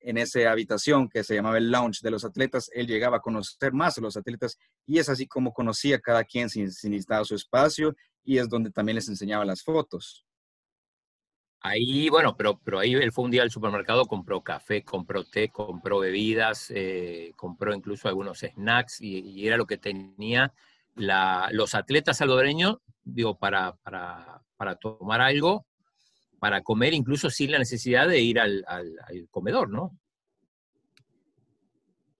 en 0.00 0.16
esa 0.16 0.50
habitación 0.50 1.08
que 1.08 1.22
se 1.22 1.34
llamaba 1.34 1.58
el 1.58 1.70
lounge 1.70 2.00
de 2.02 2.10
los 2.10 2.24
atletas, 2.24 2.70
él 2.72 2.86
llegaba 2.86 3.18
a 3.18 3.20
conocer 3.20 3.72
más 3.72 3.98
a 3.98 4.00
los 4.00 4.16
atletas, 4.16 4.58
y 4.86 4.98
es 4.98 5.08
así 5.08 5.26
como 5.26 5.52
conocía 5.52 5.96
a 5.96 6.00
cada 6.00 6.24
quien 6.24 6.48
sin, 6.48 6.70
sin 6.72 6.92
necesitar 6.92 7.26
su 7.26 7.34
espacio, 7.34 7.94
y 8.24 8.38
es 8.38 8.48
donde 8.48 8.70
también 8.70 8.96
les 8.96 9.08
enseñaba 9.08 9.44
las 9.44 9.62
fotos. 9.62 10.24
Ahí, 11.64 12.08
bueno, 12.08 12.36
pero, 12.36 12.58
pero 12.64 12.80
ahí 12.80 12.94
él 12.94 13.12
fue 13.12 13.24
un 13.24 13.30
día 13.30 13.42
al 13.42 13.50
supermercado, 13.50 14.06
compró 14.06 14.42
café, 14.42 14.82
compró 14.82 15.24
té, 15.24 15.48
compró 15.48 16.00
bebidas, 16.00 16.72
eh, 16.74 17.32
compró 17.36 17.72
incluso 17.72 18.08
algunos 18.08 18.40
snacks 18.40 19.00
y, 19.00 19.46
era 19.46 19.56
lo 19.56 19.66
que 19.66 19.78
tenía 19.78 20.52
los 20.96 21.74
atletas 21.74 22.18
salvadoreños, 22.18 22.78
digo, 23.04 23.38
para, 23.38 23.74
para, 23.76 24.42
para 24.56 24.74
tomar 24.74 25.20
algo, 25.20 25.66
para 26.40 26.62
comer, 26.62 26.94
incluso 26.94 27.30
sin 27.30 27.52
la 27.52 27.58
necesidad 27.58 28.08
de 28.08 28.20
ir 28.20 28.40
al, 28.40 28.64
al- 28.66 28.96
comedor, 29.30 29.70
¿no? 29.70 29.96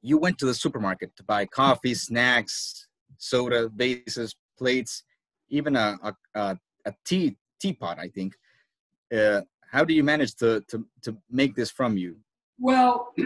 you 0.03 0.19
went 0.19 0.37
to 0.39 0.47
the 0.47 0.55
supermarket 0.55 1.15
to 1.17 1.23
buy 1.23 1.47
coffee, 1.47 1.95
snacks, 1.95 2.87
soda, 3.19 3.69
vases, 3.69 4.35
plates, 4.59 5.05
even 5.49 5.77
a, 5.77 5.97
a, 6.03 6.13
a, 6.35 6.57
a 6.85 6.93
tea 7.05 7.37
teapot, 7.61 7.99
I 7.99 8.09
think. 8.09 8.35
Uh, 9.13 9.43
how 9.71 9.85
do 9.85 9.95
you 9.95 10.03
manage 10.03 10.35
to, 10.37 10.61
to, 10.69 10.85
to 11.03 11.17
make 11.31 11.55
this 11.55 11.71
from 11.71 11.97
you? 11.97 12.17
Well, 12.59 13.13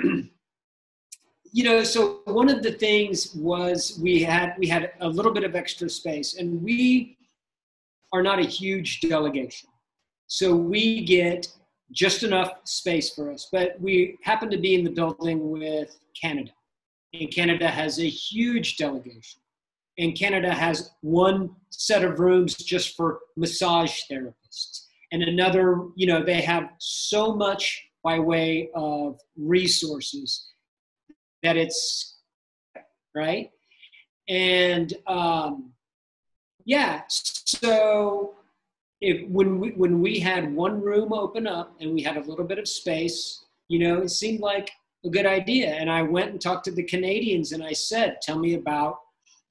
you 1.52 1.64
know, 1.64 1.82
so 1.84 2.20
one 2.24 2.48
of 2.48 2.62
the 2.62 2.72
things 2.72 3.34
was 3.34 3.98
we 4.02 4.22
had 4.22 4.54
we 4.58 4.66
had 4.66 4.92
a 5.00 5.08
little 5.08 5.32
bit 5.32 5.44
of 5.44 5.54
extra 5.54 5.88
space, 5.88 6.36
and 6.38 6.62
we 6.62 7.18
are 8.12 8.22
not 8.22 8.38
a 8.38 8.44
huge 8.44 9.00
delegation, 9.00 9.68
so 10.26 10.54
we 10.54 11.04
get 11.04 11.48
just 11.92 12.22
enough 12.22 12.50
space 12.64 13.14
for 13.14 13.30
us. 13.30 13.48
But 13.50 13.80
we 13.80 14.18
happen 14.22 14.50
to 14.50 14.58
be 14.58 14.74
in 14.74 14.84
the 14.84 14.90
building 14.90 15.50
with 15.50 15.98
Canada, 16.20 16.52
and 17.12 17.30
Canada 17.30 17.68
has 17.68 17.98
a 18.00 18.08
huge 18.08 18.76
delegation, 18.76 19.40
and 19.98 20.14
Canada 20.16 20.52
has 20.52 20.90
one 21.00 21.50
set 21.70 22.04
of 22.04 22.20
rooms 22.20 22.54
just 22.56 22.96
for 22.96 23.20
massage 23.36 24.00
therapists, 24.10 24.85
and 25.12 25.22
another, 25.22 25.82
you 25.94 26.06
know, 26.06 26.22
they 26.22 26.40
have 26.40 26.70
so 26.78 27.34
much 27.34 27.82
by 28.02 28.18
way 28.18 28.70
of 28.74 29.18
resources 29.36 30.48
that 31.42 31.56
it's 31.56 32.18
right? 33.14 33.50
And 34.28 34.92
um, 35.06 35.72
yeah 36.66 37.02
so 37.08 38.34
if 39.00 39.26
when 39.30 39.58
we 39.58 39.70
when 39.70 40.02
we 40.02 40.18
had 40.18 40.54
one 40.54 40.82
room 40.82 41.12
open 41.12 41.46
up 41.46 41.74
and 41.80 41.94
we 41.94 42.02
had 42.02 42.16
a 42.16 42.28
little 42.28 42.44
bit 42.44 42.58
of 42.58 42.68
space 42.68 43.44
you 43.68 43.78
know 43.78 44.02
it 44.02 44.10
seemed 44.10 44.40
like 44.40 44.70
a 45.04 45.08
good 45.08 45.26
idea. 45.26 45.68
And 45.74 45.90
i 45.90 46.02
went 46.02 46.32
and 46.32 46.40
talked 46.40 46.64
to 46.66 46.72
the 46.72 46.82
canadians 46.82 47.52
and 47.52 47.62
i 47.62 47.72
said 47.72 48.18
tell 48.20 48.38
me 48.38 48.54
about 48.54 48.98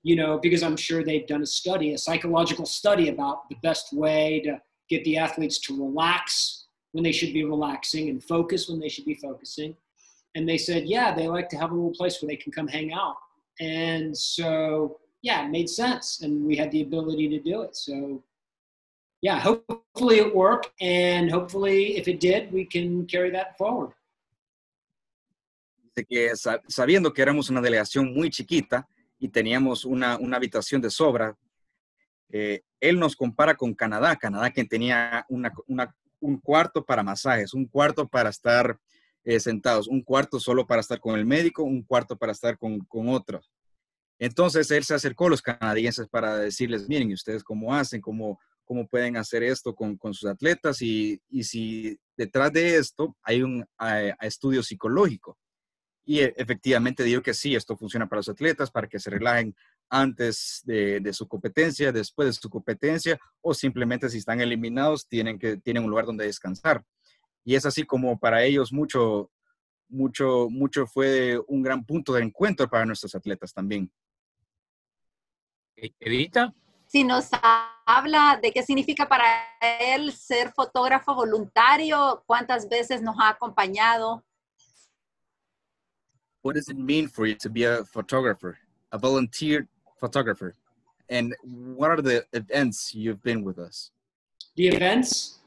you 0.03 0.15
know 0.15 0.37
because 0.37 0.61
i'm 0.61 0.77
sure 0.77 1.03
they've 1.03 1.27
done 1.27 1.41
a 1.41 1.47
study 1.47 1.93
a 1.93 1.97
psychological 1.97 2.65
study 2.65 3.09
about 3.09 3.49
the 3.49 3.55
best 3.63 3.93
way 3.93 4.41
to 4.41 4.61
get 4.89 5.03
the 5.03 5.17
athletes 5.17 5.59
to 5.59 5.77
relax 5.77 6.65
when 6.91 7.03
they 7.03 7.11
should 7.11 7.33
be 7.33 7.43
relaxing 7.43 8.09
and 8.09 8.23
focus 8.23 8.69
when 8.69 8.79
they 8.79 8.89
should 8.89 9.05
be 9.05 9.15
focusing. 9.15 9.75
And 10.35 10.47
they 10.47 10.57
said, 10.57 10.85
yeah, 10.85 11.13
they 11.13 11.27
like 11.27 11.49
to 11.49 11.57
have 11.57 11.71
a 11.71 11.73
little 11.73 11.91
place 11.91 12.21
where 12.21 12.27
they 12.27 12.35
can 12.35 12.51
come 12.51 12.67
hang 12.67 12.93
out. 12.93 13.15
And 13.59 14.15
so, 14.15 14.99
yeah, 15.21 15.45
it 15.45 15.51
made 15.51 15.69
sense. 15.69 16.21
And 16.21 16.45
we 16.45 16.55
had 16.55 16.71
the 16.71 16.81
ability 16.81 17.29
to 17.29 17.39
do 17.39 17.61
it. 17.61 17.75
So, 17.75 18.23
yeah, 19.21 19.39
hopefully 19.39 20.19
it 20.19 20.35
worked. 20.35 20.69
And 20.81 21.31
hopefully, 21.31 21.97
if 21.97 22.07
it 22.07 22.19
did, 22.19 22.51
we 22.51 22.65
can 22.65 23.05
carry 23.07 23.31
that 23.31 23.57
forward. 23.57 23.93
que 26.03 26.33
sabiendo 26.67 27.13
que 27.13 27.21
éramos 27.21 27.49
una 27.49 27.61
delegación 27.61 28.13
muy 28.13 28.29
chiquita 28.29 28.87
y 29.17 29.29
teníamos 29.29 29.85
una, 29.85 30.17
una 30.17 30.37
habitación 30.37 30.81
de 30.81 30.89
sobra, 30.89 31.37
eh, 32.29 32.63
él 32.89 32.99
nos 32.99 33.15
compara 33.15 33.55
con 33.55 33.73
Canadá, 33.73 34.15
Canadá 34.15 34.51
que 34.51 34.63
tenía 34.65 35.25
un 35.27 36.39
cuarto 36.39 36.85
para 36.85 37.03
masajes, 37.03 37.53
un 37.53 37.65
cuarto 37.65 38.07
para 38.07 38.29
estar 38.29 38.79
eh, 39.23 39.39
sentados, 39.39 39.87
un 39.87 40.01
cuarto 40.01 40.39
solo 40.39 40.67
para 40.67 40.81
estar 40.81 40.99
con 40.99 41.15
el 41.15 41.25
médico, 41.25 41.63
un 41.63 41.81
cuarto 41.81 42.15
para 42.15 42.31
estar 42.31 42.59
con, 42.59 42.79
con 42.81 43.09
otros. 43.09 43.51
Entonces 44.19 44.69
él 44.71 44.83
se 44.83 44.93
acercó 44.93 45.25
a 45.25 45.29
los 45.31 45.41
canadienses 45.41 46.07
para 46.07 46.37
decirles, 46.37 46.87
miren, 46.87 47.11
ustedes 47.11 47.43
cómo 47.43 47.73
hacen? 47.73 48.01
¿Cómo, 48.01 48.39
cómo 48.63 48.87
pueden 48.87 49.17
hacer 49.17 49.41
esto 49.41 49.73
con, 49.73 49.97
con 49.97 50.13
sus 50.13 50.29
atletas? 50.29 50.81
Y, 50.81 51.19
y, 51.29 51.43
si 51.43 51.99
detrás 52.15 52.53
de 52.53 52.77
esto 52.77 53.17
hay 53.23 53.41
un 53.41 53.65
estudio 54.21 54.61
psicológico. 54.61 55.37
Y 56.05 56.19
e, 56.19 56.33
efectivamente 56.37 57.03
digo 57.03 57.23
que 57.23 57.33
sí, 57.33 57.55
esto 57.55 57.75
funciona 57.75 58.07
para 58.07 58.19
los 58.19 58.29
atletas, 58.29 58.69
para 58.69 58.87
que 58.87 58.99
se 58.99 59.09
relajen 59.09 59.55
antes 59.89 60.61
de, 60.65 60.99
de, 60.99 61.13
su 61.13 61.27
competencia, 61.27 61.91
después 61.91 62.27
de 62.27 62.33
su 62.33 62.49
competencia, 62.49 63.19
o 63.41 63.53
simplemente 63.53 64.09
si 64.09 64.17
están 64.17 64.41
eliminados, 64.41 65.07
tienen, 65.07 65.37
que, 65.37 65.57
tienen 65.57 65.83
un 65.83 65.89
lugar 65.89 66.05
donde 66.05 66.25
descansar. 66.25 66.83
Y 67.43 67.55
es 67.55 67.65
así 67.65 67.83
como 67.83 68.17
para 68.17 68.43
ellos 68.43 68.73
mucho, 68.73 69.29
mucho, 69.87 70.47
mucho 70.49 70.87
fue 70.87 71.39
un 71.47 71.61
gran 71.61 71.85
punto 71.85 72.13
de 72.13 72.23
encuentro 72.23 72.67
para 72.69 72.85
nuestros 72.85 73.13
atletas 73.15 73.53
también. 73.53 73.91
E-, 75.75 75.93
Evita. 75.99 76.53
Si 76.87 77.03
nos 77.03 77.29
habla 77.85 78.39
de 78.41 78.51
qué 78.51 78.63
significa 78.63 79.07
para 79.07 79.25
él 79.59 80.11
ser 80.11 80.51
fotógrafo 80.53 81.13
voluntario, 81.13 82.23
cuántas 82.25 82.69
veces 82.69 83.01
nos 83.01 83.15
ha 83.19 83.29
acompañado. 83.29 84.23
What 86.41 86.55
does 86.55 86.69
it 86.69 86.77
mean 86.77 87.09
for 87.09 87.27
you 87.27 87.35
to 87.37 87.49
be 87.49 87.65
a 87.65 87.83
photographer, 87.85 88.57
a 88.91 88.97
volunteer 88.97 89.67
photographer? 89.99 90.55
And 91.09 91.35
what 91.43 91.91
are 91.91 92.01
the 92.01 92.25
events 92.33 92.93
you've 92.95 93.21
been 93.21 93.43
with 93.43 93.59
us? 93.59 93.91
The 94.55 94.67
events? 94.69 95.39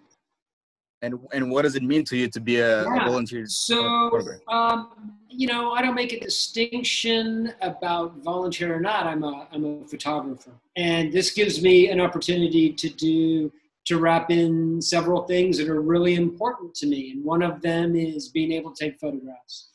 And, 1.03 1.15
and 1.33 1.51
what 1.51 1.63
does 1.63 1.77
it 1.77 1.83
mean 1.83 2.05
to 2.05 2.17
you 2.17 2.29
to 2.29 2.41
be 2.41 2.57
a, 2.59 2.83
Yeah. 2.83 3.03
a 3.03 3.09
volunteer? 3.09 3.47
So, 3.47 4.11
um, 4.49 5.13
you 5.29 5.47
know, 5.47 5.71
I 5.73 5.81
don't 5.83 5.95
make 5.95 6.13
a 6.13 6.21
distinction 6.21 7.53
about 7.63 8.17
volunteer 8.19 8.75
or 8.75 8.81
not. 8.81 9.07
I'm 9.07 9.23
a, 9.23 9.47
I'm 9.53 9.65
a 9.65 9.87
photographer. 9.87 10.51
And 10.77 11.13
this 11.13 11.31
gives 11.31 11.63
me 11.63 11.89
an 11.91 12.01
opportunity 12.01 12.73
to 12.73 12.89
do, 12.89 13.53
to 13.87 13.99
wrap 13.99 14.31
in 14.31 14.83
several 14.83 15.23
things 15.23 15.57
that 15.59 15.69
are 15.69 15.81
really 15.81 16.15
important 16.17 16.75
to 16.77 16.87
me. 16.87 17.13
And 17.13 17.25
one 17.25 17.43
of 17.43 17.63
them 17.63 17.95
is 17.95 18.29
being 18.29 18.51
able 18.53 18.73
to 18.73 18.85
take 18.85 18.99
photographs. 18.99 19.69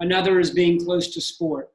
Another 0.00 0.40
is 0.40 0.50
being 0.50 0.82
close 0.84 1.08
to 1.14 1.20
sport. 1.20 1.70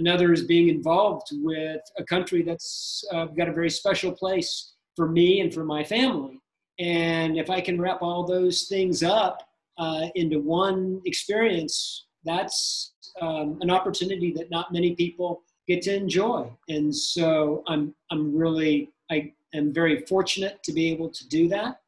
Another 0.00 0.32
is 0.32 0.44
being 0.44 0.68
involved 0.70 1.28
with 1.32 1.82
a 1.98 2.04
country 2.04 2.42
that's 2.42 3.04
uh, 3.12 3.26
got 3.26 3.50
a 3.50 3.52
very 3.52 3.68
special 3.68 4.10
place 4.10 4.72
for 4.96 5.06
me 5.06 5.40
and 5.42 5.52
for 5.52 5.62
my 5.62 5.84
family. 5.84 6.40
And 6.78 7.36
if 7.36 7.50
I 7.50 7.60
can 7.60 7.78
wrap 7.78 8.00
all 8.00 8.24
those 8.26 8.56
things 8.62 9.02
up 9.02 9.36
uh, 9.76 10.06
into 10.14 10.38
one 10.40 11.02
experience, 11.04 12.06
that's 12.24 12.94
um, 13.20 13.58
an 13.60 13.70
opportunity 13.70 14.32
that 14.38 14.50
not 14.50 14.72
many 14.72 14.94
people 14.94 15.42
get 15.68 15.82
to 15.82 15.94
enjoy. 15.94 16.50
And 16.70 16.94
so 16.94 17.62
I'm, 17.66 17.94
I'm 18.10 18.34
really, 18.34 18.90
I 19.10 19.32
am 19.52 19.70
very 19.70 20.06
fortunate 20.06 20.62
to 20.62 20.72
be 20.72 20.90
able 20.90 21.10
to 21.10 21.28
do 21.28 21.46
that. 21.48 21.80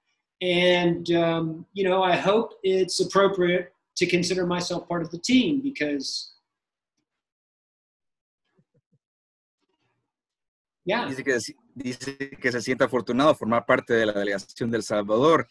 And, 0.42 1.10
um, 1.12 1.64
you 1.72 1.84
know, 1.88 2.02
I 2.02 2.14
hope 2.16 2.48
it's 2.62 3.00
appropriate 3.00 3.72
to 3.96 4.06
consider 4.06 4.44
myself 4.44 4.86
part 4.86 5.00
of 5.00 5.10
the 5.10 5.18
team 5.18 5.62
because, 5.62 6.28
Dice 10.84 11.22
que, 11.22 11.38
dice 11.74 12.30
que 12.30 12.52
se 12.52 12.60
siente 12.60 12.84
afortunado 12.84 13.34
formar 13.34 13.64
parte 13.64 13.94
de 13.94 14.06
la 14.06 14.12
delegación 14.12 14.70
del 14.70 14.82
Salvador, 14.82 15.46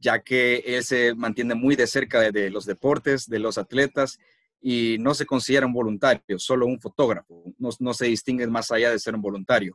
ya 0.00 0.20
que 0.20 0.56
él 0.66 0.82
se 0.82 1.14
mantiene 1.14 1.54
muy 1.54 1.76
de 1.76 1.86
cerca 1.86 2.32
de, 2.32 2.50
los 2.50 2.66
deportes, 2.66 3.28
de 3.28 3.38
los 3.38 3.58
atletas, 3.58 4.18
y 4.60 4.96
no 4.98 5.14
se 5.14 5.26
considera 5.26 5.66
un 5.66 5.72
voluntario, 5.72 6.38
solo 6.38 6.66
un 6.66 6.80
fotógrafo. 6.80 7.44
No, 7.58 7.70
no 7.78 7.94
se 7.94 8.06
distingue 8.06 8.46
más 8.46 8.70
allá 8.72 8.90
de 8.90 8.98
ser 8.98 9.14
un 9.14 9.22
voluntario. 9.22 9.74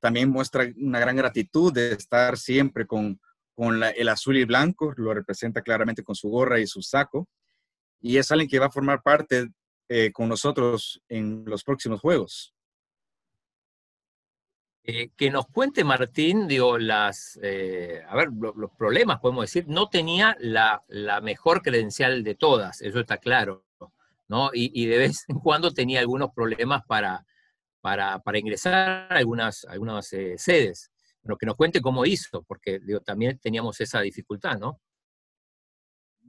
También 0.00 0.28
muestra 0.28 0.66
una 0.76 1.00
gran 1.00 1.16
gratitud 1.16 1.72
de 1.72 1.92
estar 1.92 2.36
siempre 2.36 2.86
con, 2.86 3.20
con 3.54 3.82
el 3.82 4.08
azul 4.08 4.36
y 4.36 4.44
blanco, 4.44 4.92
lo 4.96 5.12
representa 5.12 5.62
claramente 5.62 6.02
con 6.02 6.14
su 6.14 6.28
gorra 6.28 6.60
y 6.60 6.66
su 6.66 6.82
saco, 6.82 7.28
y 8.00 8.18
es 8.18 8.30
alguien 8.30 8.48
que 8.48 8.58
va 8.58 8.66
a 8.66 8.70
formar 8.70 9.02
parte 9.02 9.48
eh, 9.88 10.12
con 10.12 10.28
nosotros 10.28 11.02
en 11.08 11.44
los 11.46 11.64
próximos 11.64 12.00
Juegos. 12.00 12.54
Eh, 14.90 15.10
que 15.18 15.30
nos 15.30 15.46
cuente 15.48 15.84
Martín, 15.84 16.48
digo, 16.48 16.78
las, 16.78 17.38
eh, 17.42 18.02
a 18.08 18.16
ver, 18.16 18.28
lo- 18.32 18.54
los 18.54 18.70
problemas, 18.70 19.20
podemos 19.20 19.42
decir, 19.44 19.66
no 19.68 19.90
tenía 19.90 20.34
la, 20.40 20.82
la 20.88 21.20
mejor 21.20 21.60
credencial 21.60 22.24
de 22.24 22.34
todas, 22.34 22.80
eso 22.80 22.98
está 22.98 23.18
claro, 23.18 23.66
¿no? 24.28 24.48
Y, 24.54 24.70
y 24.82 24.86
de 24.86 24.96
vez 24.96 25.26
en 25.28 25.40
cuando 25.40 25.72
tenía 25.74 26.00
algunos 26.00 26.30
problemas 26.32 26.84
para, 26.86 27.26
para, 27.82 28.18
para 28.20 28.38
ingresar 28.38 29.12
a 29.12 29.16
algunas, 29.18 29.66
algunas 29.66 30.10
eh, 30.14 30.36
sedes. 30.38 30.90
Pero 31.22 31.36
que 31.36 31.44
nos 31.44 31.56
cuente 31.56 31.82
cómo 31.82 32.06
hizo, 32.06 32.42
porque 32.44 32.78
digo, 32.78 33.00
también 33.00 33.38
teníamos 33.38 33.78
esa 33.82 34.00
dificultad, 34.00 34.58
¿no? 34.58 34.80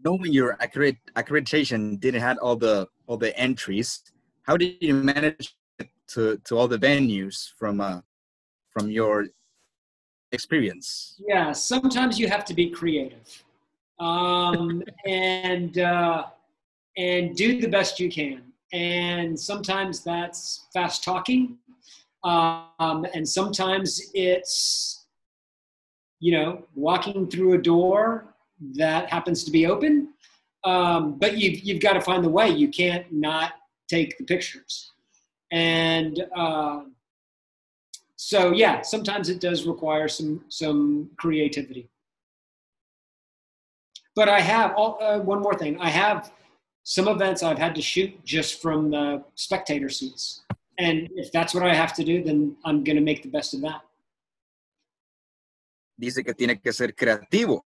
knowing 0.03 0.33
your 0.33 0.57
accredit, 0.59 0.97
accreditation 1.15 1.97
didn't 1.99 2.21
have 2.21 2.37
all 2.41 2.57
the 2.57 2.85
all 3.05 3.17
the 3.17 3.33
entries 3.37 4.01
how 4.47 4.55
did 4.57 4.77
you 4.81 4.93
manage 4.93 5.57
to 6.07 6.37
to 6.45 6.57
all 6.57 6.69
the 6.69 6.77
venues 6.77 7.53
from 7.57 7.81
uh 7.81 7.99
from 8.71 8.89
your 8.89 9.27
experience 10.31 11.19
Yeah, 11.27 11.51
sometimes 11.51 12.19
you 12.19 12.27
have 12.27 12.45
to 12.45 12.53
be 12.53 12.69
creative, 12.69 13.43
um, 13.99 14.83
and 15.05 15.77
uh, 15.79 16.25
and 16.97 17.35
do 17.35 17.59
the 17.59 17.67
best 17.67 17.99
you 17.99 18.09
can. 18.09 18.43
And 18.71 19.39
sometimes 19.39 20.03
that's 20.03 20.67
fast 20.73 21.03
talking, 21.03 21.57
um, 22.23 23.05
and 23.13 23.27
sometimes 23.27 24.11
it's 24.13 25.05
you 26.19 26.31
know 26.33 26.63
walking 26.75 27.27
through 27.29 27.53
a 27.53 27.57
door 27.57 28.35
that 28.75 29.09
happens 29.09 29.43
to 29.45 29.51
be 29.51 29.65
open. 29.65 30.09
Um, 30.63 31.17
but 31.17 31.37
you've 31.37 31.59
you've 31.61 31.81
got 31.81 31.93
to 31.93 32.01
find 32.01 32.23
the 32.23 32.29
way. 32.29 32.49
You 32.49 32.67
can't 32.67 33.11
not 33.11 33.53
take 33.87 34.17
the 34.17 34.23
pictures, 34.23 34.91
and. 35.51 36.23
Uh, 36.35 36.81
so 38.21 38.51
yeah, 38.51 38.81
sometimes 38.81 39.29
it 39.29 39.39
does 39.39 39.65
require 39.65 40.09
some 40.09 40.43
some 40.49 41.09
creativity. 41.15 41.87
But 44.13 44.27
I 44.27 44.41
have 44.41 44.73
all, 44.75 44.97
uh, 44.99 45.19
one 45.19 45.41
more 45.41 45.53
thing. 45.53 45.79
I 45.79 45.89
have 45.89 46.33
some 46.83 47.07
events 47.07 47.43
I've 47.43 47.57
had 47.57 47.73
to 47.75 47.81
shoot 47.81 48.11
just 48.25 48.61
from 48.61 48.91
the 48.91 49.23
spectator 49.35 49.87
seats, 49.87 50.41
and 50.77 51.07
if 51.15 51.31
that's 51.31 51.53
what 51.53 51.63
I 51.63 51.73
have 51.73 51.93
to 51.93 52.03
do, 52.03 52.21
then 52.21 52.57
I'm 52.65 52.83
going 52.83 52.97
to 52.97 53.01
make 53.01 53.23
the 53.23 53.29
best 53.29 53.53
of 53.53 53.61
that. 53.61 53.81
dice 55.95 56.23
que 56.23 56.33
tiene 56.33 56.61
que 56.61 56.71
ser 56.71 56.95
creativo 56.95 57.65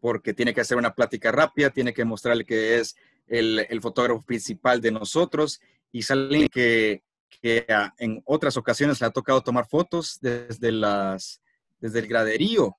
porque 0.00 0.34
tiene 0.34 0.52
que 0.52 0.60
hacer 0.60 0.76
una 0.76 0.94
plática 0.94 1.32
rápida 1.32 1.70
tiene 1.70 1.94
que 1.94 2.04
mostrarle 2.04 2.44
que 2.44 2.78
es 2.78 2.96
el, 3.26 3.66
el 3.68 3.80
fotógrafo 3.80 4.22
principal 4.22 4.80
de 4.80 4.90
nosotros 4.90 5.60
y 5.90 6.02
sale 6.02 6.48
que, 6.50 7.02
que 7.30 7.66
en 7.98 8.22
otras 8.26 8.56
ocasiones 8.56 9.00
le 9.00 9.06
ha 9.06 9.10
tocado 9.10 9.40
tomar 9.42 9.66
fotos 9.66 10.18
desde 10.20 10.72
las 10.72 11.40
desde 11.80 12.00
el 12.00 12.06
graderío 12.08 12.76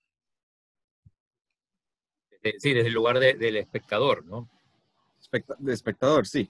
sí, 2.59 2.73
desde 2.73 2.87
el 2.87 2.93
lugar 2.93 3.19
de- 3.19 3.33
del 3.35 3.57
espectador, 3.57 4.25
¿no? 4.25 4.49
De 5.59 5.73
espectador, 5.73 6.25
sí. 6.27 6.49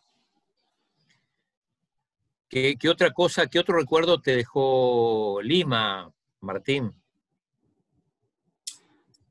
¿Qué, 2.50 2.76
qué 2.78 2.90
otra 2.90 3.12
cosa, 3.12 3.48
qué 3.48 3.60
otro 3.60 3.78
recuerdo 3.78 4.20
te 4.20 4.36
dejó 4.36 5.40
Lima, 5.42 6.12
Martín? 6.42 6.94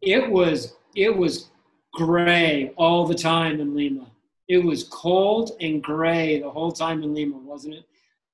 It 0.00 0.30
was 0.30 0.78
it 0.94 1.14
was 1.14 1.52
gray 1.92 2.72
all 2.76 3.06
the 3.06 3.14
time 3.14 3.60
in 3.60 3.74
Lima. 3.76 4.10
It 4.48 4.64
was 4.64 4.84
cold 4.84 5.52
and 5.60 5.82
gray 5.82 6.40
the 6.40 6.48
whole 6.50 6.72
time 6.72 7.02
in 7.02 7.14
Lima, 7.14 7.36
wasn't 7.36 7.74
it? 7.74 7.86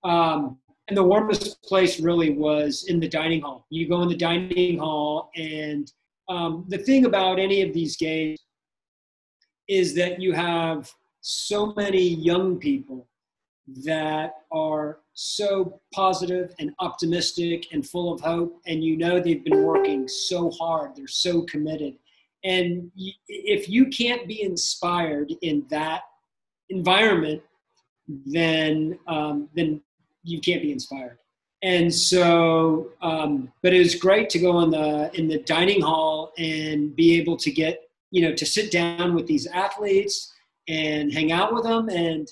Um, 0.07 0.59
and 0.89 0.97
the 0.97 1.03
warmest 1.03 1.61
place 1.65 1.99
really 1.99 2.31
was 2.31 2.85
in 2.89 3.01
the 3.01 3.09
dining 3.09 3.41
hall. 3.41 3.67
You 3.71 3.89
go 3.89 4.03
in 4.03 4.09
the 4.09 4.17
dining 4.17 4.79
hall, 4.79 5.31
and 5.35 5.93
um, 6.29 6.65
the 6.69 6.79
thing 6.79 7.07
about 7.07 7.41
any 7.41 7.63
of 7.63 7.75
these 7.75 7.97
games 7.97 8.39
is 9.69 9.97
that 9.97 10.21
you 10.21 10.33
have 10.33 10.93
so 11.23 11.73
many 11.77 12.01
young 12.01 12.57
people 12.57 13.09
that 13.85 14.35
are 14.53 15.01
so 15.15 15.81
positive 15.93 16.55
and 16.61 16.73
optimistic 16.79 17.67
and 17.73 17.85
full 17.85 18.13
of 18.13 18.21
hope 18.21 18.61
and 18.67 18.85
you 18.85 18.97
know 18.97 19.19
they've 19.19 19.43
been 19.43 19.65
working 19.65 20.07
so 20.07 20.51
hard 20.51 20.95
they're 20.95 21.09
so 21.09 21.43
committed 21.43 21.95
and 22.45 22.93
if 23.27 23.69
you 23.69 23.87
can't 23.87 24.29
be 24.29 24.41
inspired 24.41 25.33
in 25.43 25.67
that 25.69 26.03
environment 26.69 27.43
then 28.25 28.97
um, 29.09 29.49
then 29.57 29.81
you 30.27 30.41
can't 30.41 30.63
be 30.63 30.73
inspired 30.73 31.19
and 31.63 31.93
so 31.93 32.91
um, 33.01 33.51
but 33.63 33.73
it 33.73 33.79
was 33.79 33.95
great 33.95 34.29
to 34.31 34.39
go 34.39 34.61
in 34.61 34.71
the 34.71 35.11
in 35.19 35.29
the 35.29 35.39
dining 35.41 35.81
hall 35.81 36.33
and 36.39 36.95
be 36.95 37.19
able 37.19 37.37
to 37.37 37.51
get 37.51 37.83
you 38.11 38.23
know 38.23 38.35
to 38.35 38.45
sit 38.45 38.71
down 38.71 39.15
with 39.15 39.27
these 39.27 39.47
athletes 39.47 40.33
and 40.69 41.13
hang 41.13 41.33
out 41.33 41.55
with 41.55 41.65
them 41.65 41.89
and 41.89 42.29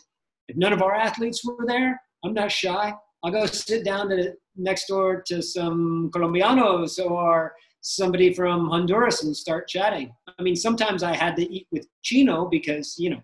if 0.49 0.57
none 0.57 0.72
of 0.72 0.82
our 0.82 0.95
athletes 0.95 1.45
were 1.45 1.66
there, 1.66 2.01
I'm 2.24 2.34
not 2.34 2.53
shy. 2.53 2.92
I'll 3.22 3.32
go 3.32 3.47
sit 3.47 3.84
down 3.84 4.09
to, 4.11 4.34
next 4.57 4.86
door 4.86 5.22
to 5.26 5.42
some 5.42 6.11
Colombianos 6.14 6.99
or 7.05 7.55
somebody 7.80 8.32
from 8.32 8.68
Honduras 8.68 9.24
and 9.24 9.36
start 9.36 9.68
chatting. 9.68 10.14
I 10.38 10.42
mean, 10.42 10.57
sometimes 10.57 11.03
I 11.03 11.14
had 11.16 11.36
to 11.36 11.53
eat 11.53 11.66
with 11.72 11.86
Chino 12.03 12.47
because, 12.47 12.95
you 12.99 13.11
know, 13.11 13.22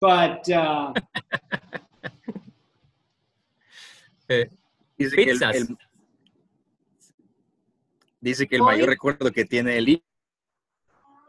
but 0.00 0.48
uh, 0.50 0.92
Eh, 4.28 4.50
Dice 4.98 5.14
que 5.14 5.30
el, 5.30 5.78
dice 8.20 8.48
que 8.48 8.56
el 8.56 8.62
mayor 8.62 8.88
recuerdo 8.88 9.30
que 9.30 9.44
tiene 9.44 9.78
el 9.78 10.02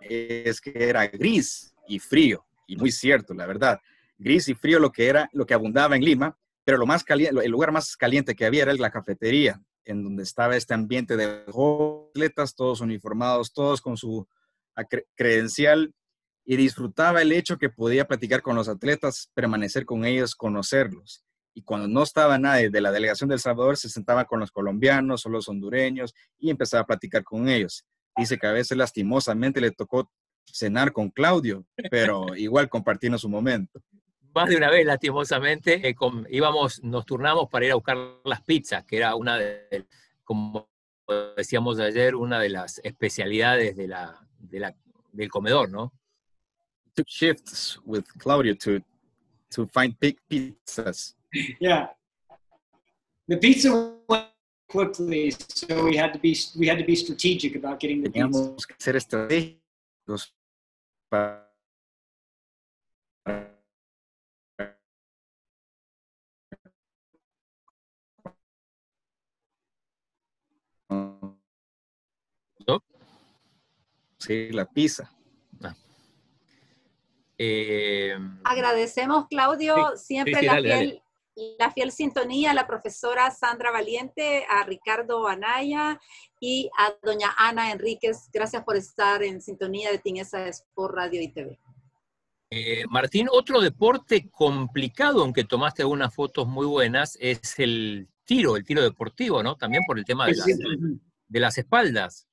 es 0.01 0.59
que 0.59 0.71
era 0.75 1.05
gris 1.05 1.75
y 1.87 1.99
frío, 1.99 2.47
y 2.65 2.75
muy 2.77 2.91
cierto, 2.91 3.35
la 3.35 3.45
verdad. 3.45 3.79
Gris 4.17 4.49
y 4.49 4.55
frío 4.55 4.79
lo 4.79 4.91
que 4.91 5.07
era, 5.07 5.29
lo 5.33 5.45
que 5.45 5.53
abundaba 5.53 5.95
en 5.95 6.03
Lima, 6.03 6.35
pero 6.63 6.79
lo 6.79 6.87
más 6.87 7.03
caliente, 7.03 7.45
el 7.45 7.51
lugar 7.51 7.71
más 7.71 7.95
caliente 7.95 8.35
que 8.35 8.45
había 8.45 8.63
era 8.63 8.73
la 8.73 8.89
cafetería, 8.89 9.61
en 9.85 10.03
donde 10.03 10.23
estaba 10.23 10.55
este 10.55 10.73
ambiente 10.73 11.15
de 11.15 11.43
atletas, 11.45 12.55
todos 12.55 12.81
uniformados, 12.81 13.53
todos 13.53 13.81
con 13.81 13.97
su 13.97 14.27
credencial, 15.15 15.93
y 16.43 16.55
disfrutaba 16.55 17.21
el 17.21 17.33
hecho 17.33 17.59
que 17.59 17.69
podía 17.69 18.07
platicar 18.07 18.41
con 18.41 18.55
los 18.55 18.67
atletas, 18.67 19.29
permanecer 19.35 19.85
con 19.85 20.05
ellos, 20.05 20.33
conocerlos. 20.33 21.23
Y 21.53 21.61
cuando 21.63 21.87
no 21.87 22.03
estaba 22.03 22.37
nadie 22.37 22.69
de 22.69 22.81
la 22.81 22.91
delegación 22.91 23.29
del 23.29 23.39
Salvador, 23.39 23.75
se 23.77 23.89
sentaba 23.89 24.25
con 24.25 24.39
los 24.39 24.51
colombianos 24.51 25.25
o 25.25 25.29
los 25.29 25.47
hondureños 25.49 26.13
y 26.37 26.49
empezaba 26.49 26.81
a 26.83 26.85
platicar 26.87 27.23
con 27.23 27.49
ellos. 27.49 27.85
Dice 28.15 28.37
que 28.37 28.47
a 28.47 28.51
veces 28.51 28.77
lastimosamente 28.77 29.59
le 29.61 29.71
tocó 29.71 30.11
cenar 30.45 30.91
con 30.91 31.09
Claudio, 31.09 31.65
pero 31.91 32.35
igual 32.35 32.69
compartimos 32.69 33.21
su 33.21 33.29
momento. 33.29 33.81
Más 34.33 34.47
de 34.49 34.57
una 34.57 34.69
vez, 34.69 34.85
lastimosamente, 34.85 35.87
eh, 35.87 35.95
com- 35.95 36.23
íbamos, 36.29 36.83
nos 36.83 37.05
turnamos 37.05 37.49
para 37.49 37.65
ir 37.65 37.71
a 37.71 37.75
buscar 37.75 37.97
las 38.23 38.41
pizzas, 38.43 38.85
que 38.85 38.97
era 38.97 39.15
una 39.15 39.37
de, 39.37 39.85
como 40.23 40.69
decíamos 41.35 41.79
ayer, 41.79 42.15
una 42.15 42.39
de 42.39 42.49
las 42.49 42.79
especialidades 42.83 43.75
de 43.75 43.87
la, 43.87 44.27
de 44.37 44.59
la- 44.59 44.75
del 45.11 45.29
comedor, 45.29 45.69
¿no? 45.69 45.91
Took 46.93 47.07
shifts 47.07 47.79
with 47.85 48.03
Claudio 48.19 48.55
to, 48.57 48.79
to 49.49 49.67
find 49.67 49.95
big 49.99 50.19
pizzas. 50.27 51.15
yeah, 51.59 51.87
the 53.27 53.37
pizza 53.37 53.93
went 54.07 54.27
quickly, 54.67 55.31
so 55.31 55.85
we 55.85 55.95
had 55.95 56.13
to 56.13 56.19
be 56.19 56.37
we 56.57 56.67
had 56.67 56.77
to 56.77 56.85
be 56.85 56.95
strategic 56.95 57.55
about 57.55 57.79
getting 57.79 58.01
the 58.01 58.09
pizza. 58.09 58.27
Teníamos 58.27 58.65
que 58.65 58.75
ser 58.77 58.95
estratégicos 58.95 60.33
para. 61.09 61.49
Sí, 74.17 74.51
la 74.51 74.65
pizza. 74.65 75.09
Eh, 77.41 78.17
Agradecemos, 78.43 79.27
Claudio, 79.29 79.95
siempre 79.95 80.41
sí, 80.41 80.45
la, 80.45 80.53
dale, 80.55 80.77
fiel, 80.77 81.01
la 81.57 81.71
fiel 81.71 81.91
sintonía 81.91 82.51
a 82.51 82.53
la 82.53 82.67
profesora 82.67 83.31
Sandra 83.31 83.71
Valiente, 83.71 84.45
a 84.49 84.63
Ricardo 84.63 85.27
Anaya 85.27 85.99
y 86.39 86.69
a 86.77 86.93
doña 87.03 87.33
Ana 87.37 87.71
Enríquez. 87.71 88.29
Gracias 88.31 88.63
por 88.63 88.75
estar 88.75 89.23
en 89.23 89.41
sintonía 89.41 89.91
de 89.91 89.99
Tinesa 89.99 90.47
Sport 90.47 90.95
Radio 90.95 91.21
y 91.21 91.31
TV. 91.31 91.59
eh, 92.51 92.83
Martín, 92.89 93.27
otro 93.31 93.61
deporte 93.61 94.29
complicado, 94.29 95.21
aunque 95.21 95.43
tomaste 95.43 95.83
algunas 95.83 96.13
fotos 96.13 96.47
muy 96.47 96.65
buenas, 96.65 97.17
es 97.21 97.59
el 97.59 98.09
tiro, 98.23 98.55
el 98.57 98.63
tiro 98.63 98.81
deportivo, 98.81 99.43
¿no? 99.43 99.55
También 99.55 99.83
por 99.85 99.97
el 99.97 100.05
tema 100.05 100.25
de 100.25 100.35
las, 100.35 100.45
de 100.47 101.39
las 101.39 101.57
espaldas. 101.57 102.27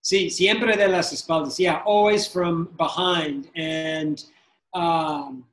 Sí, 0.00 0.30
siempre 0.30 0.76
de 0.76 0.88
las 0.88 1.12
espaldas. 1.12 1.56
Yeah, 1.56 1.82
always 1.86 2.28
from 2.28 2.76
behind. 2.76 3.48
And 3.54 4.20
um, 4.74 5.44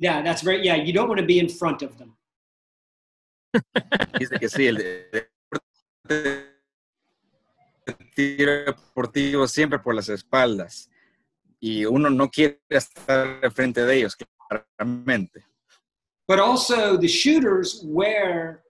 yeah, 0.00 0.22
that's 0.22 0.42
very, 0.42 0.64
yeah, 0.64 0.76
you 0.76 0.92
don't 0.92 1.08
want 1.08 1.20
to 1.20 1.26
be 1.26 1.38
in 1.38 1.48
front 1.48 1.82
of 1.82 1.96
them. 1.98 2.16
Dice 4.18 4.38
que 4.38 4.48
sí, 4.48 4.66
el 4.66 4.76
deporte 4.76 6.54
tiro 8.14 8.64
deportivo 8.64 9.46
siempre 9.46 9.78
por 9.78 9.94
las 9.94 10.08
espaldas. 10.08 10.90
Y 11.60 11.84
uno 11.84 12.10
no 12.10 12.28
quiere 12.28 12.60
estar 12.68 13.50
frente 13.52 13.84
de 13.84 13.96
ellos, 13.96 14.16
claramente. 14.16 15.44
But 16.26 16.38
also 16.38 16.96
the 16.96 17.08
shooters 17.08 17.82
wear 17.84 18.62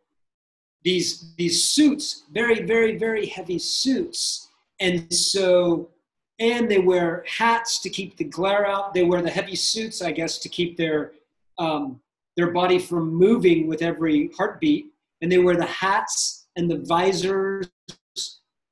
these, 0.82 1.34
these 1.36 1.64
suits, 1.64 2.24
very, 2.32 2.64
very, 2.64 2.96
very 2.96 3.26
heavy 3.26 3.58
suits. 3.58 4.50
And 4.80 5.12
so, 5.12 5.90
and 6.38 6.70
they 6.70 6.78
wear 6.78 7.24
hats 7.26 7.80
to 7.80 7.90
keep 7.90 8.16
the 8.16 8.24
glare 8.24 8.66
out. 8.66 8.94
They 8.94 9.04
wear 9.04 9.22
the 9.22 9.30
heavy 9.30 9.56
suits, 9.56 10.02
I 10.02 10.12
guess, 10.12 10.38
to 10.38 10.48
keep 10.48 10.76
their, 10.76 11.12
um, 11.58 12.00
their 12.36 12.50
body 12.50 12.78
from 12.78 13.14
moving 13.14 13.66
with 13.68 13.82
every 13.82 14.30
heartbeat. 14.36 14.86
And 15.22 15.30
they 15.30 15.38
wear 15.38 15.56
the 15.56 15.66
hats 15.66 16.46
and 16.56 16.70
the 16.70 16.78
visors 16.78 17.68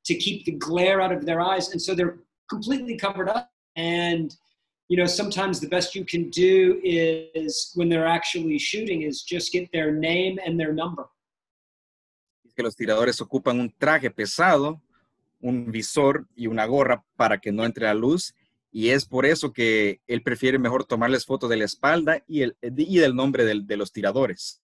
to 0.04 0.14
keep 0.14 0.44
the 0.44 0.52
glare 0.52 1.00
out 1.00 1.12
of 1.12 1.24
their 1.24 1.40
eyes. 1.40 1.70
And 1.70 1.80
so 1.80 1.94
they're 1.94 2.18
completely 2.50 2.96
covered 2.96 3.28
up. 3.28 3.50
And, 3.76 4.34
you 4.88 4.96
know, 4.96 5.06
sometimes 5.06 5.60
the 5.60 5.68
best 5.68 5.94
you 5.94 6.04
can 6.04 6.28
do 6.30 6.80
is 6.82 7.72
when 7.76 7.88
they're 7.88 8.06
actually 8.06 8.58
shooting 8.58 9.02
is 9.02 9.22
just 9.22 9.52
get 9.52 9.70
their 9.72 9.92
name 9.92 10.38
and 10.44 10.58
their 10.58 10.72
number. 10.72 11.08
que 12.54 12.62
los 12.62 12.76
tiradores 12.76 13.20
ocupan 13.20 13.60
un 13.60 13.74
traje 13.78 14.10
pesado, 14.10 14.80
un 15.42 15.70
visor 15.70 16.26
y 16.34 16.46
una 16.46 16.64
gorra 16.64 17.04
para 17.16 17.38
que 17.38 17.52
no 17.52 17.66
entre 17.66 17.84
la 17.84 17.94
luz. 17.94 18.34
Y 18.70 18.88
es 18.88 19.04
por 19.04 19.26
eso 19.26 19.52
que 19.52 20.00
él 20.06 20.22
prefiere 20.22 20.58
mejor 20.58 20.86
tomarles 20.86 21.26
fotos 21.26 21.50
de 21.50 21.58
la 21.58 21.66
espalda 21.66 22.22
y, 22.26 22.40
el, 22.40 22.56
y 22.62 22.96
del 22.96 23.14
nombre 23.14 23.44
de 23.44 23.76
los 23.76 23.92
tiradores. 23.92 24.62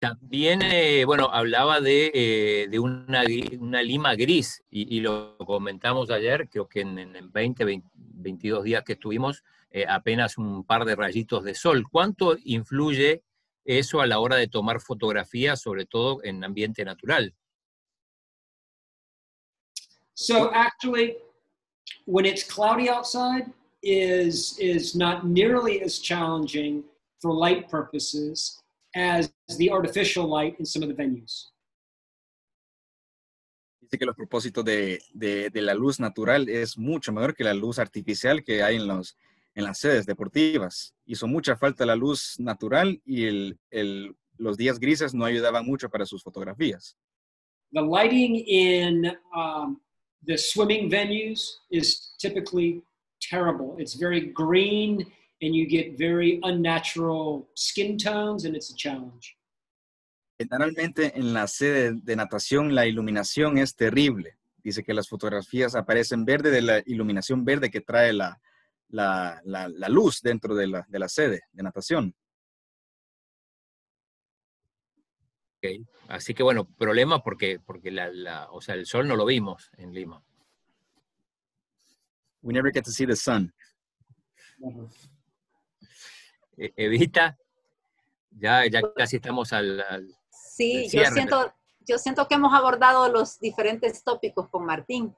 También, 0.00 0.62
eh, 0.62 1.04
bueno, 1.04 1.30
hablaba 1.32 1.80
de, 1.80 2.12
eh, 2.14 2.68
de 2.70 2.78
una, 2.78 3.24
una 3.58 3.82
lima 3.82 4.14
gris 4.14 4.62
y, 4.70 5.00
lo 5.00 5.36
comentamos 5.38 6.10
ayer, 6.10 6.48
que 6.48 6.80
en, 6.80 6.98
en 6.98 7.32
20, 7.32 7.64
20, 7.64 7.88
22 7.94 8.62
días 8.62 8.84
que 8.84 8.92
estuvimos, 8.92 9.42
eh, 9.70 9.86
apenas 9.88 10.38
un 10.38 10.64
par 10.64 10.84
de 10.84 10.94
rayitos 10.94 11.42
de 11.42 11.54
sol. 11.54 11.84
¿Cuánto 11.90 12.36
influye 12.44 13.24
eso 13.68 14.00
a 14.00 14.06
la 14.06 14.18
hora 14.18 14.36
de 14.36 14.48
tomar 14.48 14.80
fotografías, 14.80 15.60
sobre 15.60 15.84
todo 15.84 16.24
en 16.24 16.42
ambiente 16.42 16.84
natural? 16.84 17.34
So 20.14 20.50
actually, 20.52 21.18
when 22.06 22.24
it's 22.24 22.42
cloudy 22.42 22.88
outside, 22.88 23.52
is 23.82 24.58
is 24.58 24.96
not 24.96 25.24
nearly 25.24 25.82
as 25.82 26.00
challenging 26.00 26.82
for 27.20 27.32
light 27.32 27.68
purposes 27.68 28.60
as 28.96 29.32
the 29.58 29.70
artificial 29.70 30.26
light 30.26 30.56
in 30.58 30.64
some 30.64 30.82
of 30.82 30.88
the 30.88 30.94
venues. 30.94 31.52
Dice 33.80 33.98
que 33.98 34.06
los 34.06 34.16
propósitos 34.16 34.64
de, 34.64 35.00
de, 35.14 35.50
de, 35.50 35.62
la 35.62 35.74
luz 35.74 36.00
natural 36.00 36.48
es 36.48 36.76
mucho 36.76 37.12
mejor 37.12 37.34
que 37.34 37.44
la 37.44 37.54
luz 37.54 37.78
artificial 37.78 38.42
que 38.44 38.62
hay 38.62 38.76
en, 38.76 38.86
los, 38.86 39.16
en 39.58 39.64
las 39.64 39.78
sedes 39.78 40.06
deportivas. 40.06 40.94
Hizo 41.04 41.26
mucha 41.26 41.56
falta 41.56 41.84
la 41.84 41.96
luz 41.96 42.36
natural 42.38 43.02
y 43.04 43.24
el, 43.24 43.58
el, 43.70 44.14
los 44.36 44.56
días 44.56 44.78
grises 44.78 45.14
no 45.14 45.24
ayudaban 45.24 45.66
mucho 45.66 45.90
para 45.90 46.06
sus 46.06 46.22
fotografías. 46.22 46.96
The 47.72 47.82
lighting 47.82 48.36
in 48.46 49.12
um, 49.34 49.80
the 50.24 50.38
swimming 50.38 50.88
venues 50.88 51.40
is 51.70 52.14
typically 52.18 52.84
terrible. 53.20 53.74
It's 53.78 53.94
very 53.98 54.32
green 54.32 55.04
and 55.42 55.54
you 55.54 55.66
get 55.68 55.98
very 55.98 56.38
unnatural 56.44 57.48
skin 57.56 57.98
tones 57.98 58.44
and 58.44 58.54
it's 58.54 58.70
a 58.70 58.76
challenge. 58.76 59.36
Generalmente 60.38 61.18
en 61.18 61.34
la 61.34 61.48
sede 61.48 61.94
de 61.94 62.14
natación 62.14 62.76
la 62.76 62.86
iluminación 62.86 63.58
es 63.58 63.74
terrible. 63.74 64.36
Dice 64.62 64.84
que 64.84 64.94
las 64.94 65.08
fotografías 65.08 65.74
aparecen 65.74 66.24
verde 66.24 66.52
de 66.52 66.62
la 66.62 66.82
iluminación 66.86 67.44
verde 67.44 67.70
que 67.70 67.80
trae 67.80 68.12
la, 68.12 68.40
la, 68.88 69.40
la, 69.44 69.68
la 69.68 69.88
luz 69.88 70.20
dentro 70.22 70.54
de 70.54 70.66
la, 70.66 70.86
de 70.88 70.98
la, 70.98 71.08
sede 71.08 71.42
de 71.52 71.62
natación. 71.62 72.14
Okay. 75.58 75.84
Así 76.08 76.34
que 76.34 76.42
bueno, 76.42 76.64
problema 76.64 77.22
porque, 77.22 77.58
porque 77.58 77.90
la, 77.90 78.48
o 78.50 78.60
sea, 78.60 78.74
el 78.74 78.86
sol 78.86 79.08
no 79.08 79.16
lo 79.16 79.26
vimos 79.26 79.70
en 79.76 79.92
Lima. 79.92 80.22
We 82.42 82.52
never 82.52 82.72
get 82.72 82.84
to 82.84 82.92
see 82.92 83.06
the 83.06 83.16
sun. 83.16 83.52
Evita, 86.56 87.36
ya, 88.30 88.66
ya 88.66 88.82
casi 88.94 89.16
estamos 89.16 89.52
al, 89.52 89.80
al 89.80 90.08
Sí, 90.30 90.88
yo 90.88 91.04
siento, 91.12 91.52
yo 91.86 91.98
siento 91.98 92.26
que 92.26 92.34
hemos 92.34 92.52
abordado 92.52 93.08
los 93.08 93.38
diferentes 93.38 94.02
tópicos 94.02 94.48
con 94.48 94.64
Martín. 94.64 95.14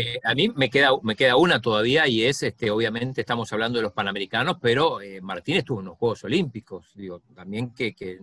Eh, 0.00 0.20
a 0.22 0.32
mí 0.32 0.48
me 0.54 0.70
queda, 0.70 0.90
me 1.02 1.16
queda 1.16 1.34
una 1.34 1.60
todavía 1.60 2.06
y 2.06 2.24
es, 2.24 2.44
este, 2.44 2.70
obviamente 2.70 3.22
estamos 3.22 3.52
hablando 3.52 3.80
de 3.80 3.82
los 3.82 3.92
Panamericanos, 3.92 4.56
pero 4.62 5.00
eh, 5.00 5.20
Martín 5.20 5.56
estuvo 5.56 5.80
en 5.80 5.86
los 5.86 5.98
Juegos 5.98 6.22
Olímpicos. 6.22 6.92
Digo, 6.94 7.20
también 7.34 7.74
que, 7.74 7.96
que, 7.96 8.20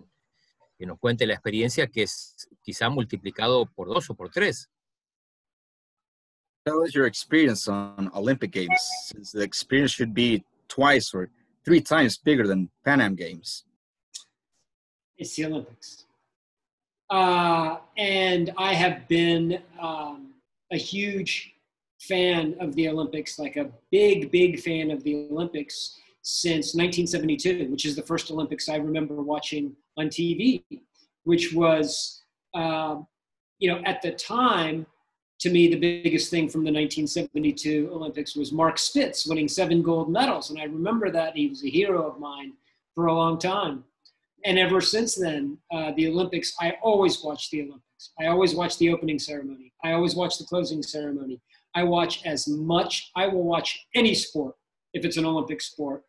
que, 0.78 0.86
nos 0.86 0.98
cuente 1.00 1.28
la 1.28 1.34
experiencia 1.34 1.88
que 1.88 2.04
es 2.04 2.48
quizá 2.62 2.88
multiplicado 2.88 3.66
por 3.66 3.90
dos 3.90 4.10
o 4.10 4.16
por 4.16 4.30
tres. 4.30 4.70
How 6.66 6.86
is 6.86 6.94
your 6.94 7.06
experience 7.08 7.70
on 7.70 8.10
Olympic 8.14 8.54
Games? 8.54 8.82
Since 9.08 9.38
the 9.38 9.44
experience 9.44 9.92
should 9.92 10.14
be 10.14 10.46
twice 10.70 11.14
or 11.14 11.30
three 11.66 11.82
times 11.82 12.18
bigger 12.18 12.48
than 12.48 12.70
Pan 12.86 13.02
Am 13.02 13.16
Games. 13.16 13.66
It's 15.18 15.36
the 15.36 15.48
Olympics. 15.48 16.06
Uh, 17.10 17.80
and 17.98 18.54
I 18.58 18.74
have 18.74 19.10
been 19.10 19.62
um, 19.78 20.36
a 20.72 20.78
huge 20.78 21.55
fan 22.08 22.56
of 22.60 22.76
the 22.76 22.88
Olympics, 22.90 23.40
like 23.40 23.58
a 23.58 23.70
big, 23.92 24.32
big 24.32 24.60
fan 24.60 24.92
of 24.92 25.04
the 25.04 25.28
Olympics 25.32 26.00
since 26.22 26.74
1972, 26.74 27.70
which 27.70 27.86
is 27.86 27.96
the 27.96 28.02
first 28.02 28.32
Olympics 28.32 28.70
I 28.70 28.78
remember 28.78 29.22
watching 29.22 29.76
on 29.98 30.08
TV, 30.08 30.64
which 31.24 31.54
was, 31.54 32.24
uh, 32.54 32.98
you 33.60 33.72
know, 33.72 33.82
at 33.86 34.02
the 34.02 34.12
time, 34.12 34.86
to 35.40 35.50
me, 35.50 35.68
the 35.68 35.80
biggest 35.80 36.32
thing 36.32 36.48
from 36.48 36.62
the 36.62 36.72
1972 36.72 37.90
Olympics 37.92 38.36
was 38.36 38.52
Mark 38.52 38.78
Spitz 38.78 39.28
winning 39.28 39.48
seven 39.48 39.82
gold 39.82 40.10
medals. 40.10 40.50
And 40.50 40.60
I 40.60 40.64
remember 40.64 41.12
that 41.12 41.36
he 41.36 41.48
was 41.48 41.64
a 41.64 41.70
hero 41.70 42.10
of 42.10 42.20
mine 42.20 42.54
for 42.96 43.08
a 43.08 43.14
long 43.14 43.38
time 43.38 43.84
and 44.46 44.60
ever 44.60 44.80
since 44.80 45.16
then, 45.16 45.58
uh, 45.74 45.92
the 45.98 46.08
Olympics, 46.08 46.54
I 46.62 46.76
always 46.84 47.24
watch 47.24 47.50
the 47.50 47.64
Olympics. 47.64 48.12
I 48.20 48.28
always 48.28 48.54
watch 48.54 48.78
the 48.78 48.92
opening 48.94 49.18
ceremony. 49.18 49.74
I 49.84 49.94
always 49.94 50.16
watch 50.16 50.38
the 50.38 50.46
closing 50.46 50.84
ceremony. 50.84 51.42
I 51.76 51.84
watch 51.84 52.26
as 52.26 52.48
much, 52.48 53.12
I 53.16 53.28
will 53.28 53.44
watch 53.44 53.86
any 53.94 54.14
sport 54.14 54.56
if 54.94 55.04
it's 55.04 55.18
an 55.18 55.26
Olympic 55.26 55.62
sport. 55.62 56.04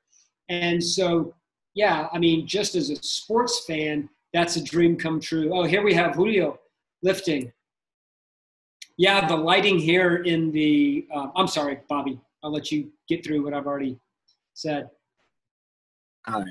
And 0.49 0.83
so, 0.83 1.35
yeah, 1.75 2.07
I 2.13 2.19
mean, 2.19 2.47
just 2.47 2.77
as 2.77 2.91
a 2.91 2.97
sports 3.03 3.65
fan, 3.67 4.09
that's 4.33 4.57
a 4.57 4.63
dream 4.63 4.97
come 4.97 5.21
true. 5.21 5.51
Oh, 5.53 5.65
here 5.65 5.83
we 5.83 5.93
have 5.95 6.15
Julio 6.15 6.59
lifting. 7.03 7.53
Yeah, 8.97 9.27
the 9.27 9.37
lighting 9.37 9.79
here 9.79 10.17
in 10.23 10.53
the, 10.53 11.07
uh, 11.13 11.29
I'm 11.35 11.49
sorry, 11.49 11.81
Bobby, 11.89 12.21
I'll 12.43 12.53
let 12.53 12.71
you 12.71 12.91
get 13.09 13.25
through 13.25 13.43
what 13.43 13.53
I've 13.53 13.67
already 13.67 13.99
said. 14.55 14.89
Uh, 16.27 16.45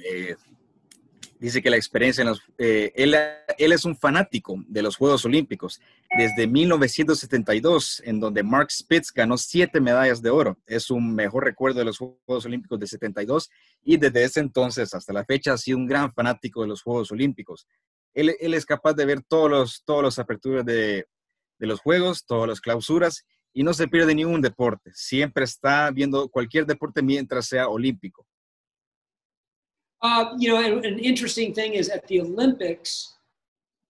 dice 1.40 1.62
que 1.62 1.70
la 1.70 1.76
experiencia 1.76 2.22
en 2.22 2.30
los, 2.30 2.42
eh, 2.58 2.92
él, 2.96 3.16
es 3.58 3.86
un 3.86 3.96
fanático 3.96 4.56
de 4.68 4.82
los 4.82 4.96
Juegos 4.96 5.26
Olímpicos 5.26 5.82
desde 6.18 6.48
1972, 6.48 8.02
en 8.06 8.20
donde 8.20 8.44
Mark 8.44 8.72
Spitz 8.72 9.12
ganó 9.12 9.38
siete 9.38 9.80
medallas 9.80 10.22
de 10.22 10.30
oro. 10.30 10.58
Es 10.66 10.90
un 10.90 11.14
mejor 11.14 11.44
recuerdo 11.44 11.80
de 11.80 11.86
los 11.86 11.98
Juegos 11.98 12.46
Olímpicos 12.46 12.80
de 12.80 12.88
72 12.88 13.50
y 13.84 13.98
desde 13.98 14.24
ese 14.24 14.40
entonces 14.40 14.94
hasta 14.94 15.14
la 15.14 15.26
fecha 15.26 15.54
ha 15.54 15.58
sido 15.58 15.78
un 15.78 15.88
gran 15.88 16.14
fanático 16.14 16.62
de 16.62 16.68
los 16.68 16.82
Juegos 16.82 17.12
Olímpicos. 17.12 17.68
Él, 18.14 18.36
es 18.40 18.66
capaz 18.66 18.94
de 18.94 19.06
ver 19.06 19.22
todos 19.22 19.82
los 19.88 20.20
aperturas 20.20 20.66
de, 20.66 21.06
de 21.60 21.68
los 21.68 21.82
Juegos, 21.82 22.26
todas 22.26 22.48
las 22.48 22.62
clausuras 22.62 23.26
y 23.54 23.64
no 23.64 23.74
se 23.74 23.88
pierde 23.88 24.14
ningún 24.14 24.42
deporte. 24.42 24.92
Siempre 24.94 25.46
está 25.46 25.90
viendo 25.92 26.28
cualquier 26.30 26.66
deporte 26.66 27.02
mientras 27.02 27.48
sea 27.48 27.68
olímpico. 27.68 28.26
Uh, 30.02 30.36
you 30.38 30.50
know, 30.50 30.58
an, 30.58 30.86
an 30.86 31.00
interesting 31.00 31.54
thing 31.54 31.74
is 31.74 31.90
at 31.90 32.08
the 32.08 32.22
Olympics, 32.22 33.14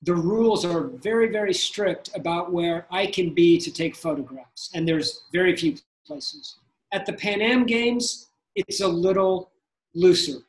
the 0.01 0.13
rules 0.13 0.63
are 0.63 0.81
very, 0.81 1.29
very 1.31 1.53
strict 1.53 2.15
about 2.15 2.51
where 2.51 2.85
I 2.91 3.07
can 3.07 3.33
be 3.33 3.57
to 3.59 3.71
take 3.71 3.95
photographs, 3.95 4.69
and 4.73 4.87
there's 4.87 5.23
very 5.33 5.55
few 5.55 5.77
places. 6.05 6.57
At 6.93 7.05
the 7.05 7.13
Pan 7.13 7.41
Am 7.41 7.65
Games, 7.65 8.27
it's 8.55 8.81
a 8.81 8.87
little 8.87 9.51
looser. 9.95 10.39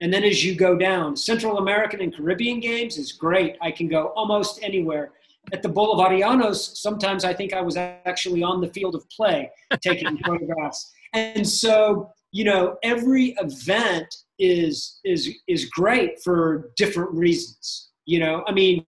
And 0.00 0.12
then 0.12 0.24
as 0.24 0.44
you 0.44 0.54
go 0.54 0.76
down, 0.76 1.16
Central 1.16 1.58
American 1.58 2.00
and 2.00 2.14
Caribbean 2.14 2.60
Games 2.60 2.98
is 2.98 3.12
great. 3.12 3.56
I 3.60 3.70
can 3.70 3.88
go 3.88 4.06
almost 4.16 4.60
anywhere. 4.62 5.12
At 5.52 5.62
the 5.62 5.68
Bolivarianos, 5.68 6.76
sometimes 6.76 7.24
I 7.24 7.34
think 7.34 7.52
I 7.52 7.60
was 7.60 7.76
actually 7.76 8.42
on 8.42 8.60
the 8.60 8.68
field 8.68 8.94
of 8.94 9.08
play 9.10 9.50
taking 9.80 10.18
photographs. 10.24 10.92
And 11.14 11.46
so, 11.46 12.12
you 12.32 12.44
know, 12.44 12.76
every 12.82 13.34
event 13.40 14.14
is 14.38 15.00
is 15.04 15.28
is 15.46 15.66
great 15.66 16.22
for 16.22 16.70
different 16.76 17.10
reasons. 17.12 17.90
You 18.06 18.20
know, 18.20 18.44
I 18.46 18.52
mean, 18.52 18.86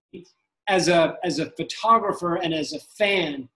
as 0.67 0.87
a 0.87 1.15
as 1.23 1.39
a 1.39 1.51
photographer 1.51 2.35
and 2.35 2.53
as 2.53 2.73
a 2.73 2.79
fan, 2.79 3.49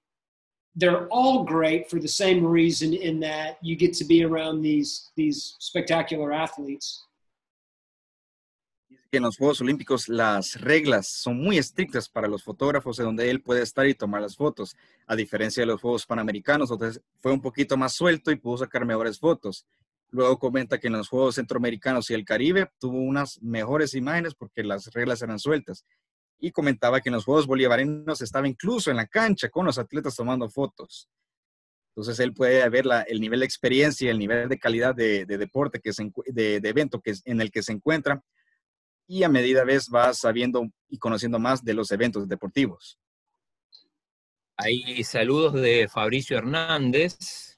they're 0.75 1.07
all 1.07 1.43
great 1.43 1.89
for 1.89 1.99
the 1.99 2.07
same 2.07 2.45
reason 2.45 2.93
in 2.93 3.19
that 3.21 3.57
you 3.61 3.75
get 3.75 3.93
to 3.93 4.05
be 4.05 4.23
around 4.23 4.61
these 4.61 5.11
these 5.15 5.55
spectacular 5.59 6.31
athletes. 6.31 7.05
en 9.17 9.23
los 9.23 9.37
Juegos 9.37 9.61
Olímpicos 9.61 10.09
las 10.09 10.59
reglas 10.59 11.07
son 11.07 11.37
muy 11.37 11.57
estrictas 11.57 12.09
para 12.09 12.27
los 12.27 12.43
fotógrafos, 12.43 12.99
en 12.99 13.05
donde 13.05 13.29
él 13.29 13.41
puede 13.41 13.61
estar 13.61 13.87
y 13.87 13.95
tomar 13.95 14.21
las 14.21 14.35
fotos, 14.35 14.75
a 15.07 15.15
diferencia 15.15 15.61
de 15.61 15.67
los 15.67 15.81
Juegos 15.81 16.05
Panamericanos, 16.05 16.69
donde 16.69 16.99
fue 17.19 17.31
un 17.31 17.41
poquito 17.41 17.77
más 17.77 17.93
suelto 17.93 18.31
y 18.31 18.35
pudo 18.35 18.57
sacar 18.57 18.85
mejores 18.85 19.19
fotos. 19.19 19.65
Luego 20.10 20.39
comenta 20.39 20.78
que 20.78 20.88
en 20.88 20.93
los 20.93 21.10
Juegos 21.10 21.36
Centroamericanos 21.36 22.10
y 22.10 22.14
el 22.14 22.26
Caribe 22.26 22.70
tuvo 22.80 22.99
unas 22.99 23.41
mejores 23.41 23.93
imágenes 23.93 24.34
porque 24.36 24.64
las 24.64 24.88
reglas 24.93 25.22
eran 25.22 25.39
sueltas. 25.39 25.86
Y 26.39 26.51
comentaba 26.51 27.01
que 27.01 27.10
en 27.10 27.16
los 27.16 27.26
Juegos 27.26 27.47
Bolivarianos 27.47 28.22
estaba 28.22 28.47
incluso 28.47 28.91
en 28.91 28.97
la 28.97 29.08
cancha 29.08 29.49
con 29.49 29.66
los 29.66 29.78
atletas 29.78 30.16
tomando 30.16 30.49
fotos. 30.49 31.10
Entonces 31.95 32.20
él 32.20 32.34
puede 32.34 32.68
ver 32.70 32.86
el 33.08 33.22
nivel 33.22 33.39
de 33.39 33.45
experiencia, 33.45 34.12
el 34.12 34.20
nivel 34.20 34.49
de 34.49 34.60
calidad 34.60 34.93
de, 34.93 35.26
de 35.26 35.38
deporte, 35.38 35.80
que 35.80 35.93
se, 35.93 36.12
de, 36.28 36.60
de, 36.60 36.70
evento 36.70 36.99
que, 36.99 37.14
en 37.24 37.39
el 37.39 37.51
que 37.51 37.64
se 37.64 37.72
encuentra. 37.72 38.22
Y 39.08 39.24
a 39.24 39.30
medida 39.30 39.64
ves 39.64 39.89
va 39.93 40.14
sabiendo 40.14 40.68
y 40.89 40.97
conociendo 40.97 41.39
más 41.39 41.64
de 41.64 41.74
los 41.74 41.91
eventos 41.91 42.28
deportivos. 42.28 42.99
Hay 44.58 45.03
saludos 45.03 45.53
de 45.53 45.88
Fabricio 45.88 46.38
Hernández, 46.38 47.55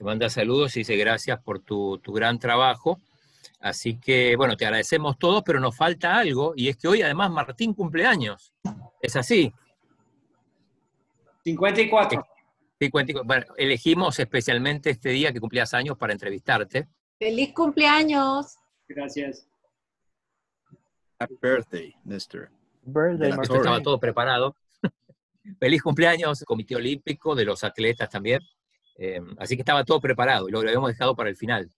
te 0.00 0.04
manda 0.04 0.30
saludos 0.30 0.74
y 0.76 0.80
dice 0.80 0.96
gracias 0.96 1.42
por 1.42 1.60
tu, 1.60 1.98
tu, 1.98 2.10
gran 2.14 2.38
trabajo. 2.38 2.98
Así 3.60 3.98
que, 3.98 4.34
bueno, 4.34 4.56
te 4.56 4.64
agradecemos 4.64 5.18
todos, 5.18 5.42
pero 5.44 5.60
nos 5.60 5.76
falta 5.76 6.16
algo, 6.16 6.54
y 6.56 6.68
es 6.68 6.78
que 6.78 6.88
hoy 6.88 7.02
además 7.02 7.30
Martín 7.30 7.74
cumpleaños. 7.74 8.54
¿Es 9.02 9.14
así? 9.16 9.52
54. 11.44 12.26
54. 12.78 13.24
Bueno, 13.26 13.44
elegimos 13.58 14.18
especialmente 14.18 14.88
este 14.88 15.10
día 15.10 15.34
que 15.34 15.40
cumplías 15.40 15.74
años 15.74 15.98
para 15.98 16.14
entrevistarte. 16.14 16.88
¡Feliz 17.18 17.52
cumpleaños! 17.52 18.56
Gracias. 18.88 19.46
Happy 21.18 21.36
birthday, 21.42 21.94
Mr. 22.04 22.50
Birthday, 22.84 23.32
Esto 23.32 23.56
estaba 23.56 23.82
todo 23.82 24.00
preparado. 24.00 24.56
Feliz 25.60 25.82
cumpleaños, 25.82 26.42
Comité 26.46 26.76
Olímpico, 26.76 27.34
de 27.34 27.44
los 27.44 27.62
atletas 27.64 28.08
también. 28.08 28.40
Eh, 29.02 29.20
así 29.38 29.56
que 29.56 29.62
estaba 29.62 29.82
todo 29.82 29.98
preparado 29.98 30.46
y 30.46 30.52
lo 30.52 30.60
habíamos 30.60 30.90
dejado 30.90 31.16
para 31.16 31.30
el 31.30 31.36
final. 31.36 31.70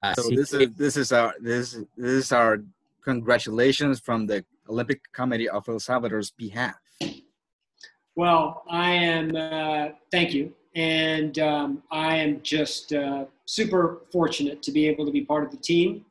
Así 0.00 0.22
so 0.22 0.28
this, 0.30 0.50
que, 0.50 0.64
is, 0.64 0.76
this 0.76 0.96
is 0.96 1.12
our 1.12 1.34
this, 1.38 1.78
this 1.96 2.24
is 2.24 2.32
our 2.32 2.64
congratulations 3.04 4.00
from 4.00 4.26
the 4.26 4.44
Olympic 4.68 5.00
Committee 5.12 5.48
of 5.48 5.68
El 5.68 5.78
Salvador's 5.78 6.30
behalf? 6.30 6.74
Well, 8.16 8.64
I 8.68 8.92
am, 8.92 9.36
uh, 9.36 9.88
thank 10.10 10.32
you. 10.32 10.52
And 10.74 11.38
um, 11.38 11.82
I 11.90 12.16
am 12.16 12.40
just 12.42 12.92
uh, 12.92 13.26
super 13.44 14.02
fortunate 14.12 14.62
to 14.62 14.72
be 14.72 14.86
able 14.88 15.06
to 15.06 15.12
be 15.12 15.22
part 15.22 15.44
of 15.44 15.50
the 15.50 15.56
team 15.56 16.04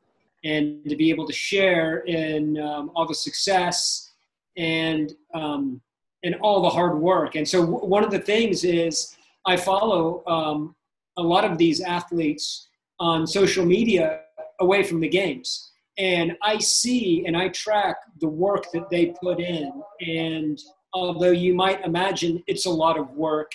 and 0.44 0.84
to 0.88 0.96
be 0.96 1.10
able 1.10 1.26
to 1.26 1.32
share 1.32 1.98
in 2.06 2.58
um, 2.60 2.90
all 2.94 3.06
the 3.06 3.14
success 3.14 4.12
and 4.56 5.12
um, 5.34 5.80
and 6.26 6.34
all 6.42 6.60
the 6.60 6.68
hard 6.68 6.98
work. 6.98 7.36
And 7.36 7.48
so 7.48 7.60
w- 7.60 7.86
one 7.86 8.04
of 8.04 8.10
the 8.10 8.18
things 8.18 8.64
is 8.64 9.16
I 9.46 9.56
follow 9.56 10.24
um, 10.26 10.74
a 11.16 11.22
lot 11.22 11.44
of 11.44 11.56
these 11.56 11.80
athletes 11.80 12.68
on 12.98 13.26
social 13.26 13.64
media 13.64 14.20
away 14.60 14.82
from 14.82 15.00
the 15.00 15.08
games, 15.08 15.72
and 15.98 16.36
I 16.42 16.58
see 16.58 17.24
and 17.26 17.36
I 17.36 17.48
track 17.48 17.96
the 18.20 18.28
work 18.28 18.64
that 18.72 18.90
they 18.90 19.14
put 19.22 19.38
in. 19.40 19.70
And 20.00 20.60
although 20.92 21.30
you 21.30 21.54
might 21.54 21.84
imagine 21.84 22.42
it's 22.46 22.66
a 22.66 22.70
lot 22.84 22.98
of 22.98 23.10
work. 23.12 23.52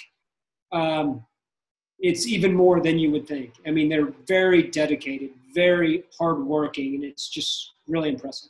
Um, 0.72 1.26
it's 2.00 2.26
even 2.26 2.54
more 2.54 2.82
than 2.82 2.98
you 2.98 3.12
would 3.12 3.28
think. 3.28 3.54
I 3.68 3.72
mean, 3.72 3.88
they're 3.88 4.14
very 4.28 4.64
dedicated, 4.64 5.32
very 5.54 6.06
hardworking, 6.18 6.96
and 6.96 7.04
it's 7.04 7.30
just 7.30 7.74
really 7.88 8.10
impressive. 8.10 8.50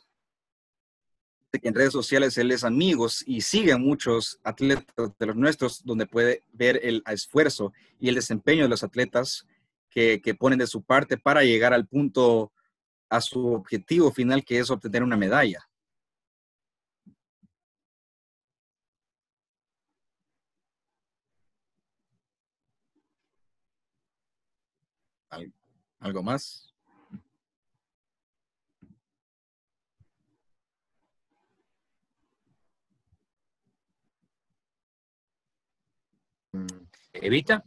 En 1.52 1.74
redes 1.74 1.92
sociales 1.92 2.38
él 2.38 2.50
es 2.50 2.64
amigos 2.64 3.22
y 3.26 3.42
sigue 3.42 3.72
a 3.72 3.78
muchos 3.78 4.40
atletas 4.42 5.12
de 5.18 5.26
los 5.26 5.36
nuestros 5.36 5.84
donde 5.84 6.06
puede 6.06 6.44
ver 6.52 6.80
el 6.82 7.02
esfuerzo 7.06 7.72
y 8.00 8.08
el 8.08 8.14
desempeño 8.14 8.62
de 8.62 8.70
los 8.70 8.82
atletas 8.82 9.46
que, 9.90 10.22
que 10.22 10.34
ponen 10.34 10.58
de 10.58 10.66
su 10.66 10.82
parte 10.82 11.18
para 11.18 11.44
llegar 11.44 11.74
al 11.74 11.86
punto, 11.86 12.52
a 13.10 13.20
su 13.20 13.48
objetivo 13.48 14.10
final 14.12 14.44
que 14.44 14.58
es 14.58 14.70
obtener 14.70 15.02
una 15.02 15.16
medalla. 15.16 15.68
¿Algo 26.00 26.22
más? 26.22 26.71
Evita. 37.12 37.64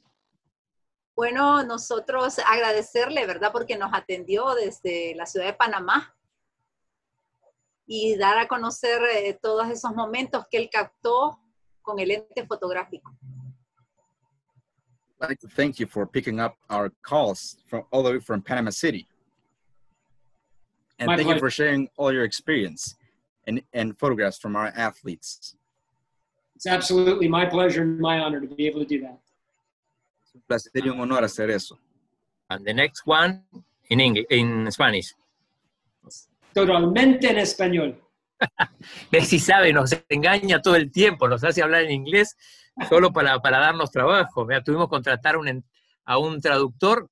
Bueno, 1.16 1.64
nosotros 1.64 2.40
agradecerle, 2.40 3.26
¿verdad? 3.26 3.52
Porque 3.52 3.78
nos 3.78 3.94
atendió 3.94 4.54
desde 4.56 5.16
la 5.16 5.26
ciudad 5.26 5.46
de 5.46 5.54
Panamá 5.54 6.14
y 7.88 8.18
dar 8.18 8.38
a 8.38 8.48
conocer 8.48 9.02
eh, 9.14 9.38
todos 9.42 9.70
esos 9.70 9.96
momentos 9.96 10.46
que 10.50 10.58
él 10.58 10.70
captó 10.72 11.40
con 11.82 12.00
el 12.00 12.12
ente 12.12 12.46
fotográfico. 12.46 13.16
I'd 15.22 15.30
like 15.30 15.40
to 15.40 15.48
thank 15.48 15.80
you 15.80 15.88
for 15.88 16.06
picking 16.06 16.42
up 16.42 16.58
our 16.70 16.92
calls 17.02 17.58
from 17.68 17.86
all 17.92 18.04
the 18.04 18.12
way 18.12 18.20
from 18.20 18.42
Panama 18.42 18.72
City. 18.72 19.08
And 21.00 21.08
My 21.08 21.16
thank 21.16 21.30
you 21.30 21.40
for 21.40 21.50
sharing 21.50 21.90
all 21.98 22.12
your 22.12 22.26
experience 22.26 22.96
and, 23.48 23.62
and 23.74 23.98
photographs 23.98 24.38
from 24.38 24.56
our 24.56 24.74
athletes. 24.76 25.56
It's 26.56 26.68
absolutely 26.68 27.28
my 27.28 27.46
pleasure 27.46 27.82
and 27.82 28.00
my 28.00 28.20
honor 28.20 28.42
to 28.42 28.48
be 28.48 28.68
able 28.68 28.80
to 28.80 28.86
do 28.86 29.02
that. 29.02 29.20
Un 30.36 30.42
placer 30.42 30.86
y 30.86 30.90
un 30.90 31.00
honor 31.00 31.24
hacer 31.24 31.50
eso. 31.50 31.80
And 32.50 32.66
the 32.66 32.74
next 32.74 33.02
one 33.06 33.44
in 33.90 34.00
English, 34.00 34.28
in 34.30 34.72
Spanish. 34.72 35.16
Totalmente 36.54 37.30
en 37.30 37.38
español. 37.40 38.02
Messi 39.12 39.40
sabe, 39.40 39.72
nos 39.74 39.92
engaña 40.10 40.62
todo 40.62 40.76
el 40.76 40.92
tiempo, 40.92 41.28
nos 41.28 41.44
hace 41.44 41.64
hablar 41.64 41.84
en 41.84 41.92
inglés 41.92 42.36
solo 42.90 43.12
para, 43.12 43.40
para 43.40 43.60
darnos 43.60 43.92
trabajo. 43.92 44.46
Mira, 44.46 44.62
tuvimos 44.62 44.88
que 44.88 44.92
contratar 44.92 45.38
un 45.38 45.64
a 46.08 46.18
un 46.20 46.40
traductor 46.40 47.10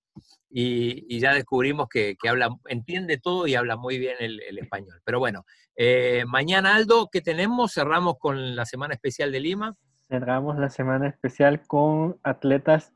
y, 0.49 1.05
y 1.13 1.19
ya 1.19 1.34
descubrimos 1.34 1.88
que, 1.89 2.15
que 2.21 2.30
habla, 2.30 2.49
entiende 2.67 3.17
todo 3.17 3.47
y 3.47 3.55
habla 3.55 3.76
muy 3.76 3.97
bien 3.97 4.15
el, 4.19 4.39
el 4.41 4.59
español. 4.59 5.01
Pero 5.03 5.17
bueno, 5.17 5.45
eh, 5.76 6.26
mañana 6.28 6.76
Aldo, 6.76 7.09
¿qué 7.11 7.21
tenemos? 7.21 7.74
Cerramos 7.74 8.17
con 8.19 8.55
la 8.55 8.65
Semana 8.65 8.93
Especial 8.93 9.32
de 9.32 9.39
Lima. 9.39 9.76
Cerramos 10.14 10.59
la 10.59 10.70
semana 10.70 11.07
especial 11.07 11.66
con 11.66 12.20
atletas 12.22 12.93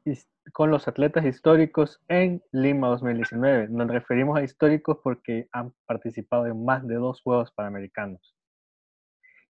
con 0.53 0.69
los 0.69 0.87
atletas 0.87 1.25
históricos 1.25 1.99
en 2.09 2.43
Lima 2.51 2.89
2019. 2.89 3.69
Nos 3.69 3.87
referimos 3.87 4.37
a 4.37 4.43
históricos 4.43 4.99
porque 5.03 5.47
han 5.51 5.73
participado 5.87 6.45
en 6.45 6.63
más 6.63 6.85
de 6.85 6.93
dos 6.93 7.23
Juegos 7.23 7.51
Panamericanos, 7.53 8.35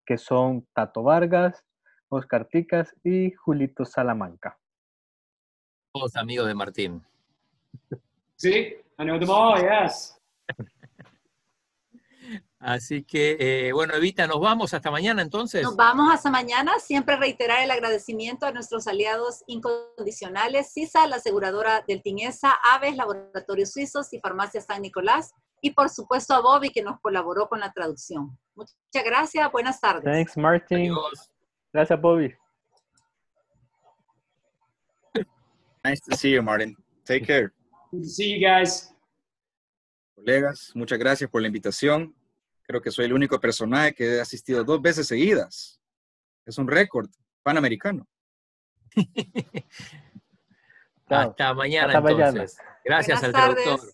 que 0.06 0.18
son 0.18 0.66
Tato 0.74 1.04
Vargas, 1.04 1.66
Oscar 2.08 2.46
Ticas 2.46 2.96
y 3.04 3.34
Julito 3.34 3.84
Salamanca. 3.84 4.58
Todos 5.94 6.16
amigos 6.16 6.48
de 6.48 6.54
Martín. 6.54 7.04
See? 8.38 8.78
I 8.98 9.04
know 9.04 9.20
them 9.20 9.30
all, 9.30 9.60
yes. 9.60 10.17
Así 12.60 13.04
que, 13.04 13.38
eh, 13.40 13.72
bueno, 13.72 13.94
Evita, 13.94 14.26
nos 14.26 14.40
vamos 14.40 14.74
hasta 14.74 14.90
mañana 14.90 15.22
entonces. 15.22 15.62
Nos 15.62 15.76
vamos 15.76 16.12
hasta 16.12 16.32
mañana. 16.32 16.80
Siempre 16.80 17.16
reiterar 17.16 17.64
el 17.64 17.70
agradecimiento 17.70 18.48
a 18.48 18.52
nuestros 18.52 18.88
aliados 18.88 19.44
incondicionales, 19.46 20.74
CISA, 20.74 21.06
la 21.06 21.18
aseguradora 21.18 21.84
del 21.88 22.02
TINESA, 22.02 22.56
Aves, 22.74 22.96
Laboratorios 22.96 23.72
Suizos 23.72 24.12
y 24.12 24.20
Farmacia 24.20 24.60
San 24.62 24.82
Nicolás. 24.82 25.34
Y 25.62 25.72
por 25.72 25.90
supuesto 25.90 26.34
a 26.34 26.42
Bobby 26.42 26.72
que 26.72 26.82
nos 26.82 27.00
colaboró 27.00 27.48
con 27.48 27.60
la 27.60 27.72
traducción. 27.72 28.38
Muchas 28.56 28.76
gracias. 29.06 29.52
Buenas 29.52 29.80
tardes. 29.80 30.04
Thanks, 30.04 30.36
Martin. 30.36 30.78
Amigos, 30.78 31.32
Gracias, 31.74 32.02
Bobby. 32.02 32.34
Nice 35.84 36.02
to 36.10 36.18
see 36.18 36.32
you, 36.32 36.42
Martin. 36.42 36.76
Take 37.06 37.26
care. 37.26 37.54
Good 37.92 38.02
to 38.02 38.10
see 38.10 38.34
you 38.34 38.48
guys. 38.48 38.92
Colegas, 40.16 40.72
muchas 40.74 40.98
gracias 40.98 41.30
por 41.30 41.42
la 41.42 41.48
invitación. 41.48 42.17
Creo 42.68 42.82
que 42.82 42.92
soy 42.92 43.06
el 43.06 43.14
único 43.14 43.40
personaje 43.40 43.94
que 43.94 44.16
he 44.16 44.22
asistido 44.22 44.64
dos 44.64 44.82
veces 44.82 45.08
seguidas. 45.08 45.80
Es 46.46 46.58
un 46.58 46.68
récord 46.68 47.10
panamericano. 47.42 48.06
Hasta 51.10 51.54
mañana 51.54 51.88
Hasta 51.88 52.02
mañana. 52.02 52.28
entonces. 52.30 52.58
Gracias 52.84 53.22
Buenas 53.22 53.36
al 53.36 53.42
tardes. 53.48 53.64
traductor. 53.64 53.94